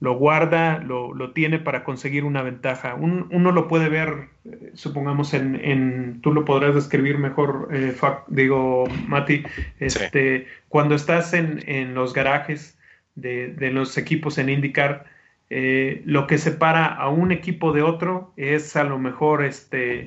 lo 0.00 0.14
guarda, 0.14 0.78
lo, 0.78 1.12
lo, 1.12 1.32
tiene 1.32 1.58
para 1.58 1.82
conseguir 1.82 2.24
una 2.24 2.42
ventaja. 2.42 2.94
uno 2.94 3.52
lo 3.52 3.66
puede 3.66 3.88
ver, 3.88 4.28
eh, 4.44 4.70
supongamos, 4.74 5.34
en, 5.34 5.56
en, 5.56 6.20
tú 6.20 6.32
lo 6.32 6.44
podrás 6.44 6.74
describir 6.74 7.18
mejor, 7.18 7.68
eh, 7.72 7.94
digo, 8.28 8.86
Mati, 9.08 9.42
este, 9.80 10.46
cuando 10.68 10.94
estás 10.94 11.34
en, 11.34 11.64
en 11.66 11.94
los 11.94 12.14
garajes 12.14 12.78
de, 13.16 13.48
de, 13.48 13.72
los 13.72 13.98
equipos 13.98 14.38
en 14.38 14.50
IndyCar, 14.50 15.06
eh, 15.50 16.02
lo 16.04 16.26
que 16.26 16.38
separa 16.38 16.86
a 16.86 17.08
un 17.08 17.32
equipo 17.32 17.72
de 17.72 17.82
otro 17.82 18.32
es 18.36 18.76
a 18.76 18.84
lo 18.84 18.98
mejor 18.98 19.44
este, 19.44 20.06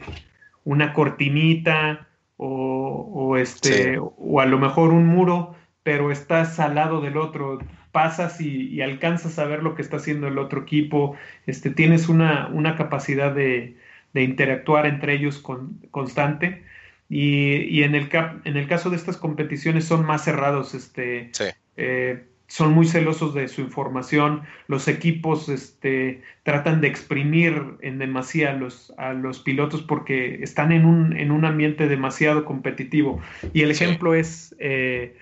una 0.64 0.94
cortinita 0.94 2.08
o, 2.44 3.08
o 3.14 3.38
este, 3.38 4.00
o 4.00 4.40
a 4.40 4.48
lo 4.48 4.58
mejor 4.58 4.90
un 4.90 5.06
muro, 5.06 5.56
pero 5.84 6.12
estás 6.12 6.60
al 6.60 6.74
lado 6.74 7.00
del 7.00 7.18
otro 7.18 7.60
pasas 7.92 8.42
y, 8.42 8.82
alcanzas 8.82 9.38
a 9.38 9.46
ver 9.46 9.62
lo 9.62 9.76
que 9.76 9.84
está 9.84 9.98
haciendo 9.98 10.28
el 10.28 10.40
otro 10.40 10.62
equipo, 10.62 11.16
este, 11.46 11.70
tienes 11.70 12.10
una, 12.10 12.48
una 12.48 12.76
capacidad 12.76 13.32
de, 13.34 13.78
de, 14.14 14.24
interactuar 14.24 14.88
entre 14.88 15.14
ellos 15.14 15.38
con, 15.38 15.80
constante. 15.92 16.64
Y, 17.10 17.58
y 17.66 17.84
en, 17.84 17.94
el 17.94 18.10
cap, 18.10 18.40
en 18.46 18.58
el 18.58 18.68
caso 18.68 18.90
de 18.90 18.96
estas 18.96 19.18
competiciones 19.18 19.86
son 19.86 20.06
más 20.06 20.24
cerrados. 20.24 20.74
Este, 20.74 21.30
sí. 21.34 21.44
eh, 21.78 22.26
son 22.52 22.74
muy 22.74 22.86
celosos 22.86 23.34
de 23.34 23.48
su 23.48 23.62
información, 23.62 24.42
los 24.68 24.90
equipos 24.90 25.48
este, 25.48 26.22
tratan 26.44 26.82
de 26.82 26.90
exprimir 26.90 27.64
en 27.80 27.98
demasía 27.98 28.50
a 28.50 28.54
los, 28.54 28.94
a 28.98 29.14
los 29.14 29.40
pilotos 29.40 29.82
porque 29.82 30.44
están 30.44 30.74
en 30.74 30.86
un, 30.86 31.16
en 31.16 31.32
un 31.32 31.46
ambiente 31.46 31.88
demasiado 31.88 32.44
competitivo. 32.44 33.22
Y 33.54 33.62
el 33.62 33.72
ejemplo 33.72 34.16
es 34.16 34.54
eh, 34.60 35.16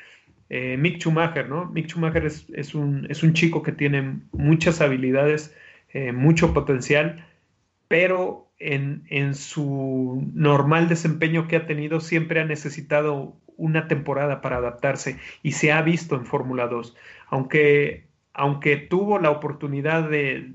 eh, 0.49 0.75
Mick 0.79 0.97
Schumacher, 0.97 1.47
¿no? 1.47 1.65
Mick 1.67 1.85
Schumacher 1.89 2.25
es, 2.25 2.73
un, 2.73 3.05
es 3.11 3.21
un 3.21 3.33
chico 3.33 3.61
que 3.61 3.73
tiene 3.73 4.21
muchas 4.31 4.81
habilidades, 4.81 5.55
eh, 5.93 6.11
mucho 6.11 6.51
potencial, 6.51 7.23
pero 7.87 8.48
en, 8.59 9.03
en, 9.09 9.35
su 9.35 10.29
normal 10.33 10.89
desempeño 10.89 11.47
que 11.47 11.55
ha 11.55 11.65
tenido 11.65 12.01
siempre 12.01 12.41
ha 12.41 12.45
necesitado 12.45 13.37
una 13.55 13.87
temporada 13.87 14.41
para 14.41 14.57
adaptarse 14.57 15.19
y 15.43 15.53
se 15.53 15.71
ha 15.71 15.81
visto 15.81 16.15
en 16.15 16.25
Fórmula 16.25 16.67
2. 16.67 16.95
Aunque, 17.27 18.07
aunque 18.33 18.77
tuvo 18.77 19.19
la 19.19 19.31
oportunidad 19.31 20.09
de, 20.09 20.45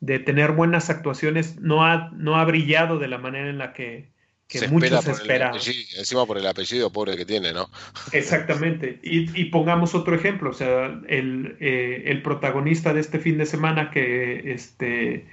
de, 0.00 0.18
tener 0.20 0.52
buenas 0.52 0.90
actuaciones, 0.90 1.60
no 1.60 1.84
ha, 1.84 2.10
no 2.10 2.36
ha 2.36 2.44
brillado 2.44 2.98
de 2.98 3.08
la 3.08 3.18
manera 3.18 3.48
en 3.48 3.58
la 3.58 3.72
que, 3.72 4.10
que 4.46 4.68
muchos 4.68 5.06
esperaban. 5.06 5.56
Encima 5.56 6.26
por 6.26 6.38
el 6.38 6.46
apellido 6.46 6.92
pobre 6.92 7.16
que 7.16 7.24
tiene, 7.24 7.52
¿no? 7.52 7.70
Exactamente. 8.12 9.00
Y, 9.02 9.40
y 9.40 9.46
pongamos 9.46 9.94
otro 9.94 10.14
ejemplo, 10.14 10.50
o 10.50 10.54
sea, 10.54 11.00
el, 11.08 11.56
eh, 11.60 12.04
el 12.06 12.22
protagonista 12.22 12.92
de 12.92 13.00
este 13.00 13.18
fin 13.18 13.38
de 13.38 13.46
semana 13.46 13.90
que 13.90 14.52
este 14.52 15.26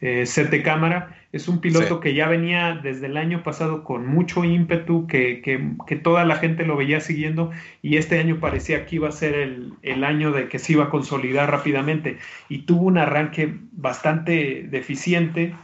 eh, 0.00 0.26
Sete 0.26 0.62
Cámara, 0.62 1.16
es 1.32 1.48
un 1.48 1.60
piloto 1.60 2.00
que 2.00 2.14
ya 2.14 2.28
venía 2.28 2.78
desde 2.82 3.06
el 3.06 3.16
año 3.16 3.42
pasado 3.42 3.84
con 3.84 4.06
mucho 4.06 4.44
ímpetu, 4.44 5.06
que, 5.06 5.42
que, 5.42 5.96
toda 5.96 6.24
la 6.24 6.36
gente 6.36 6.66
lo 6.66 6.76
veía 6.76 7.00
siguiendo 7.00 7.50
y 7.82 7.96
este 7.96 8.18
año 8.18 8.38
parecía 8.38 8.86
que 8.86 8.96
iba 8.96 9.08
a 9.08 9.12
ser 9.12 9.34
el, 9.34 9.72
el, 9.82 10.04
año 10.04 10.32
de 10.32 10.48
que 10.48 10.58
se 10.58 10.72
iba 10.72 10.84
a 10.84 10.90
consolidar 10.90 11.50
rápidamente 11.50 12.18
y 12.48 12.62
tuvo 12.62 12.86
un 12.86 12.98
arranque 12.98 13.54
bastante 13.72 14.66
deficiente 14.68 15.54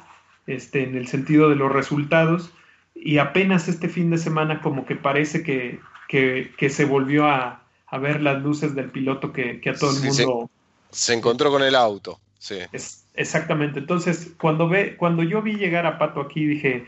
este, 0.46 0.84
en 0.84 0.96
el 0.96 1.08
sentido 1.08 1.48
de 1.48 1.56
los 1.56 1.70
resultados 1.70 2.52
y 2.94 3.18
apenas 3.18 3.68
este 3.68 3.88
fin 3.88 4.10
de 4.10 4.18
semana 4.18 4.60
como 4.60 4.86
que 4.86 4.96
parece 4.96 5.42
que, 5.42 5.80
que 6.08 6.70
se 6.70 6.84
volvió 6.84 7.26
a, 7.26 7.62
a, 7.86 7.98
ver 7.98 8.20
las 8.20 8.42
luces 8.42 8.74
del 8.74 8.90
piloto 8.90 9.32
que, 9.32 9.60
a 9.64 9.74
todo 9.74 9.96
el 9.96 10.02
mundo... 10.02 10.50
se 10.90 11.14
encontró 11.14 11.50
con 11.50 11.62
el 11.62 11.74
auto. 11.74 12.20
Sí. 12.38 12.58
Es, 12.72 13.01
exactamente. 13.14 13.80
Entonces, 13.80 14.34
cuando, 14.40 14.68
ve, 14.68 14.96
cuando 14.96 15.22
yo 15.22 15.42
vi 15.42 15.54
llegar 15.54 15.86
a 15.86 15.98
Pato 15.98 16.20
aquí, 16.20 16.46
dije, 16.46 16.84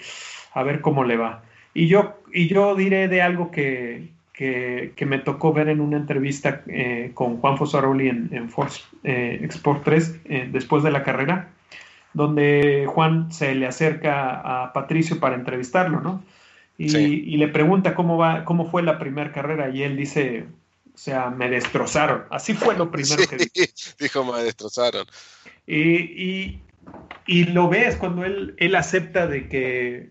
a 0.53 0.62
ver 0.62 0.81
cómo 0.81 1.05
le 1.05 1.16
va. 1.16 1.43
Y 1.75 1.89
yo, 1.89 2.20
y 2.33 2.49
yo 2.49 2.75
diré 2.75 3.09
de 3.09 3.22
algo 3.22 3.51
que, 3.51 4.09
que, 4.33 5.07
me 5.07 5.18
tocó 5.18 5.53
ver 5.53 5.68
en 5.68 5.81
una 5.81 5.97
entrevista 5.97 6.62
eh, 6.66 7.12
con 7.14 7.39
Juan 7.39 7.57
Fosaroli 7.57 8.09
en, 8.09 8.29
en 8.33 8.51
Force 8.51 8.83
eh, 9.03 9.41
Export 9.43 9.85
3 9.85 10.20
eh, 10.25 10.49
después 10.51 10.83
de 10.83 10.91
la 10.91 11.03
carrera, 11.03 11.51
donde 12.12 12.87
Juan 12.89 13.33
se 13.33 13.55
le 13.55 13.66
acerca 13.66 14.64
a 14.64 14.72
Patricio 14.72 15.20
para 15.20 15.37
entrevistarlo, 15.37 16.01
¿no? 16.01 16.22
Y, 16.77 16.97
y 16.97 17.37
le 17.37 17.47
pregunta 17.47 17.95
cómo 17.95 18.16
va, 18.16 18.45
cómo 18.45 18.68
fue 18.68 18.83
la 18.83 18.99
primera 18.99 19.31
carrera, 19.31 19.70
y 19.70 19.85
él 19.85 19.97
dice, 19.97 20.47
o 20.95 20.99
sea, 20.99 21.28
me 21.30 21.51
destrozaron. 21.51 22.24
Así 22.30 22.55
fue 22.55 22.76
lo 22.76 22.90
primero 22.90 23.24
que 23.28 23.36
dijo. 23.36 23.51
Dijo, 23.99 24.32
me 24.32 24.45
destrozaron. 24.45 25.07
Y, 25.66 26.61
y, 27.26 27.45
lo 27.45 27.68
ves 27.68 27.97
cuando 27.97 28.24
él, 28.24 28.55
él 28.59 28.74
acepta 28.76 29.26
de 29.26 29.49
que 29.49 30.11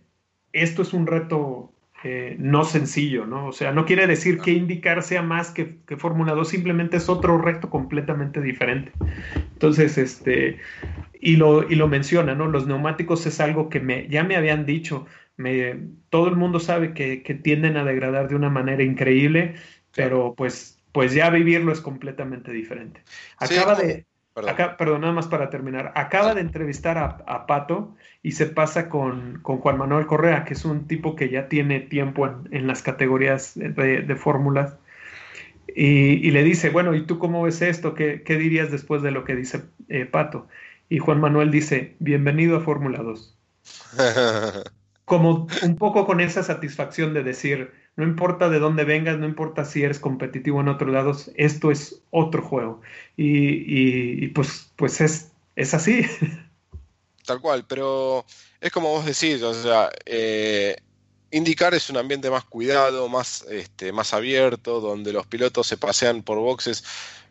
esto 0.52 0.82
es 0.82 0.94
un 0.94 1.08
reto 1.08 1.72
eh, 2.04 2.36
no 2.38 2.66
sencillo, 2.66 3.26
¿no? 3.26 3.48
O 3.48 3.54
sea, 3.54 3.72
no 3.72 3.86
quiere 3.86 4.08
decir 4.08 4.40
que 4.40 4.52
indicar 4.52 5.04
sea 5.04 5.22
más 5.22 5.52
que, 5.52 5.78
que 5.88 5.96
Fórmula 5.96 6.34
2, 6.34 6.50
simplemente 6.50 6.98
es 6.98 7.08
otro 7.08 7.38
reto 7.38 7.70
completamente 7.70 8.42
diferente. 8.42 8.92
Entonces, 9.54 9.98
este, 9.98 10.60
y 11.22 11.38
lo, 11.38 11.70
y 11.70 11.76
lo 11.76 11.88
menciona, 11.88 12.36
¿no? 12.36 12.48
Los 12.48 12.68
neumáticos 12.68 13.26
es 13.26 13.40
algo 13.40 13.70
que 13.70 13.80
me, 13.80 14.10
ya 14.10 14.26
me 14.26 14.36
habían 14.36 14.66
dicho, 14.66 15.06
me, 15.38 15.78
todo 16.10 16.28
el 16.28 16.36
mundo 16.36 16.60
sabe 16.60 16.94
que, 16.94 17.24
que 17.24 17.36
tienden 17.36 17.78
a 17.78 17.86
degradar 17.86 18.28
de 18.28 18.36
una 18.36 18.50
manera 18.50 18.84
increíble 18.84 19.56
pero 19.96 20.34
pues, 20.36 20.80
pues 20.92 21.14
ya 21.14 21.30
vivirlo 21.30 21.72
es 21.72 21.82
completamente 21.82 22.52
diferente. 22.52 23.02
Acaba 23.38 23.76
de, 23.76 24.06
perdón. 24.34 25.02
nada 25.02 25.14
más 25.14 25.28
para 25.28 25.50
terminar, 25.50 25.92
acaba 25.96 26.34
de 26.34 26.42
entrevistar 26.42 26.98
a, 26.98 27.46
Pato 27.46 27.96
y 28.22 28.32
se 28.32 28.48
pasa 28.48 28.90
con, 28.90 29.42
Juan 29.44 29.78
Manuel 29.78 30.06
Correa, 30.06 30.44
que 30.46 30.54
es 30.54 30.66
un 30.66 30.88
tipo 30.88 31.16
que 31.16 31.30
ya 31.30 31.48
tiene 31.48 31.80
tiempo 31.80 32.28
en, 32.52 32.68
las 32.68 32.82
categorías 32.82 33.54
de, 33.56 34.16
fórmulas. 34.16 34.78
Y, 35.76 36.30
le 36.32 36.44
dice, 36.44 36.70
bueno, 36.70 36.94
¿y 36.96 37.06
tú 37.06 37.20
cómo 37.20 37.44
ves 37.44 37.62
esto? 37.62 37.94
¿Qué, 37.94 38.22
dirías 38.28 38.72
después 38.72 39.02
de 39.02 39.12
lo 39.12 39.24
que 39.24 39.36
dice 39.36 39.64
eh, 39.90 40.06
Pato? 40.06 40.48
Y 40.90 41.00
Juan 41.00 41.20
Manuel 41.20 41.52
dice, 41.52 41.96
bienvenido 42.00 42.58
a 42.58 42.62
Fórmula 42.62 43.00
2. 43.00 43.38
Como 45.06 45.48
un 45.64 45.76
poco 45.76 46.06
con 46.06 46.22
esa 46.22 46.44
satisfacción 46.44 47.14
de 47.14 47.24
decir, 47.24 47.72
no 47.96 48.04
importa 48.04 48.50
de 48.50 48.60
dónde 48.60 48.86
vengas, 48.86 49.20
no 49.20 49.26
importa 49.26 49.66
si 49.66 49.84
eres 49.84 50.00
competitivo 50.00 50.62
en 50.62 50.68
otros 50.68 50.92
lados, 50.92 51.32
esto 51.36 51.72
es 51.72 52.02
otro 52.10 52.42
juego. 52.42 52.82
Y, 53.16 54.28
pues, 54.30 54.72
pues 54.76 55.00
es, 55.02 55.32
es 55.56 55.74
así. 55.74 56.06
Tal 57.26 57.40
cual, 57.40 57.66
pero 57.68 58.26
es 58.60 58.72
como 58.72 58.90
vos 58.90 59.06
decís, 59.06 59.42
o 59.44 59.54
sea, 59.54 59.90
eh, 60.06 60.76
indicar 61.32 61.74
es 61.74 61.90
un 61.90 61.98
ambiente 61.98 62.30
más 62.30 62.44
cuidado, 62.44 63.08
más, 63.08 63.46
este, 63.50 63.92
más 63.94 64.14
abierto, 64.14 64.82
donde 64.82 65.14
los 65.14 65.26
pilotos 65.28 65.68
se 65.68 65.78
pasean 65.78 66.24
por 66.24 66.40
boxes, 66.40 66.84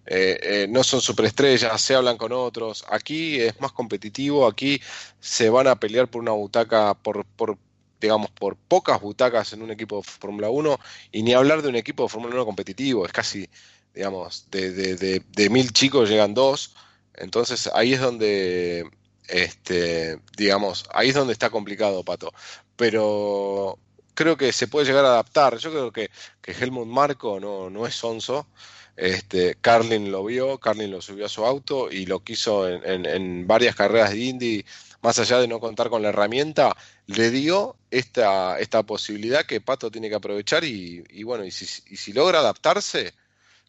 eh, 0.06 0.38
eh, 0.42 0.66
no 0.68 0.82
son 0.82 1.00
superestrellas, 1.00 1.80
se 1.80 1.94
hablan 1.94 2.16
con 2.16 2.32
otros. 2.32 2.84
Aquí 2.88 3.40
es 3.40 3.60
más 3.60 3.72
competitivo, 3.72 4.46
aquí 4.46 4.80
se 5.20 5.50
van 5.50 5.66
a 5.66 5.76
pelear 5.76 6.08
por 6.08 6.22
una 6.22 6.32
butaca, 6.32 6.94
por, 6.94 7.24
por 7.24 7.58
digamos, 8.03 8.30
por 8.30 8.57
pocas 8.57 9.00
butacas 9.00 9.53
en 9.53 9.62
un 9.62 9.70
equipo 9.70 9.96
de 9.96 10.03
Fórmula 10.03 10.50
1 10.50 10.78
y 11.12 11.22
ni 11.22 11.32
hablar 11.32 11.62
de 11.62 11.68
un 11.68 11.76
equipo 11.76 12.03
de 12.03 12.09
Fórmula 12.09 12.34
1 12.34 12.44
competitivo, 12.44 13.07
es 13.07 13.12
casi, 13.12 13.48
digamos, 13.94 14.48
de, 14.50 14.72
de, 14.72 15.22
de, 15.26 15.50
mil 15.50 15.72
chicos 15.72 16.11
llegan 16.11 16.34
dos, 16.34 16.74
entonces 17.14 17.70
ahí 17.74 17.94
es 17.94 18.00
donde, 18.00 18.90
este, 19.28 20.18
digamos, 20.36 20.84
ahí 20.92 21.11
es 21.11 21.14
donde 21.14 21.32
está 21.32 21.48
complicado, 21.50 22.05
Pato, 22.05 22.32
pero 22.76 23.78
creo 24.14 24.36
que 24.36 24.53
se 24.53 24.66
puede 24.66 24.86
llegar 24.86 25.05
a 25.05 25.12
adaptar, 25.12 25.57
yo 25.59 25.70
creo 25.70 25.92
que, 25.92 26.11
que 26.42 26.53
Helmut 26.53 26.88
Marco 26.88 27.38
no, 27.38 27.70
no 27.70 27.86
es 27.86 27.94
sonso, 27.94 28.48
este, 28.96 29.57
Carlin 29.61 30.11
lo 30.11 30.24
vio, 30.24 30.59
Carlin 30.59 30.90
lo 30.90 31.00
subió 31.00 31.26
a 31.26 31.30
su 31.30 31.46
auto 31.46 31.90
y 31.90 32.07
lo 32.07 32.20
quiso 32.20 32.68
en, 32.68 32.84
en, 32.84 33.07
en 33.07 33.46
varias 33.46 33.74
carreras 33.76 34.11
de 34.11 34.18
Indy 34.18 34.64
más 35.03 35.18
allá 35.18 35.38
de 35.40 35.48
no 35.48 35.61
contar 35.61 35.90
con 35.90 36.00
la 36.00 36.09
herramienta, 36.11 36.76
le 37.07 37.30
dio 37.30 37.76
esta, 37.90 38.59
esta 38.61 38.84
posibilidad 38.84 39.44
que 39.44 39.61
Pato 39.61 39.90
tiene 39.90 40.09
que 40.09 40.14
aprovechar 40.14 40.62
y, 40.64 41.22
bueno, 41.24 41.44
y 41.44 41.50
si, 41.50 42.12
logra 42.12 42.38
adaptarse, 42.38 43.12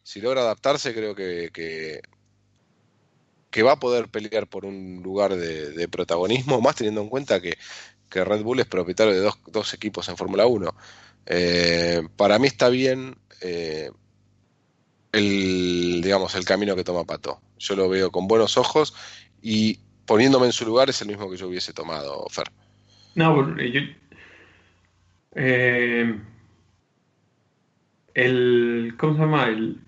si 0.04 0.22
logra 0.22 0.42
adaptarse 0.42 0.94
creo 0.94 1.16
que, 1.16 1.50
que, 1.52 2.02
va 3.64 3.72
a 3.74 3.80
poder 3.80 4.10
pelear 4.10 4.48
por 4.48 4.66
un 4.66 5.02
lugar 5.04 5.36
de, 5.36 5.88
protagonismo, 5.88 6.62
más 6.62 6.76
teniendo 6.76 7.02
en 7.02 7.10
cuenta 7.10 7.42
que, 7.42 7.58
Red 8.12 8.44
Bull 8.44 8.60
es 8.60 8.68
propietario 8.68 9.12
de 9.12 9.32
dos, 9.48 9.74
equipos 9.74 10.08
en 10.08 10.18
Fórmula 10.18 10.46
1. 10.46 10.76
Eh, 11.26 12.04
para 12.16 12.38
mí 12.38 12.46
está 12.46 12.70
bien 12.70 13.18
eh, 13.42 13.90
el, 15.12 16.00
digamos, 16.04 16.36
el 16.36 16.46
camino 16.46 16.76
que 16.76 16.84
toma 16.84 17.06
Pato. 17.06 17.42
Yo 17.58 17.76
lo 17.76 17.90
veo 17.90 18.12
con 18.12 18.28
buenos 18.28 18.56
ojos 18.58 18.94
y 19.42 19.80
poniéndome 20.06 20.48
en 20.48 20.52
su 20.52 20.66
lugar, 20.66 20.90
es 20.90 21.02
el 21.02 21.08
mismo 21.08 21.30
que 21.30 21.38
yo 21.38 21.48
hubiese 21.48 21.74
tomado, 21.74 22.26
Fer. 22.30 22.48
No, 23.16 23.58
yo. 23.58 23.82
Eh, 25.36 26.20
el. 28.14 28.94
¿Cómo 28.98 29.14
se 29.14 29.20
llama? 29.20 29.48
El, 29.48 29.80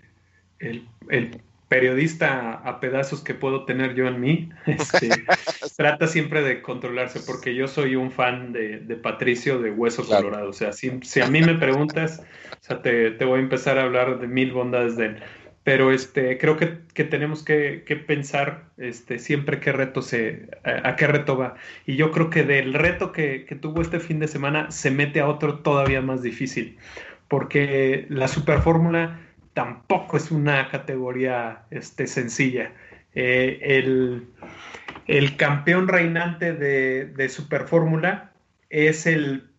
el, 0.60 1.42
periodista 1.68 2.62
a 2.64 2.80
pedazos 2.80 3.22
que 3.22 3.34
puedo 3.34 3.66
tener 3.66 3.96
yo 3.96 4.08
en 4.08 4.22
mí 4.22 4.50
este, 4.68 5.10
trata 5.78 6.08
siempre 6.08 6.44
de 6.44 6.62
controlarse, 6.62 7.20
porque 7.22 7.56
yo 7.56 7.68
soy 7.68 7.96
un 7.96 8.12
fan 8.12 8.54
de, 8.54 9.00
Patricio 9.02 9.60
de 9.60 9.72
Hueso 9.72 10.06
Colorado. 10.06 10.50
O 10.50 10.54
sea, 10.54 10.72
si, 10.72 11.00
si, 11.02 11.22
a 11.22 11.28
mí 11.28 11.42
me 11.42 11.56
preguntas, 11.56 12.22
o 12.52 12.64
sea, 12.64 12.82
te, 12.82 13.12
te 13.12 13.26
voy 13.26 13.40
a 13.40 13.44
empezar 13.44 13.80
a 13.80 13.84
hablar 13.84 14.20
de 14.20 14.28
mil 14.28 14.52
bondades 14.52 14.96
de 14.96 15.08
él 15.08 15.24
pero 15.66 15.92
este, 15.92 16.38
creo 16.38 16.58
que, 16.58 16.68
tenemos 17.06 17.44
que, 17.44 17.84
pensar 18.06 18.66
este, 18.78 19.18
siempre 19.18 19.60
qué 19.60 19.72
reto 19.72 20.04
se, 20.04 20.48
a, 20.64 20.96
qué 20.96 21.08
reto 21.08 21.38
va. 21.38 21.56
Y 21.88 21.96
yo 21.96 22.12
creo 22.12 22.30
que 22.30 22.44
del 22.44 22.76
reto 22.76 23.12
que, 23.12 23.48
tuvo 23.60 23.82
este 23.82 24.00
fin 24.00 24.20
de 24.20 24.28
semana 24.28 24.70
se 24.70 24.92
mete 24.92 25.22
a 25.22 25.28
otro 25.28 25.60
todavía 25.60 26.04
más 26.04 26.22
difícil, 26.22 26.78
porque 27.28 28.06
la 28.10 28.28
superfórmula 28.28 29.20
tampoco 29.56 30.18
es 30.18 30.30
una 30.30 30.70
categoría 30.70 31.64
este, 31.72 32.06
sencilla. 32.06 32.72
Eh, 33.16 33.82
el, 35.08 35.36
campeón 35.36 35.88
reinante 35.88 36.54
de, 36.54 37.06
de 37.06 37.28
superfórmula 37.28 38.34
es 38.70 39.08
el 39.08 39.50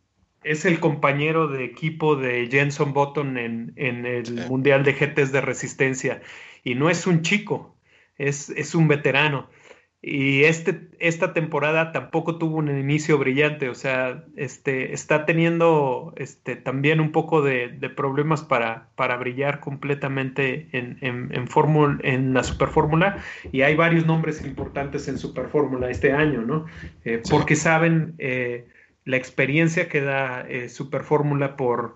es 0.47 0.65
el 0.65 0.79
compañero 0.79 1.49
de 1.49 1.65
equipo 1.65 2.17
de 2.17 2.49
Jenson 2.49 2.93
Button 2.93 3.37
en, 3.37 3.75
el 3.77 4.47
Mundial 4.49 4.85
de 4.85 4.93
GTs 4.93 5.33
de 5.33 5.41
Resistencia. 5.41 6.23
y 6.63 6.75
no 6.75 6.89
es 6.89 7.07
un 7.07 7.23
chico, 7.23 7.77
es, 8.17 8.51
es 8.51 8.75
un 8.75 8.89
veterano. 8.89 9.49
Y 10.03 10.45
este, 10.45 10.89
esta 11.01 11.33
temporada 11.33 11.91
tampoco 11.91 12.39
tuvo 12.39 12.59
un 12.59 12.69
inicio 12.69 13.19
brillante, 13.19 13.69
o 13.69 13.75
sea, 13.75 14.25
este, 14.37 14.93
está 14.93 15.27
teniendo 15.27 16.15
este, 16.17 16.55
también 16.55 17.01
un 17.01 17.11
poco 17.11 17.43
de, 17.43 17.69
problemas 17.97 18.45
para, 18.45 18.91
para, 18.95 19.17
brillar 19.17 19.59
completamente 19.59 20.69
en, 20.71 20.99
en, 21.01 21.33
en, 21.35 21.49
en 22.05 22.35
la 22.35 22.45
Superfórmula. 22.45 23.17
Y 23.51 23.63
hay 23.63 23.75
varios 23.75 24.07
nombres 24.07 24.45
importantes 24.45 25.09
en 25.09 25.19
Superfórmula 25.19 25.91
este 25.91 26.13
año, 26.13 26.43
¿no? 26.43 26.67
Eh, 27.05 27.21
porque 27.29 27.57
saben 27.57 28.15
eh, 28.19 28.69
la 29.07 29.17
experiencia 29.17 29.89
que 29.89 30.03
da 30.03 30.43
eh, 30.43 30.69
Superfórmula 30.69 31.57
por, 31.57 31.95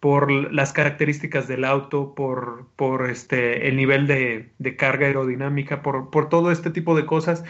por 0.00 0.30
las 0.30 0.72
características 0.72 1.48
del 1.48 1.64
auto, 1.64 2.14
por, 2.14 2.68
por 2.76 3.10
este, 3.10 3.68
el 3.68 3.76
nivel 3.76 4.06
de, 4.06 4.76
carga 4.78 5.06
aerodinámica, 5.06 5.82
por, 5.82 6.10
por, 6.10 6.28
todo 6.28 6.50
este 6.52 6.70
tipo 6.70 6.96
de 6.96 7.04
cosas. 7.06 7.44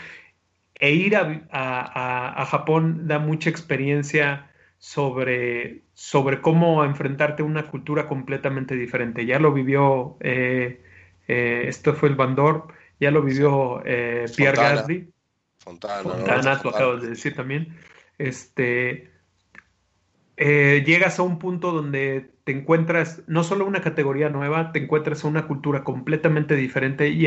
E 0.80 0.92
ir 0.92 1.16
a, 1.16 2.46
Japón 2.50 3.07
da 3.07 3.18
mucha 3.18 3.50
experiencia 3.50 4.50
sobre, 4.78 5.82
sobre 5.92 6.40
cómo 6.40 6.84
enfrentarte 6.84 7.42
a 7.42 7.46
una 7.46 7.66
cultura 7.66 8.09
completamente 8.09 8.74
diferente. 8.74 9.26
Ya 9.26 9.38
lo 9.38 9.52
vivió, 9.52 10.16
eh, 10.20 10.82
eh, 11.28 11.64
esto 11.66 11.94
fue 11.94 12.09
el 12.09 12.14
Bandor, 12.14 12.68
ya 13.00 13.11
lo 13.11 13.22
vivió 13.22 13.82
eh, 13.84 14.24
Pierre 14.34 14.57
Gasly. 14.57 15.09
Fontana, 15.59 16.02
Fontana, 16.02 16.61
tú 16.61 16.70
acabas 16.70 17.02
de 17.02 17.11
decir 17.11 17.34
también. 17.34 17.76
Este, 18.19 19.11
llegas 20.37 21.19
a 21.19 21.23
un 21.23 21.39
punto 21.39 21.73
donde 21.73 22.35
te 22.45 22.53
encuentras 22.53 23.23
no 23.27 23.43
solo 23.43 23.67
una 23.67 23.81
categoría 23.81 24.29
nueva, 24.29 24.71
te 24.73 24.79
encuentras 24.81 25.25
una 25.25 25.47
cultura 25.47 25.83
completamente 25.83 26.55
diferente 26.57 27.09
y, 27.09 27.27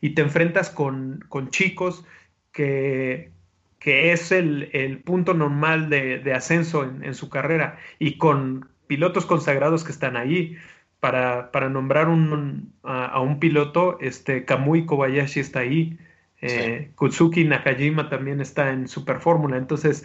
y 0.00 0.10
te 0.10 0.22
enfrentas 0.22 0.70
con, 0.70 1.24
chicos 1.50 2.04
que, 2.52 3.30
que 3.78 4.12
es 4.12 4.32
el, 4.32 5.02
punto 5.04 5.34
normal 5.34 5.88
de, 5.88 6.32
ascenso 6.34 6.84
en, 6.84 7.14
su 7.14 7.30
carrera 7.30 7.78
y 8.00 8.18
con 8.18 8.68
pilotos 8.88 9.24
consagrados 9.24 9.84
que 9.84 9.92
están 9.92 10.16
ahí. 10.16 10.56
Para, 10.98 11.50
para 11.50 11.70
nombrar 11.70 12.08
un, 12.08 12.74
a, 12.82 13.20
un 13.20 13.40
piloto, 13.40 13.98
este, 14.02 14.44
Kamui 14.44 14.84
Kobayashi 14.84 15.40
está 15.40 15.60
ahí, 15.60 15.98
eh, 16.42 16.92
Kutsuki 16.94 17.44
Nakajima 17.44 18.08
también 18.08 18.40
está 18.40 18.70
en 18.70 18.88
Super 18.88 19.20
Fórmula. 19.20 19.56
Entonces, 19.56 20.04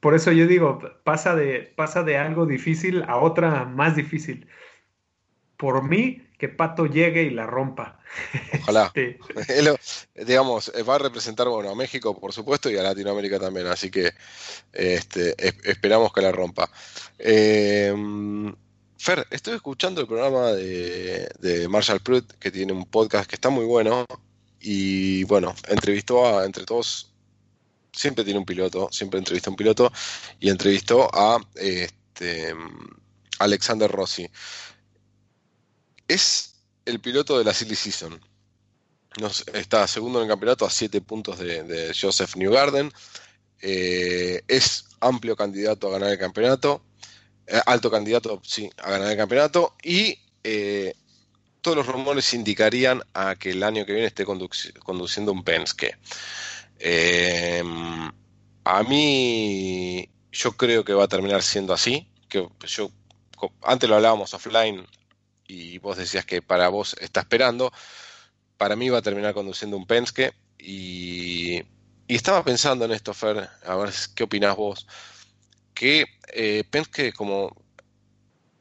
por 0.00 0.14
eso 0.14 0.32
yo 0.32 0.46
digo, 0.46 0.80
pasa 1.04 1.36
de, 1.36 1.72
pasa 1.76 2.02
de 2.02 2.16
algo 2.16 2.46
difícil 2.46 3.04
a 3.06 3.18
otra 3.18 3.64
más 3.64 3.96
difícil. 3.96 4.46
Por 5.56 5.86
mí, 5.86 6.26
que 6.38 6.48
Pato 6.48 6.86
llegue 6.86 7.24
y 7.24 7.30
la 7.30 7.46
rompa. 7.46 8.00
Ojalá. 8.62 8.92
digamos, 10.14 10.72
va 10.88 10.94
a 10.94 10.98
representar 10.98 11.48
bueno, 11.48 11.70
a 11.70 11.74
México, 11.74 12.18
por 12.18 12.32
supuesto, 12.32 12.70
y 12.70 12.78
a 12.78 12.82
Latinoamérica 12.82 13.38
también. 13.38 13.66
Así 13.66 13.90
que 13.90 14.12
este, 14.72 15.34
esperamos 15.64 16.12
que 16.14 16.22
la 16.22 16.32
rompa. 16.32 16.70
Em, 17.18 18.54
Fer, 18.96 19.26
estoy 19.30 19.54
escuchando 19.54 20.00
el 20.00 20.06
programa 20.06 20.52
de, 20.52 21.28
de 21.38 21.68
Marshall 21.68 22.00
Pruitt, 22.00 22.32
que 22.38 22.50
tiene 22.50 22.72
un 22.72 22.86
podcast 22.86 23.28
que 23.28 23.36
está 23.36 23.50
muy 23.50 23.66
bueno. 23.66 24.06
Y 24.60 25.24
bueno, 25.24 25.54
entrevistó 25.68 26.26
a, 26.26 26.44
entre 26.44 26.64
todos, 26.64 27.10
siempre 27.92 28.24
tiene 28.24 28.38
un 28.38 28.44
piloto, 28.44 28.88
siempre 28.92 29.18
entrevista 29.18 29.50
a 29.50 29.52
un 29.52 29.56
piloto 29.56 29.92
y 30.38 30.50
entrevistó 30.50 31.08
a 31.12 31.38
este, 31.54 32.54
Alexander 33.38 33.90
Rossi. 33.90 34.28
Es 36.06 36.54
el 36.84 37.00
piloto 37.00 37.38
de 37.38 37.44
la 37.44 37.54
Silly 37.54 37.74
Season. 37.74 38.20
está 39.54 39.86
segundo 39.86 40.18
en 40.18 40.24
el 40.24 40.30
campeonato 40.30 40.66
a 40.66 40.70
siete 40.70 41.00
puntos 41.00 41.38
de, 41.38 41.94
Joseph 41.98 42.36
Newgarden. 42.36 42.92
Eh, 43.62 44.42
es 44.48 44.84
amplio 45.00 45.36
candidato 45.36 45.88
a 45.88 45.92
ganar 45.92 46.10
el 46.10 46.18
campeonato. 46.18 46.82
Eh, 47.46 47.60
alto 47.66 47.90
candidato, 47.90 48.40
sí, 48.44 48.70
a 48.78 48.90
ganar 48.90 49.10
el 49.10 49.16
campeonato. 49.16 49.74
Y 49.82 50.18
eh, 50.44 50.94
todos 51.60 51.76
los 51.76 51.86
rumores 51.86 52.32
indicarían 52.34 53.02
a 53.14 53.36
que 53.36 53.50
el 53.50 53.62
año 53.62 53.84
que 53.84 53.92
viene 53.92 54.06
esté 54.06 54.24
conduciendo 54.24 55.32
un 55.32 55.44
Penske. 55.44 55.96
Eh, 56.78 57.62
a 58.64 58.82
mí, 58.82 60.08
yo 60.32 60.52
creo 60.52 60.84
que 60.84 60.94
va 60.94 61.04
a 61.04 61.08
terminar 61.08 61.42
siendo 61.42 61.72
así. 61.72 62.10
Que 62.28 62.48
yo 62.66 62.90
antes 63.62 63.88
lo 63.88 63.96
hablábamos 63.96 64.34
offline 64.34 64.86
y 65.46 65.78
vos 65.78 65.96
decías 65.96 66.24
que 66.24 66.42
para 66.42 66.68
vos 66.68 66.96
está 67.00 67.20
esperando. 67.20 67.72
Para 68.56 68.76
mí 68.76 68.88
va 68.88 68.98
a 68.98 69.02
terminar 69.02 69.34
conduciendo 69.34 69.76
un 69.76 69.86
Penske 69.86 70.32
y, 70.58 71.62
estaba 72.08 72.44
pensando 72.44 72.84
en 72.84 72.90
esto, 72.90 73.14
Fer, 73.14 73.48
a 73.64 73.76
ver 73.76 73.90
qué 74.14 74.24
opinás 74.24 74.56
vos. 74.56 74.86
Que 75.74 76.06
eh, 76.32 76.64
Penske 76.68 77.12
como 77.12 77.59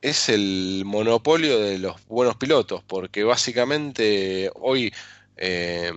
es 0.02 0.30
el 0.30 0.84
monopolio 0.86 1.60
de 1.60 1.80
los 1.80 2.06
buenos 2.08 2.38
pilotos, 2.38 2.84
porque 2.84 3.24
básicamente 3.24 4.52
hoy 4.56 4.94
eh, 5.38 5.92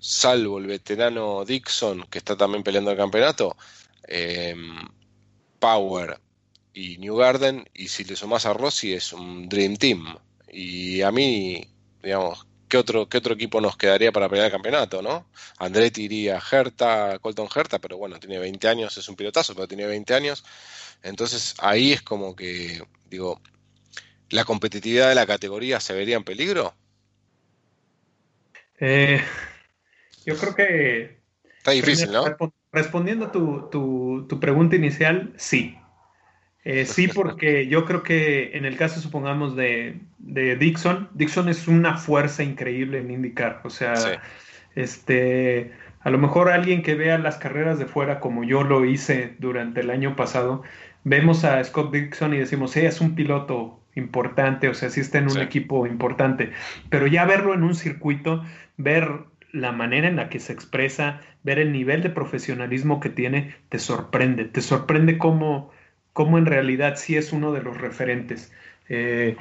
salvo 0.00 0.58
el 0.58 0.66
veterano 0.66 1.44
Dixon, 1.44 2.04
que 2.10 2.18
está 2.18 2.36
también 2.36 2.62
peleando 2.62 2.90
el 2.90 2.96
campeonato, 2.96 3.56
eh, 4.08 4.54
Power 5.58 6.18
y 6.74 6.98
New 6.98 7.16
Garden, 7.16 7.68
y 7.74 7.88
si 7.88 8.04
le 8.04 8.16
sumas 8.16 8.46
a 8.46 8.52
Rossi 8.52 8.92
es 8.94 9.12
un 9.12 9.48
Dream 9.48 9.76
Team. 9.76 10.16
Y 10.50 11.02
a 11.02 11.10
mí, 11.10 11.66
digamos, 12.02 12.46
¿qué 12.72 12.78
otro, 12.78 13.06
qué 13.06 13.18
otro 13.18 13.34
equipo 13.34 13.60
nos 13.60 13.76
quedaría 13.76 14.12
para 14.12 14.30
pelear 14.30 14.46
el 14.46 14.52
campeonato, 14.52 15.02
no? 15.02 15.26
Andretti 15.58 16.04
iría 16.04 16.38
a 16.38 16.40
Herta, 16.40 17.18
Colton 17.18 17.46
Herta, 17.54 17.78
pero 17.78 17.98
bueno, 17.98 18.18
tiene 18.18 18.38
20 18.38 18.66
años, 18.66 18.96
es 18.96 19.10
un 19.10 19.14
pilotazo, 19.14 19.54
pero 19.54 19.68
tiene 19.68 19.84
20 19.84 20.14
años. 20.14 20.42
Entonces 21.02 21.54
ahí 21.58 21.92
es 21.92 22.00
como 22.00 22.34
que, 22.34 22.82
digo, 23.10 23.42
¿la 24.30 24.46
competitividad 24.46 25.10
de 25.10 25.14
la 25.14 25.26
categoría 25.26 25.80
se 25.80 25.92
vería 25.92 26.16
en 26.16 26.24
peligro? 26.24 26.74
Eh, 28.80 29.20
yo 30.24 30.38
creo 30.38 30.54
que... 30.54 31.20
Está 31.58 31.72
difícil, 31.72 32.10
¿no? 32.10 32.24
Respondiendo 32.72 33.26
a 33.26 33.32
tu, 33.32 33.68
tu, 34.26 34.40
pregunta 34.40 34.76
inicial, 34.76 35.34
sí. 35.36 35.76
Eh, 36.64 36.86
sí, 36.86 37.08
porque 37.08 37.66
yo 37.66 37.84
creo 37.84 38.02
que 38.02 38.56
en 38.56 38.64
el 38.64 38.76
caso, 38.76 39.00
supongamos, 39.00 39.56
de, 39.56 39.98
de, 40.18 40.56
Dixon, 40.56 41.08
Dixon 41.14 41.48
es 41.48 41.66
una 41.66 41.96
fuerza 41.96 42.44
increíble 42.44 42.98
en 42.98 43.10
indicar. 43.10 43.60
O 43.64 43.70
sea, 43.70 43.94
este, 44.76 45.72
a 46.00 46.10
lo 46.10 46.18
mejor 46.18 46.50
alguien 46.50 46.82
que 46.82 46.94
vea 46.94 47.18
las 47.18 47.36
carreras 47.36 47.78
de 47.78 47.86
fuera, 47.86 48.20
como 48.20 48.44
yo 48.44 48.62
lo 48.62 48.84
hice 48.84 49.34
durante 49.38 49.80
el 49.80 49.90
año 49.90 50.14
pasado, 50.14 50.62
vemos 51.04 51.44
a 51.44 51.62
Scott 51.64 51.92
Dixon 51.92 52.34
y 52.34 52.38
decimos, 52.38 52.76
es 52.76 53.00
un 53.00 53.14
piloto 53.14 53.80
importante, 53.94 54.68
o 54.68 54.74
sea, 54.74 54.88
sí 54.90 55.00
está 55.00 55.18
en 55.18 55.30
un 55.30 55.38
equipo 55.38 55.86
importante. 55.86 56.52
Pero 56.90 57.06
ya 57.06 57.24
verlo 57.24 57.54
en 57.54 57.62
un 57.62 57.74
circuito, 57.74 58.42
ver 58.76 59.24
la 59.52 59.72
manera 59.72 60.08
en 60.08 60.16
la 60.16 60.28
que 60.28 60.40
se 60.40 60.52
expresa, 60.52 61.20
ver 61.42 61.58
el 61.58 61.72
nivel 61.72 62.02
de 62.02 62.10
profesionalismo 62.10 63.00
que 63.00 63.10
tiene, 63.10 63.54
te 63.68 63.78
sorprende. 63.78 64.44
Te 64.46 64.62
sorprende 64.62 65.18
cómo, 65.18 65.70
cómo 66.12 66.38
en 66.38 66.46
realidad 66.46 66.96
sí 66.96 67.16
es 67.16 67.32
uno 67.32 67.52
de 67.52 67.62
los 67.62 67.78
referentes. 67.78 68.52
Eh, 68.88 69.36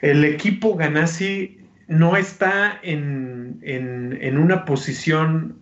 el 0.00 0.24
equipo 0.24 0.76
Ganassi 0.76 1.60
no 1.86 2.16
está 2.16 2.78
en, 2.82 4.38
una 4.38 4.64
posición 4.64 5.58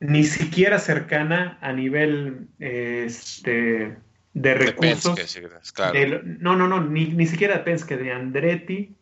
ni 0.00 0.24
siquiera 0.24 0.78
cercana 0.78 1.58
a 1.60 1.72
nivel 1.72 2.48
este, 2.58 3.96
de 4.34 4.54
recursos. 4.54 5.18
no, 6.24 6.56
no, 6.56 6.68
no, 6.68 6.84
ni, 6.84 7.06
ni 7.06 7.26
siquiera 7.26 7.58
de 7.58 7.60
Penske, 7.64 7.96
de 7.96 8.12
Andretti 8.12 8.94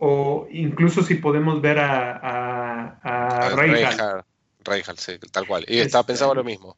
o 0.00 0.48
incluso 0.50 1.02
si 1.02 1.16
podemos 1.16 1.60
ver 1.60 1.78
a, 1.78 2.16
a, 2.16 2.98
a, 3.02 4.24
sí, 4.96 5.18
tal 5.30 5.46
cual. 5.46 5.64
Y 5.68 5.78
estaba 5.78 6.06
pensando 6.06 6.34
lo 6.34 6.44
mismo. 6.44 6.76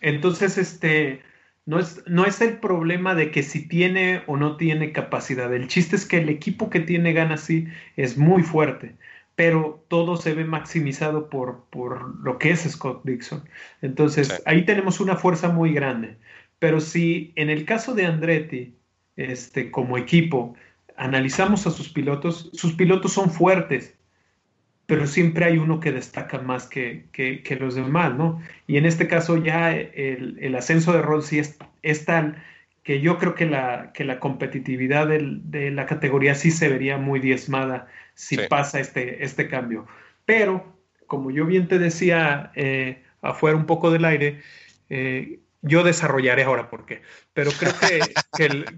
Entonces, 0.00 0.58
este, 0.58 1.22
no 1.66 1.80
es, 1.80 2.02
no 2.06 2.24
es 2.24 2.40
el 2.40 2.58
problema 2.58 3.14
de 3.14 3.30
que 3.30 3.42
si 3.42 3.68
tiene 3.68 4.22
o 4.26 4.36
no 4.36 4.56
tiene 4.56 4.92
capacidad. 4.92 5.52
El 5.52 5.66
chiste 5.68 5.96
es 5.96 6.06
que 6.06 6.18
el 6.18 6.28
equipo 6.28 6.70
que 6.70 6.80
tiene 6.80 7.12
ganas 7.12 7.42
sí 7.42 7.66
es 7.96 8.16
muy 8.16 8.42
fuerte, 8.42 8.96
pero 9.34 9.84
todo 9.88 10.16
se 10.16 10.32
ve 10.34 10.44
maximizado 10.44 11.28
por, 11.28 11.64
por 11.70 12.18
lo 12.24 12.38
que 12.38 12.52
es 12.52 12.60
Scott 12.60 13.04
Dixon. 13.04 13.44
Entonces, 13.82 14.42
ahí 14.46 14.64
tenemos 14.64 15.00
una 15.00 15.16
fuerza 15.16 15.48
muy 15.48 15.72
grande. 15.74 16.16
Pero 16.60 16.80
si 16.80 17.32
en 17.36 17.50
el 17.50 17.64
caso 17.64 17.94
de 17.94 18.06
Andretti, 18.06 18.78
este, 19.16 19.70
como 19.70 19.98
equipo, 19.98 20.54
analizamos 20.96 21.66
a 21.66 21.70
sus 21.70 21.88
pilotos, 21.88 22.50
sus 22.54 22.74
pilotos 22.74 23.12
son 23.12 23.30
fuertes, 23.30 23.95
pero 24.86 25.06
siempre 25.06 25.44
hay 25.44 25.58
uno 25.58 25.80
que 25.80 25.92
destaca 25.92 26.38
más 26.38 26.66
que, 26.66 27.08
los 27.60 27.74
demás, 27.74 28.14
¿no? 28.14 28.40
Y 28.66 28.76
en 28.76 28.86
este 28.86 29.08
caso 29.08 29.36
ya 29.36 29.74
el, 29.74 30.54
ascenso 30.56 30.92
de 30.92 31.02
Rossi 31.02 31.40
es, 31.40 32.04
tal 32.04 32.42
que 32.82 33.00
yo 33.00 33.18
creo 33.18 33.34
que 33.34 33.46
la, 33.46 33.90
que 33.92 34.04
la 34.04 34.20
competitividad 34.20 35.08
de 35.08 35.70
la 35.72 35.86
categoría 35.86 36.36
sí 36.36 36.52
se 36.52 36.68
vería 36.68 36.98
muy 36.98 37.18
diezmada 37.18 37.88
si 38.14 38.38
pasa 38.38 38.78
este, 38.78 39.24
este 39.24 39.48
cambio. 39.48 39.86
Pero, 40.24 40.76
como 41.06 41.30
yo 41.30 41.46
bien 41.46 41.68
te 41.68 41.78
decía 41.78 42.52
eh, 42.54 43.02
afuera 43.22 43.56
un 43.56 43.66
poco 43.66 43.90
del 43.90 44.04
aire, 44.04 44.40
eh, 44.88 45.40
yo 45.62 45.82
desarrollaré 45.82 46.44
ahora 46.44 46.70
por 46.70 46.86
qué. 46.86 47.02
Pero 47.32 47.50
creo 47.52 47.72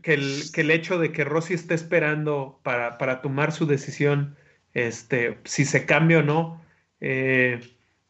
que, 0.02 0.60
el, 0.60 0.70
hecho 0.70 0.98
de 0.98 1.12
que 1.12 1.24
Rossi 1.24 1.54
esté 1.54 1.74
esperando 1.74 2.60
para, 2.62 3.20
tomar 3.20 3.52
su 3.52 3.66
decisión, 3.66 4.36
este, 4.74 5.38
si 5.44 5.64
se 5.64 5.86
cambia 5.86 6.18
o 6.18 6.22
no, 6.22 6.62
eh, 7.00 7.60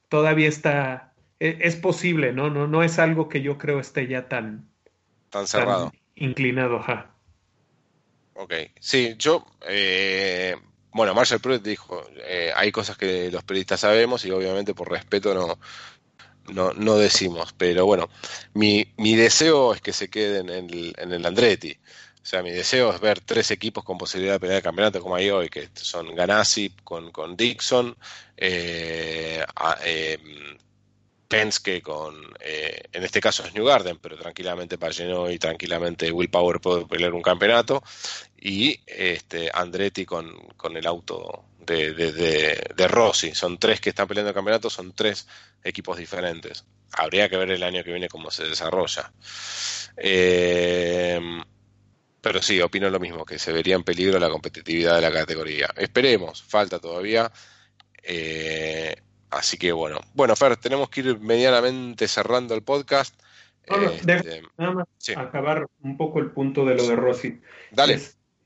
todavía 0.08 0.48
está, 0.48 1.12
e, 1.40 1.58
es, 1.60 1.76
posible, 1.76 2.32
¿no? 2.32 2.50
¿no? 2.50 2.66
No 2.66 2.82
es 2.82 2.98
algo 2.98 3.28
que 3.28 3.42
yo 3.42 3.58
creo 3.58 3.80
esté 3.80 4.06
ya 4.06 4.28
tan, 4.28 4.68
tan 5.30 5.46
cerrado. 5.46 5.92
inclinado, 6.14 6.80
ja. 6.80 7.10
Ok, 8.34 8.54
sí, 8.80 9.14
yo, 9.18 9.44
eh, 9.68 10.54
bueno, 10.92 11.14
Marshall 11.14 11.40
Pruitt 11.40 11.62
dijo, 11.62 12.04
eh, 12.24 12.52
hay 12.54 12.70
cosas 12.70 12.96
que 12.96 13.30
los 13.30 13.42
periodistas 13.42 13.80
sabemos 13.80 14.24
y 14.24 14.30
obviamente 14.30 14.74
por 14.74 14.90
respeto 14.90 15.34
no, 15.34 15.58
no, 16.52 16.72
no 16.72 16.96
decimos, 16.96 17.52
pero 17.56 17.84
bueno, 17.86 18.08
mi, 18.54 18.92
mi 18.96 19.16
deseo 19.16 19.74
es 19.74 19.80
que 19.80 19.92
se 19.92 20.08
queden 20.08 20.50
en 20.50 20.70
el, 20.70 20.94
en 20.98 21.12
el 21.12 21.26
Andretti. 21.26 21.78
O 22.28 22.30
sea, 22.30 22.42
mi 22.42 22.50
deseo 22.50 22.92
es 22.92 23.00
ver 23.00 23.20
tres 23.20 23.50
equipos 23.52 23.82
con 23.82 23.96
posibilidad 23.96 24.34
de 24.34 24.40
pelear 24.40 24.58
el 24.58 24.62
campeonato 24.62 25.00
como 25.00 25.14
hay 25.14 25.30
hoy, 25.30 25.48
que 25.48 25.70
son 25.72 26.14
Ganassi 26.14 26.68
con, 26.84 27.10
con 27.10 27.38
Dixon, 27.38 27.96
eh, 28.36 29.42
eh, 29.86 30.18
Penske 31.26 31.80
con, 31.80 32.14
eh, 32.38 32.82
en 32.92 33.02
este 33.02 33.22
caso 33.22 33.46
es 33.46 33.54
New 33.54 33.64
Garden, 33.64 33.96
pero 33.96 34.18
tranquilamente 34.18 34.76
Pageno 34.76 35.30
y 35.30 35.38
tranquilamente 35.38 36.12
Will 36.12 36.28
Power 36.28 36.60
puede 36.60 36.84
pelear 36.84 37.14
un 37.14 37.22
campeonato, 37.22 37.82
y 38.38 38.78
este, 38.86 39.50
Andretti 39.50 40.04
con, 40.04 40.30
con 40.58 40.76
el 40.76 40.86
auto 40.86 41.46
de, 41.60 41.94
de, 41.94 42.88
Rossi. 42.88 43.34
Son 43.34 43.56
tres 43.56 43.80
que 43.80 43.88
están 43.88 44.06
peleando 44.06 44.28
el 44.28 44.34
campeonato, 44.34 44.68
son 44.68 44.92
tres 44.92 45.26
equipos 45.64 45.96
diferentes. 45.96 46.62
Habría 46.92 47.30
que 47.30 47.38
ver 47.38 47.52
el 47.52 47.62
año 47.62 47.82
que 47.82 47.90
viene 47.90 48.10
cómo 48.10 48.30
se 48.30 48.44
desarrolla. 48.44 49.10
Eh, 49.96 51.18
pero 52.20 52.42
sí, 52.42 52.60
opino 52.60 52.90
lo 52.90 53.00
mismo, 53.00 53.24
que 53.24 53.38
se 53.38 53.52
vería 53.52 53.76
en 53.76 53.84
peligro 53.84 54.18
la 54.18 54.30
competitividad 54.30 54.96
de 54.96 55.02
la 55.02 55.12
categoría. 55.12 55.68
Esperemos, 55.76 56.42
falta 56.42 56.78
todavía. 56.78 57.30
Eh, 58.02 58.94
Así 59.30 59.58
que 59.58 59.72
bueno. 59.72 60.00
Bueno, 60.14 60.34
Fer, 60.36 60.56
tenemos 60.56 60.88
que 60.88 61.00
ir 61.00 61.20
medianamente 61.20 62.08
cerrando 62.08 62.54
el 62.54 62.62
podcast. 62.62 63.14
Este, 63.66 64.42
nada 64.56 64.72
más 64.72 64.86
acabar 65.16 65.66
un 65.82 65.98
poco 65.98 66.20
el 66.20 66.30
punto 66.30 66.64
de 66.64 66.74
lo 66.74 66.86
de 66.86 66.96
Rossi. 66.96 67.40
Dale. 67.70 67.98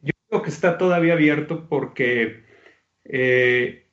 yo 0.02 0.12
creo 0.28 0.42
que 0.42 0.50
está 0.50 0.78
todavía 0.78 1.12
abierto 1.12 1.68
porque 1.68 2.42
eh, 3.04 3.86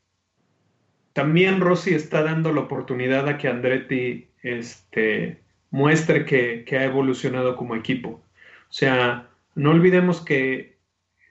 también 1.13 1.61
Rossi 1.61 1.93
está 1.93 2.23
dando 2.23 2.51
la 2.51 2.61
oportunidad 2.61 3.27
a 3.27 3.37
que 3.37 3.47
Andretti 3.47 4.31
este, 4.41 5.43
muestre 5.69 6.25
que, 6.25 6.65
ha 6.75 6.83
evolucionado 6.83 7.55
como 7.55 7.75
equipo. 7.75 8.09
O 8.09 8.73
sea, 8.73 9.28
no 9.55 9.71
olvidemos 9.71 10.21
que 10.21 10.77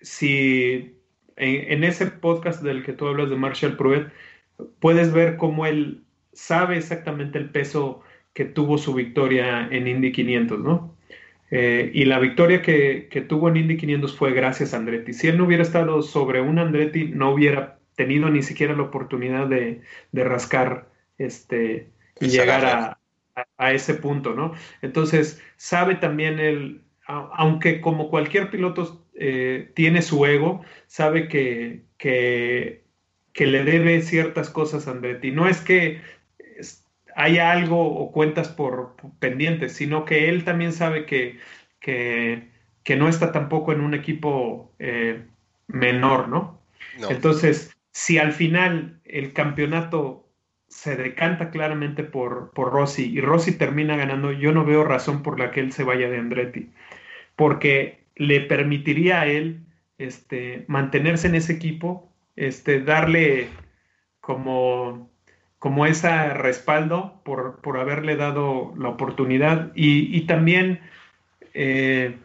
si 0.01 0.97
en, 1.37 1.73
en, 1.73 1.85
ese 1.85 2.07
podcast 2.07 2.62
del 2.62 2.85
que 2.85 2.93
tú 2.93 3.07
hablas 3.07 3.31
de 3.31 3.37
Marshall 3.37 3.77
Pruitt, 3.77 4.09
puedes 4.81 5.12
ver 5.12 5.37
cómo 5.37 5.66
él 5.66 6.03
sabe 6.33 6.77
exactamente 6.77 7.39
el 7.39 7.51
peso 7.51 8.03
que 8.33 8.45
tuvo 8.45 8.79
su 8.79 8.95
victoria 8.95 9.69
en 9.71 9.89
Indy 9.89 10.12
500, 10.12 10.61
¿no? 10.61 10.97
Eh, 11.51 11.91
y 11.95 12.05
la 12.05 12.19
victoria 12.19 12.62
que, 12.62 13.09
tuvo 13.29 13.49
en 13.49 13.57
Indy 13.57 13.77
500 13.77 14.16
fue 14.16 14.33
gracias 14.33 14.75
a 14.75 14.77
Andretti. 14.77 15.12
Si 15.12 15.29
él 15.29 15.39
no 15.39 15.45
hubiera 15.45 15.62
estado 15.62 16.03
sobre 16.03 16.41
un 16.41 16.59
Andretti, 16.59 17.07
no 17.07 17.31
hubiera 17.31 17.79
tenido 17.97 18.29
ni 18.29 18.43
siquiera 18.43 18.77
la 18.77 18.85
oportunidad 18.85 19.49
de, 19.49 19.81
rascar 20.12 20.89
este, 21.16 21.89
y 22.21 22.29
llegar 22.29 22.64
a, 23.57 23.73
ese 23.73 23.95
punto, 23.95 24.35
¿no? 24.35 24.53
Entonces, 24.83 25.43
sabe 25.57 25.95
también 25.95 26.83
aunque 27.09 27.81
como 27.81 28.11
cualquier 28.11 28.51
piloto 28.51 29.05
eh, 29.15 29.73
tiene 29.75 30.03
su 30.03 30.25
ego, 30.27 30.63
sabe 30.87 31.27
que, 31.27 31.83
que 31.97 32.85
que 33.39 33.47
le 33.47 33.63
debe 33.63 34.03
ciertas 34.03 34.51
cosas 34.51 34.89
a 34.89 34.91
Andretti. 34.91 35.31
No 35.31 35.47
es 35.47 35.61
que 35.61 36.01
haya 37.15 37.53
algo 37.53 37.81
o 37.81 38.11
cuentas 38.11 38.49
por, 38.49 38.97
pendientes, 39.21 39.75
sino 39.75 40.05
que 40.05 40.29
él 40.29 40.43
también 40.43 40.73
sabe 40.73 41.07
que, 41.07 41.39
que, 41.79 42.49
no 42.97 43.09
está 43.09 43.31
tampoco 43.31 43.71
en 43.71 43.81
un 43.81 43.95
equipo 43.95 44.73
eh, 44.81 45.25
menor, 45.69 46.29
¿no? 46.29 46.61
Entonces, 47.09 47.77
si 47.93 48.19
al 48.19 48.33
final 48.33 49.01
el 49.05 49.33
campeonato 49.33 50.29
se 50.67 50.97
decanta 50.97 51.51
claramente 51.51 52.03
por, 52.03 52.51
por 52.51 52.73
Rossi 52.73 53.05
y 53.05 53.21
Rossi 53.21 53.53
termina 53.53 53.97
ganando, 53.97 54.33
yo 54.33 54.51
no 54.51 54.65
veo 54.65 54.83
razón 54.83 55.23
por 55.23 55.39
la 55.39 55.53
que 55.53 55.61
él 55.61 55.71
se 55.71 55.85
vaya 55.85 56.11
de 56.11 56.19
Andretti, 56.19 56.73
porque 57.39 58.01
le 58.16 58.41
permitiría 58.41 59.20
a 59.20 59.26
él 59.26 59.61
este, 59.97 60.64
mantenerse 60.66 61.28
en 61.28 61.36
ese 61.36 61.53
equipo 61.53 62.12
este, 62.34 62.80
darle 62.80 63.47
como, 64.20 65.09
como 65.61 65.86
ese 65.86 66.34
respaldo 66.34 67.22
por, 67.24 67.78
haberle 67.78 68.16
dado 68.16 68.74
la 68.76 68.89
oportunidad 68.89 69.70
y, 69.76 70.20
también 70.22 70.80
eh, 71.55 72.16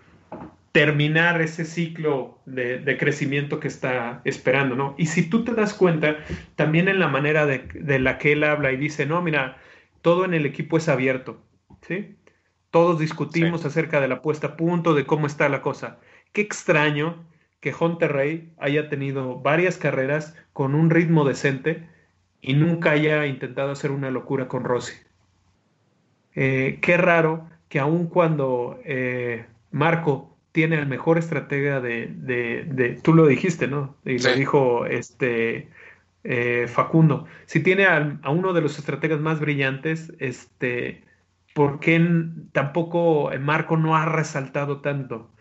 terminar 0.72 1.42
ese 1.42 1.64
ciclo 1.64 2.40
de, 2.48 2.98
crecimiento 3.00 3.60
que 3.60 3.68
está 3.68 4.22
esperando, 4.26 4.76
¿no? 4.76 4.96
Y 4.98 5.06
si 5.06 5.30
tú 5.30 5.44
te 5.44 5.54
das 5.54 5.76
cuenta, 5.76 6.18
también 6.56 6.88
en 6.88 6.98
la 6.98 7.08
manera 7.08 7.46
de, 7.46 7.60
de, 7.76 8.00
la 8.00 8.18
que 8.18 8.32
él 8.32 8.44
habla 8.44 8.72
y 8.72 8.78
dice, 8.78 9.06
no, 9.06 9.22
mira, 9.22 9.58
todo 10.02 10.26
en 10.26 10.34
el 10.34 10.48
equipo 10.48 10.78
es 10.78 10.90
abierto, 10.90 11.40
¿sí? 11.82 12.16
Todos 12.74 12.98
discutimos 12.98 13.66
acerca 13.66 14.02
de 14.02 14.08
la 14.08 14.24
puesta 14.24 14.48
a 14.48 14.58
punto, 14.58 14.96
de 14.96 15.06
cómo 15.06 15.28
está 15.28 15.48
la 15.48 15.62
cosa. 15.62 16.00
Qué 16.32 16.42
extraño 16.42 17.24
que 17.60 17.72
Hunter 17.72 18.50
haya 18.58 18.90
tenido 18.90 19.40
varias 19.40 19.78
carreras 19.78 20.36
con 20.54 20.74
un 20.74 20.90
ritmo 20.90 21.24
decente 21.24 21.88
y 22.42 22.56
nunca 22.56 22.90
haya 22.90 23.28
intentado 23.28 23.70
hacer 23.70 23.92
una 23.92 24.10
locura 24.10 24.48
con 24.48 24.64
Rossi. 24.64 24.96
Eh, 26.34 26.80
qué 26.82 26.98
raro 26.98 27.48
que 27.70 27.80
aun 27.80 28.08
cuando 28.08 28.80
eh, 28.86 29.46
Marco 29.70 30.36
tiene 30.52 30.80
el 30.80 30.88
mejor 30.88 31.20
estratega 31.20 31.80
de, 31.80 33.00
tú 33.04 33.14
lo 33.14 33.28
dijiste, 33.28 33.68
¿no? 33.68 33.98
Y 34.04 34.18
lo 34.18 34.34
dijo 34.34 34.88
este 34.88 35.70
eh, 36.24 36.66
Facundo. 36.68 37.28
Si 37.46 37.60
tiene 37.60 37.86
a, 37.86 38.18
a, 38.24 38.32
uno 38.32 38.52
de 38.52 38.62
los 38.62 38.80
estrategas 38.80 39.20
más 39.20 39.40
brillantes, 39.40 40.12
este, 40.18 41.04
¿por 41.54 41.80
qué 41.80 42.02
tampoco 42.52 43.32
Marco 43.40 43.78
no 43.78 43.96
ha 43.96 44.06
resaltado 44.06 44.82
tanto? 44.82 45.34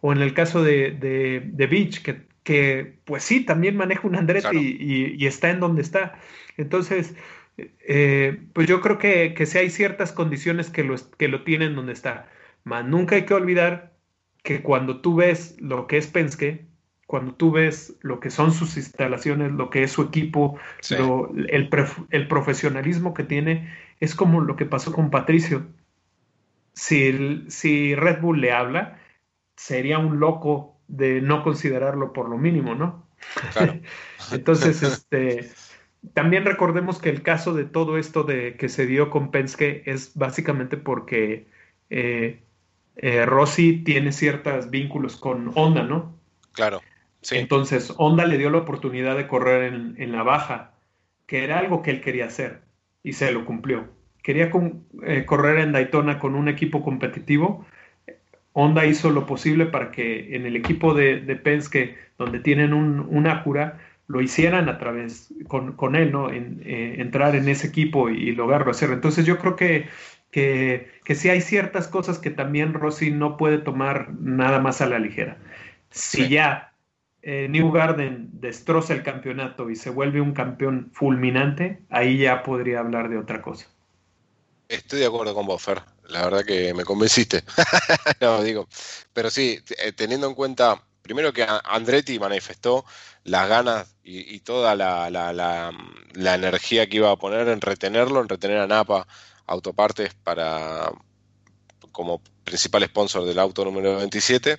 o 0.00 0.12
en 0.12 0.22
el 0.22 0.34
caso 0.34 0.62
de, 0.62 0.92
de, 0.92 1.66
Beach, 1.66 2.02
que, 2.02 2.22
que, 2.42 2.98
pues 3.04 3.22
sí, 3.22 3.44
también 3.44 3.76
maneja 3.76 4.06
un 4.06 4.16
Andretti 4.16 4.76
y, 4.80 5.26
está 5.26 5.50
en 5.50 5.60
donde 5.60 5.82
está. 5.82 6.18
Entonces, 6.56 7.14
eh, 7.58 8.40
pues 8.54 8.66
yo 8.66 8.80
creo 8.80 8.98
que, 8.98 9.34
que 9.34 9.46
sí 9.46 9.58
hay 9.58 9.70
ciertas 9.70 10.12
condiciones 10.12 10.70
que 10.70 10.84
lo, 10.84 10.96
que 11.18 11.28
lo 11.28 11.44
tienen 11.44 11.74
donde 11.74 11.92
está. 11.92 12.28
Mas 12.64 12.84
nunca 12.86 13.16
hay 13.16 13.24
que 13.24 13.34
olvidar 13.34 13.92
que 14.42 14.62
cuando 14.62 15.00
tú 15.00 15.16
ves 15.16 15.56
lo 15.60 15.86
que 15.86 15.98
es 15.98 16.06
Penske, 16.06 16.66
cuando 17.06 17.34
tú 17.34 17.50
ves 17.50 17.96
lo 18.00 18.20
que 18.20 18.30
son 18.30 18.52
sus 18.52 18.76
instalaciones, 18.76 19.52
lo 19.52 19.68
que 19.68 19.82
es 19.82 19.90
su 19.90 20.02
equipo, 20.02 20.58
el, 20.90 21.68
el, 22.10 22.28
profesionalismo 22.28 23.14
que 23.14 23.24
tiene, 23.24 23.68
es 24.00 24.14
como 24.14 24.40
lo 24.40 24.56
que 24.56 24.66
pasó 24.66 24.92
con 24.92 25.10
Patricio. 25.10 25.66
Si, 26.72 27.44
si 27.48 27.94
Red 27.94 28.20
Bull 28.20 28.40
le 28.40 28.52
habla, 28.52 28.98
sería 29.56 29.98
un 29.98 30.18
loco 30.18 30.80
de 30.88 31.20
no 31.20 31.42
considerarlo 31.42 32.12
por 32.12 32.28
lo 32.28 32.38
mínimo, 32.38 32.74
¿no? 32.74 33.06
Claro. 33.52 33.78
Entonces, 34.32 34.82
este, 34.82 35.50
también 36.14 36.44
recordemos 36.44 36.98
que 36.98 37.10
el 37.10 37.22
caso 37.22 37.54
de 37.54 37.64
todo 37.64 37.98
esto 37.98 38.22
de 38.24 38.56
que 38.56 38.68
se 38.68 38.86
dio 38.86 39.10
con 39.10 39.30
Penske 39.30 39.82
es 39.86 40.16
básicamente 40.16 40.76
porque 40.76 41.46
eh, 41.90 42.42
eh, 42.96 43.26
Rossi 43.26 43.84
tiene 43.84 44.12
ciertos 44.12 44.70
vínculos 44.70 45.16
con 45.16 45.52
Honda, 45.54 45.82
¿no? 45.82 46.18
Claro. 46.52 46.80
Sí. 47.22 47.36
Entonces, 47.36 47.92
Honda 47.98 48.24
le 48.24 48.38
dio 48.38 48.48
la 48.48 48.58
oportunidad 48.58 49.16
de 49.16 49.28
correr 49.28 49.72
en, 49.72 50.12
la 50.12 50.22
baja, 50.22 50.72
que 51.26 51.44
era 51.44 51.58
algo 51.58 51.82
que 51.82 51.90
él 51.90 52.00
quería 52.00 52.26
hacer 52.26 52.62
y 53.02 53.12
se 53.12 53.32
lo 53.32 53.44
cumplió. 53.44 53.88
Quería 54.22 54.50
eh, 55.06 55.24
correr 55.24 55.58
en 55.58 55.72
Daytona 55.72 56.18
con 56.18 56.34
un 56.34 56.48
equipo 56.48 56.82
competitivo 56.82 57.66
Honda 58.52 58.84
hizo 58.86 59.10
lo 59.10 59.26
posible 59.26 59.66
para 59.66 59.90
que 59.90 60.34
en 60.34 60.46
el 60.46 60.56
equipo 60.56 60.94
de, 60.94 61.20
de 61.20 61.36
Penske, 61.36 61.96
donde 62.18 62.40
tienen 62.40 62.74
un, 62.74 63.00
un 63.00 63.26
Acura, 63.26 63.78
lo 64.08 64.20
hicieran 64.20 64.68
a 64.68 64.78
través 64.78 65.32
con, 65.46 65.74
con 65.74 65.94
él, 65.94 66.10
¿no? 66.10 66.30
En, 66.30 66.60
eh, 66.64 66.96
entrar 66.98 67.36
en 67.36 67.48
ese 67.48 67.68
equipo 67.68 68.10
y, 68.10 68.32
lograrlo 68.32 68.72
hacer. 68.72 68.90
Entonces 68.90 69.24
yo 69.24 69.38
creo 69.38 69.56
que 69.56 69.88
que, 70.32 70.88
que 71.04 71.16
sí 71.16 71.28
hay 71.28 71.40
ciertas 71.40 71.88
cosas 71.88 72.20
que 72.20 72.30
también 72.30 72.72
Rossi 72.72 73.10
no 73.10 73.36
puede 73.36 73.58
tomar 73.58 74.12
nada 74.20 74.60
más 74.60 74.80
a 74.80 74.86
la 74.86 75.00
ligera. 75.00 75.38
Si 75.90 76.28
ya 76.28 76.69
eh, 77.22 77.48
New 77.48 77.70
Garden 77.70 78.30
destroza 78.32 78.94
el 78.94 79.02
campeonato 79.02 79.70
y 79.70 79.76
se 79.76 79.90
vuelve 79.90 80.20
un 80.20 80.32
campeón 80.32 80.90
fulminante, 80.92 81.82
ahí 81.90 82.18
ya 82.18 82.42
podría 82.42 82.80
hablar 82.80 83.08
de 83.08 83.18
otra 83.18 83.42
cosa. 83.42 83.66
Estoy 84.68 85.00
de 85.00 85.06
acuerdo 85.06 85.34
con 85.34 85.46
vos, 85.46 85.60
Fer. 85.60 85.82
La 86.08 86.24
verdad 86.24 86.44
que 86.44 86.72
me 86.74 86.84
convenciste. 86.84 87.42
no, 88.20 88.42
digo. 88.42 88.68
Pero 89.12 89.30
sí, 89.30 89.60
eh, 89.84 89.92
teniendo 89.92 90.28
en 90.28 90.34
cuenta, 90.34 90.82
primero 91.02 91.32
que 91.32 91.46
Andretti 91.64 92.18
manifestó 92.18 92.84
las 93.24 93.48
ganas 93.48 93.96
y, 94.02 94.40
toda 94.40 94.74
la, 94.74 95.10
la, 95.10 96.34
energía 96.34 96.88
que 96.88 96.96
iba 96.96 97.10
a 97.10 97.16
poner 97.16 97.48
en 97.48 97.60
retenerlo, 97.60 98.20
en 98.20 98.28
retener 98.28 98.58
a 98.58 98.66
Napa 98.66 99.06
Autopartes 99.46 100.14
para 100.14 100.90
como 101.92 102.20
principal 102.44 102.84
sponsor 102.84 103.24
del 103.24 103.38
auto 103.38 103.64
número 103.64 103.96
27. 103.96 104.58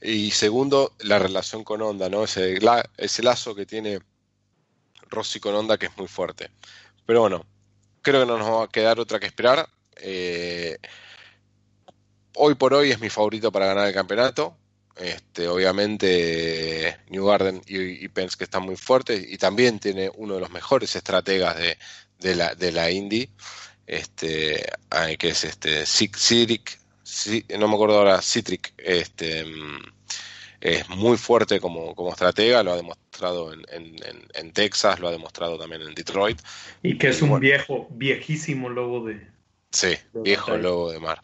Y 0.00 0.30
segundo, 0.30 0.94
la 1.00 1.18
relación 1.18 1.64
con 1.64 1.82
Honda, 1.82 2.08
¿no? 2.08 2.24
Ese, 2.24 2.58
ese 2.96 3.22
lazo 3.22 3.54
que 3.54 3.66
tiene 3.66 4.00
Rossi 5.08 5.40
con 5.40 5.54
Honda 5.54 5.78
que 5.78 5.86
es 5.86 5.96
muy 5.96 6.08
fuerte. 6.08 6.50
Pero 7.06 7.20
bueno, 7.20 7.46
creo 8.02 8.20
que 8.20 8.26
no 8.26 8.38
nos 8.38 8.48
va 8.48 8.64
a 8.64 8.68
quedar 8.68 9.00
otra 9.00 9.18
que 9.18 9.26
esperar. 9.26 9.68
Eh, 9.96 10.78
hoy 12.34 12.54
por 12.54 12.74
hoy 12.74 12.90
es 12.90 13.00
mi 13.00 13.08
favorito 13.08 13.50
para 13.50 13.66
ganar 13.66 13.88
el 13.88 13.94
campeonato. 13.94 14.56
Este, 14.96 15.46
obviamente 15.46 16.98
New 17.10 17.26
Garden 17.26 17.60
y, 17.66 18.04
y, 18.04 18.08
Penske 18.08 18.44
están 18.44 18.62
muy 18.62 18.76
fuertes 18.76 19.26
y 19.28 19.36
también 19.36 19.78
tiene 19.78 20.10
uno 20.14 20.34
de 20.34 20.40
los 20.40 20.50
mejores 20.50 20.96
estrategas 20.96 21.54
de, 22.18 22.34
la, 22.34 22.54
de 22.54 22.72
la 22.72 22.90
Indy, 22.90 23.28
este, 23.86 24.66
que 25.18 25.28
es 25.28 25.44
este 25.44 25.84
No 27.58 27.68
me 27.68 27.74
acuerdo 27.74 27.98
ahora, 27.98 28.20
Citric, 28.20 28.74
este, 28.78 29.44
es 30.60 30.88
muy 30.88 31.16
fuerte 31.16 31.60
como, 31.60 31.94
como 31.94 32.10
estratega, 32.10 32.62
lo 32.62 32.72
ha 32.72 32.76
demostrado 32.76 33.52
en, 33.52 33.64
en, 34.34 34.52
Texas, 34.52 34.98
lo 34.98 35.08
ha 35.08 35.12
demostrado 35.12 35.58
también 35.58 35.82
en 35.82 35.94
Detroit. 35.94 36.40
Y 36.82 36.98
que 36.98 37.08
es 37.08 37.22
un 37.22 37.38
viejo, 37.38 37.86
viejísimo 37.90 38.68
lobo 38.68 39.04
de... 39.04 39.24
Sí, 39.70 39.96
viejo 40.14 40.56
lobo 40.56 40.90
de 40.90 40.98
mar. 40.98 41.20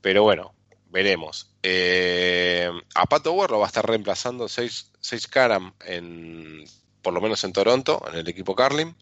Pero 0.00 0.22
bueno, 0.22 0.54
veremos. 0.90 1.50
Eh, 1.62 2.70
a 2.94 3.06
Pato 3.06 3.32
Ward 3.32 3.50
lo 3.50 3.58
va 3.58 3.66
a 3.66 3.68
estar 3.68 3.86
reemplazando 3.86 4.48
seis 4.48 4.90
Karam 5.30 5.74
en, 5.84 6.64
por 7.02 7.12
lo 7.12 7.20
menos 7.20 7.44
en 7.44 7.52
Toronto, 7.52 8.02
en 8.08 8.18
el 8.18 8.28
equipo 8.28 8.54
Carlin. 8.54 8.94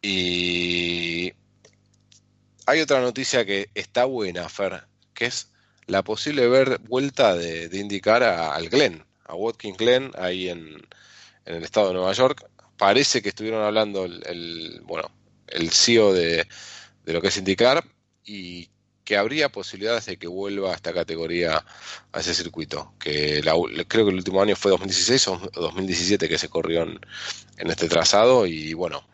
Y 0.00 1.32
hay 2.66 2.80
otra 2.80 3.00
noticia 3.00 3.44
que 3.44 3.70
está 3.74 4.04
buena, 4.04 4.48
Fer, 4.48 4.84
que 5.18 5.26
es 5.26 5.48
la 5.86 6.04
posible 6.04 6.46
ver 6.46 6.78
vuelta 6.78 7.34
de, 7.34 7.68
indicar 7.76 8.22
al 8.22 8.68
Glen, 8.68 9.04
a 9.24 9.34
Watkins 9.34 9.76
Glen, 9.76 10.12
ahí 10.16 10.48
en, 10.48 10.86
el 11.44 11.64
estado 11.64 11.88
de 11.88 11.94
Nueva 11.94 12.12
York. 12.12 12.48
Parece 12.76 13.20
que 13.20 13.30
estuvieron 13.30 13.64
hablando 13.64 14.04
el, 14.04 14.80
bueno, 14.84 15.10
el 15.48 15.72
CEO 15.72 16.12
de, 16.12 16.46
de, 17.04 17.12
lo 17.12 17.20
que 17.20 17.28
es 17.28 17.36
indicar 17.36 17.84
y 18.24 18.70
que 19.04 19.16
habría 19.16 19.48
posibilidades 19.48 20.06
de 20.06 20.18
que 20.18 20.28
vuelva 20.28 20.70
a 20.70 20.76
esta 20.76 20.94
categoría, 20.94 21.64
a 22.12 22.20
ese 22.20 22.32
circuito, 22.32 22.94
que 23.00 23.40
creo 23.88 24.04
que 24.04 24.10
el 24.10 24.18
último 24.18 24.40
año 24.40 24.54
fue 24.54 24.70
2016 24.70 25.28
o 25.28 25.38
2017 25.52 26.28
que 26.28 26.38
se 26.38 26.48
corrió 26.48 26.82
en, 26.82 27.00
este 27.56 27.88
trazado 27.88 28.46
y 28.46 28.72
bueno, 28.72 29.04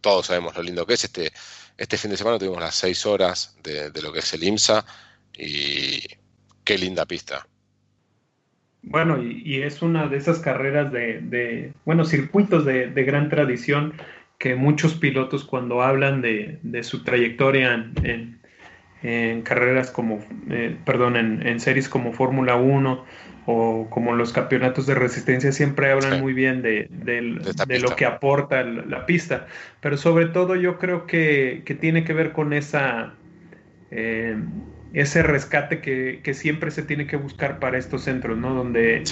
todos 0.00 0.28
sabemos 0.28 0.56
lo 0.56 0.62
lindo 0.62 0.86
que 0.86 0.94
es. 0.94 1.04
Este, 1.04 1.32
este 1.76 1.98
fin 1.98 2.12
de 2.12 2.16
semana 2.16 2.38
tuvimos 2.38 2.60
las 2.60 2.76
seis 2.76 3.04
horas 3.04 3.56
de, 3.62 3.90
de 3.90 4.00
lo 4.00 4.10
que 4.10 4.20
es 4.20 4.32
el 4.32 4.44
IMSA 4.44 4.86
y 5.38 6.02
qué 6.64 6.76
linda 6.76 7.06
pista. 7.06 7.46
Bueno, 8.82 9.22
y, 9.22 9.62
es 9.62 9.82
una 9.82 10.06
de 10.06 10.16
esas 10.16 10.38
carreras 10.38 10.92
de, 10.92 11.72
bueno, 11.84 12.04
circuitos 12.04 12.64
de, 12.64 12.90
gran 13.04 13.28
tradición 13.28 13.94
que 14.38 14.54
muchos 14.54 14.94
pilotos 14.94 15.44
cuando 15.44 15.82
hablan 15.82 16.22
de, 16.22 16.82
su 16.82 17.04
trayectoria 17.04 17.90
en, 18.02 19.42
carreras 19.42 19.90
como, 19.90 20.24
eh, 20.50 20.76
perdón, 20.84 21.16
en, 21.16 21.60
series 21.60 21.88
como 21.88 22.12
Fórmula 22.12 22.56
1 22.56 23.04
o 23.46 23.88
como 23.90 24.14
los 24.14 24.32
campeonatos 24.32 24.86
de 24.86 24.94
resistencia 24.94 25.52
siempre 25.52 25.90
hablan 25.90 26.20
muy 26.20 26.32
bien 26.32 26.62
de, 26.62 26.88
lo 27.80 27.96
que 27.96 28.06
aporta 28.06 28.62
la, 28.62 29.06
pista, 29.06 29.48
pero 29.80 29.96
sobre 29.96 30.26
todo 30.26 30.54
yo 30.54 30.78
creo 30.78 31.06
que, 31.06 31.62
tiene 31.80 32.04
que 32.04 32.12
ver 32.12 32.32
con 32.32 32.52
esa... 32.52 33.14
Eh, 33.90 34.36
ese 34.92 35.22
rescate 35.22 35.80
que, 35.80 36.34
siempre 36.34 36.70
se 36.70 36.82
tiene 36.82 37.06
que 37.06 37.16
buscar 37.16 37.58
para 37.58 37.78
estos 37.78 38.02
centros, 38.04 38.38
¿no? 38.38 38.54
Donde, 38.54 39.04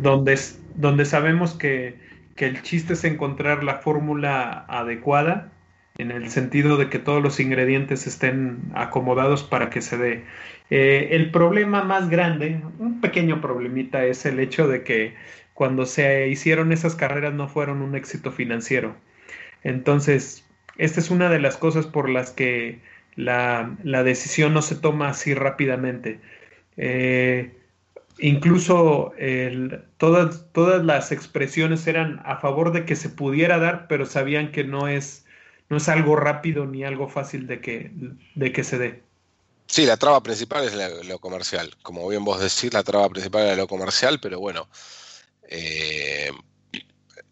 donde, 0.00 0.38
donde 0.74 1.04
sabemos 1.04 1.54
que, 1.54 2.06
el 2.36 2.62
chiste 2.62 2.92
es 2.92 3.02
encontrar 3.02 3.64
la 3.64 3.78
fórmula 3.78 4.64
adecuada 4.68 5.50
en 5.96 6.12
el 6.12 6.30
sentido 6.30 6.76
de 6.76 6.88
que 6.88 7.00
todos 7.00 7.20
los 7.20 7.40
ingredientes 7.40 8.06
estén 8.06 8.60
acomodados 8.74 9.42
para 9.42 9.70
que 9.70 9.82
se 9.82 9.98
dé. 9.98 10.24
Eh, 10.70 11.08
el 11.12 11.32
problema 11.32 11.82
más 11.82 12.08
grande, 12.08 12.60
un 12.78 13.00
pequeño 13.00 13.40
problemita, 13.40 14.04
es 14.04 14.24
el 14.24 14.38
hecho 14.38 14.68
de 14.68 14.84
que 14.84 15.16
cuando 15.52 15.84
se 15.84 16.28
hicieron 16.28 16.70
esas 16.70 16.94
carreras 16.94 17.34
no 17.34 17.48
fueron 17.48 17.82
un 17.82 17.96
éxito 17.96 18.30
financiero. 18.30 18.94
Entonces, 19.64 20.44
esta 20.76 21.00
es 21.00 21.10
una 21.10 21.28
de 21.28 21.40
las 21.40 21.56
cosas 21.56 21.88
por 21.88 22.08
las 22.08 22.30
que 22.30 22.78
la, 23.18 24.02
decisión 24.04 24.54
no 24.54 24.62
se 24.62 24.76
toma 24.76 25.08
así 25.08 25.34
rápidamente. 25.34 26.20
Eh, 26.76 27.52
incluso 28.18 29.12
todas, 29.96 30.46
todas 30.52 30.84
las 30.84 31.10
expresiones 31.10 31.86
eran 31.86 32.22
a 32.24 32.36
favor 32.36 32.72
de 32.72 32.84
que 32.84 32.96
se 32.96 33.08
pudiera 33.08 33.58
dar, 33.58 33.88
pero 33.88 34.06
sabían 34.06 34.52
que 34.52 34.64
no 34.64 34.88
es, 34.88 35.26
no 35.68 35.78
es 35.78 35.88
algo 35.88 36.14
rápido 36.16 36.64
ni 36.66 36.84
algo 36.84 37.08
fácil 37.08 37.46
de 37.46 37.60
que, 37.60 37.90
de 38.34 38.52
que 38.52 38.64
se 38.64 38.78
dé. 38.78 39.02
Sí, 39.66 39.84
la 39.84 39.96
traba 39.96 40.22
principal 40.22 40.64
es 40.64 41.06
lo 41.06 41.18
comercial. 41.18 41.76
Como 41.82 42.08
bien 42.08 42.24
vos 42.24 42.40
decís, 42.40 42.72
la 42.72 42.84
traba 42.84 43.08
principal 43.10 43.48
es 43.48 43.56
lo 43.56 43.66
comercial, 43.66 44.18
pero 44.20 44.40
bueno, 44.40 44.68
eh, 45.48 46.30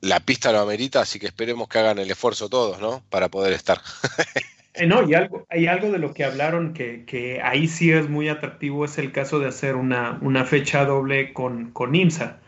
la 0.00 0.20
pista 0.20 0.52
lo 0.52 0.60
amerita, 0.60 1.00
así 1.00 1.18
que 1.18 1.26
esperemos 1.26 1.68
que 1.68 1.78
hagan 1.78 1.98
el 1.98 2.10
esfuerzo 2.10 2.48
todos, 2.48 2.78
¿no? 2.80 3.02
Para 3.08 3.28
poder 3.28 3.52
estar. 3.52 3.80
Eh, 4.76 4.86
no, 4.86 5.08
y 5.08 5.14
algo, 5.14 5.46
hay 5.48 5.66
algo 5.66 5.90
de 5.90 5.98
lo 5.98 6.12
que 6.12 6.24
hablaron 6.24 6.74
que, 6.74 7.40
ahí 7.42 7.66
sí 7.66 7.90
es 7.90 8.08
muy 8.08 8.28
atractivo, 8.28 8.84
es 8.84 8.98
el 8.98 9.12
caso 9.12 9.38
de 9.38 9.48
hacer 9.48 9.76
una, 9.76 10.18
una 10.20 10.44
fecha 10.44 10.84
doble 10.84 11.32
con, 11.32 11.70
con 11.72 11.94
IMSA. 11.94 12.40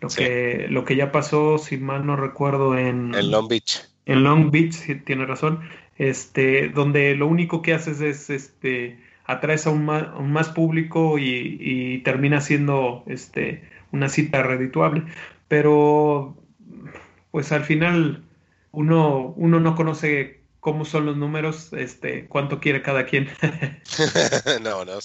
Lo, 0.00 0.08
que, 0.08 0.66
lo 0.68 0.84
que 0.84 0.96
ya 0.96 1.12
pasó, 1.12 1.56
si 1.56 1.78
mal 1.78 2.04
no 2.04 2.16
recuerdo, 2.16 2.76
en, 2.76 3.14
en 3.14 3.30
Long 3.30 3.48
Beach. 3.48 3.88
En 4.06 4.22
Long 4.22 4.50
Beach, 4.50 4.72
sí, 4.72 4.96
tiene 4.96 5.24
razón, 5.24 5.60
este, 5.96 6.68
donde 6.68 7.14
lo 7.14 7.26
único 7.26 7.62
que 7.62 7.72
haces 7.72 8.00
es 8.02 8.28
este, 8.28 8.98
atraes 9.24 9.66
a 9.66 9.70
un 9.70 9.86
más, 9.86 10.08
un 10.18 10.30
más 10.32 10.50
público 10.50 11.18
y, 11.18 11.56
y, 11.58 11.98
termina 11.98 12.40
siendo 12.40 13.02
este, 13.06 13.64
una 13.92 14.08
cita 14.08 14.42
redituable. 14.42 15.04
Pero, 15.48 16.36
pues 17.30 17.50
al 17.52 17.64
final, 17.64 18.24
uno, 18.72 19.32
uno 19.36 19.60
no 19.60 19.74
conoce 19.74 20.43
cómo 20.64 20.86
son 20.86 21.04
los 21.04 21.14
números, 21.14 21.74
este, 21.74 22.26
cuánto 22.26 22.58
quiere 22.58 22.80
cada 22.80 23.04
quien. 23.04 23.28
no, 24.62 24.86
no, 24.86 24.98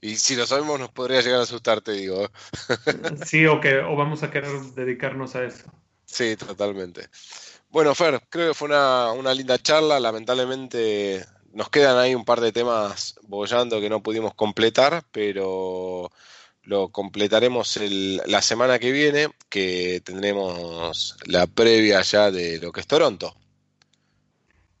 y 0.00 0.16
si 0.16 0.34
lo 0.34 0.46
sabemos 0.46 0.80
nos 0.80 0.88
podría 0.88 1.20
llegar 1.20 1.40
a 1.40 1.42
asustar, 1.42 1.82
te 1.82 1.92
digo. 1.92 2.30
sí, 3.26 3.44
o 3.44 3.60
que 3.60 3.80
o 3.80 3.96
vamos 3.96 4.22
a 4.22 4.30
querer 4.30 4.50
dedicarnos 4.74 5.36
a 5.36 5.44
eso. 5.44 5.66
Sí, 6.06 6.36
totalmente. 6.36 7.10
Bueno, 7.68 7.94
Fer, 7.94 8.22
creo 8.30 8.48
que 8.48 8.54
fue 8.54 8.68
una, 8.68 9.12
una 9.12 9.34
linda 9.34 9.58
charla. 9.58 10.00
Lamentablemente 10.00 11.22
nos 11.52 11.68
quedan 11.68 11.98
ahí 11.98 12.14
un 12.14 12.24
par 12.24 12.40
de 12.40 12.52
temas 12.52 13.16
bollando 13.24 13.82
que 13.82 13.90
no 13.90 14.02
pudimos 14.02 14.32
completar, 14.32 15.04
pero 15.12 16.10
lo 16.62 16.88
completaremos 16.88 17.76
el, 17.76 18.22
la 18.24 18.40
semana 18.40 18.78
que 18.78 18.90
viene, 18.90 19.28
que 19.50 20.00
tendremos 20.02 21.14
la 21.26 21.46
previa 21.46 22.00
ya 22.00 22.30
de 22.30 22.58
lo 22.58 22.72
que 22.72 22.80
es 22.80 22.86
Toronto. 22.86 23.36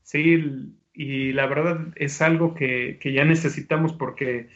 Sí, 0.08 0.72
y 0.94 1.32
la 1.34 1.46
verdad 1.46 1.88
es 1.96 2.22
algo 2.22 2.54
que, 2.54 2.98
ya 3.04 3.26
necesitamos 3.26 3.92
porque 3.92 4.48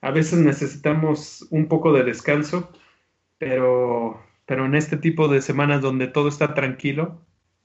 a 0.00 0.12
veces 0.12 0.38
necesitamos 0.38 1.44
un 1.50 1.66
poco 1.66 1.92
de 1.92 2.04
descanso, 2.04 2.70
pero, 3.36 4.24
pero 4.46 4.64
en 4.64 4.76
este 4.76 4.96
tipo 4.96 5.26
de 5.26 5.42
semanas 5.42 5.80
donde 5.80 6.06
todo 6.06 6.28
está 6.28 6.54
tranquilo, 6.54 7.20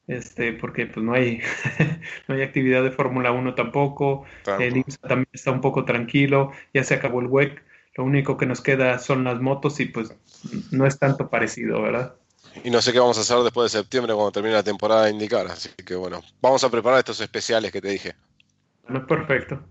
este, 0.08 0.54
porque 0.54 0.88
pues 0.88 1.06
no 1.06 1.14
hay, 1.14 1.42
no 2.28 2.34
hay 2.34 2.42
actividad 2.42 2.84
de 2.84 2.90
Fórmula 2.90 3.32
1 3.32 3.54
tampoco, 3.54 4.26
el 4.60 4.78
IMSA 4.78 5.08
también 5.08 5.30
está 5.32 5.52
un 5.52 5.62
poco 5.62 5.86
tranquilo, 5.86 6.54
ya 6.74 6.84
se 6.84 6.96
acabó 6.96 7.20
el 7.20 7.28
WEC, 7.28 7.62
lo 7.98 8.04
único 8.04 8.38
que 8.38 8.48
nos 8.48 8.62
queda 8.62 8.98
son 8.98 9.24
las 9.26 9.40
motos 9.40 9.80
y 9.80 9.86
pues 9.86 10.18
no 10.72 10.88
es 10.88 10.98
tanto 10.98 11.30
parecido, 11.30 11.84
¿verdad? 11.84 12.16
Y 12.64 12.70
no 12.70 12.82
sé 12.82 12.94
qué 12.94 13.00
vamos 13.00 13.18
a 13.18 13.22
hacer 13.22 13.38
después 13.40 13.72
de 13.72 13.80
septiembre 13.80 14.14
cuando 14.14 14.32
termine 14.32 14.56
la 14.56 14.64
temporada 14.64 15.06
de 15.06 15.12
indicar. 15.12 15.48
Así 15.48 15.70
que 15.86 15.96
bueno, 15.96 16.22
vamos 16.42 16.64
a 16.64 16.70
preparar 16.70 17.00
estos 17.00 17.20
especiales 17.22 17.72
que 17.72 17.82
te 17.82 17.90
dije. 17.90 18.16
No 18.88 19.00
es 19.00 19.06
perfecto. 19.06 19.62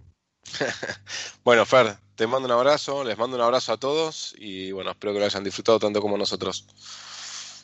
bueno, 1.45 1.65
Fer, 1.67 1.97
te 2.15 2.27
mando 2.27 2.47
un 2.47 2.53
abrazo, 2.53 3.05
les 3.05 3.19
mando 3.19 3.37
un 3.37 3.43
abrazo 3.43 3.73
a 3.73 3.77
todos 3.77 4.35
y 4.39 4.73
bueno, 4.73 4.91
espero 4.93 5.13
que 5.13 5.21
lo 5.21 5.25
hayan 5.27 5.45
disfrutado 5.45 5.79
tanto 5.79 6.01
como 6.01 6.17
nosotros. 6.17 6.67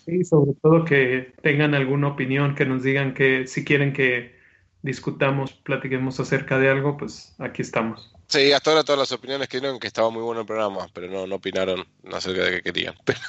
Y 0.07 0.25
sobre 0.25 0.55
todo 0.61 0.85
que 0.85 1.33
tengan 1.43 1.75
alguna 1.75 2.09
opinión, 2.09 2.55
que 2.55 2.67
nos 2.67 2.83
digan 2.83 3.15
que 3.15 3.47
si 3.47 3.65
quieren 3.65 3.93
que 3.93 4.35
discutamos, 4.83 5.53
platiquemos 5.53 6.19
acerca 6.19 6.59
de 6.59 6.71
algo, 6.71 6.97
pues 6.97 7.35
aquí 7.39 7.63
estamos. 7.63 8.13
Sí, 8.27 8.53
hasta 8.53 8.71
ahora 8.71 8.83
todas 8.83 8.99
las 8.99 9.13
opiniones 9.13 9.49
que 9.49 9.61
dieron 9.61 9.79
que 9.79 9.87
estaba 9.87 10.11
muy 10.11 10.23
bueno 10.23 10.41
el 10.41 10.47
programa, 10.47 10.89
pero 10.93 11.09
no, 11.09 11.27
no 11.27 11.37
opinaron 11.37 11.87
acerca 12.13 12.45
de 12.45 12.51
qué 12.51 12.63
querían. 12.63 12.95
Pero 13.05 13.21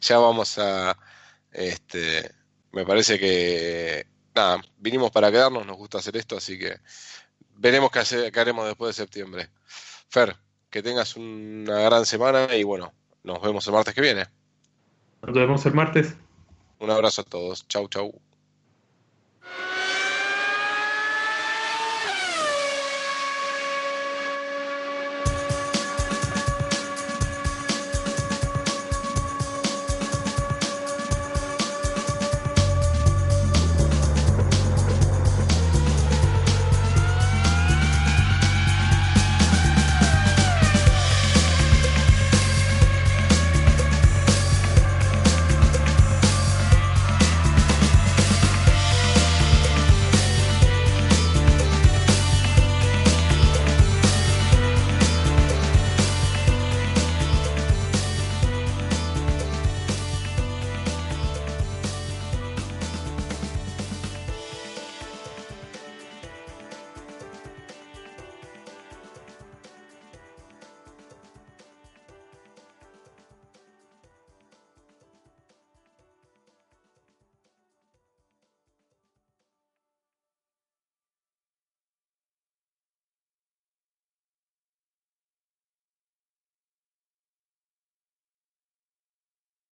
ya 0.00 0.18
vamos 0.18 0.58
a, 0.58 0.96
este, 1.52 2.30
me 2.72 2.84
parece 2.84 3.18
que, 3.18 4.06
nada, 4.34 4.60
vinimos 4.78 5.10
para 5.10 5.30
quedarnos, 5.30 5.66
nos 5.66 5.76
gusta 5.76 5.98
hacer 5.98 6.16
esto, 6.16 6.36
así 6.36 6.58
que 6.58 6.76
veremos 7.54 7.90
qué, 7.90 8.30
qué 8.32 8.40
haremos 8.40 8.66
después 8.66 8.96
de 8.96 9.02
septiembre. 9.02 9.48
Fer, 10.08 10.36
que 10.70 10.82
tengas 10.82 11.16
una 11.16 11.80
gran 11.80 12.06
semana 12.06 12.54
y 12.54 12.62
bueno, 12.62 12.92
nos 13.22 13.40
vemos 13.40 13.66
el 13.66 13.72
martes 13.72 13.94
que 13.94 14.00
viene. 14.00 14.26
Nos 15.22 15.34
vemos 15.34 15.66
el 15.66 15.74
martes. 15.74 16.14
Un 16.78 16.90
abrazo 16.90 17.22
a 17.22 17.24
todos. 17.24 17.66
Chau, 17.68 17.88
chau. 17.88 18.20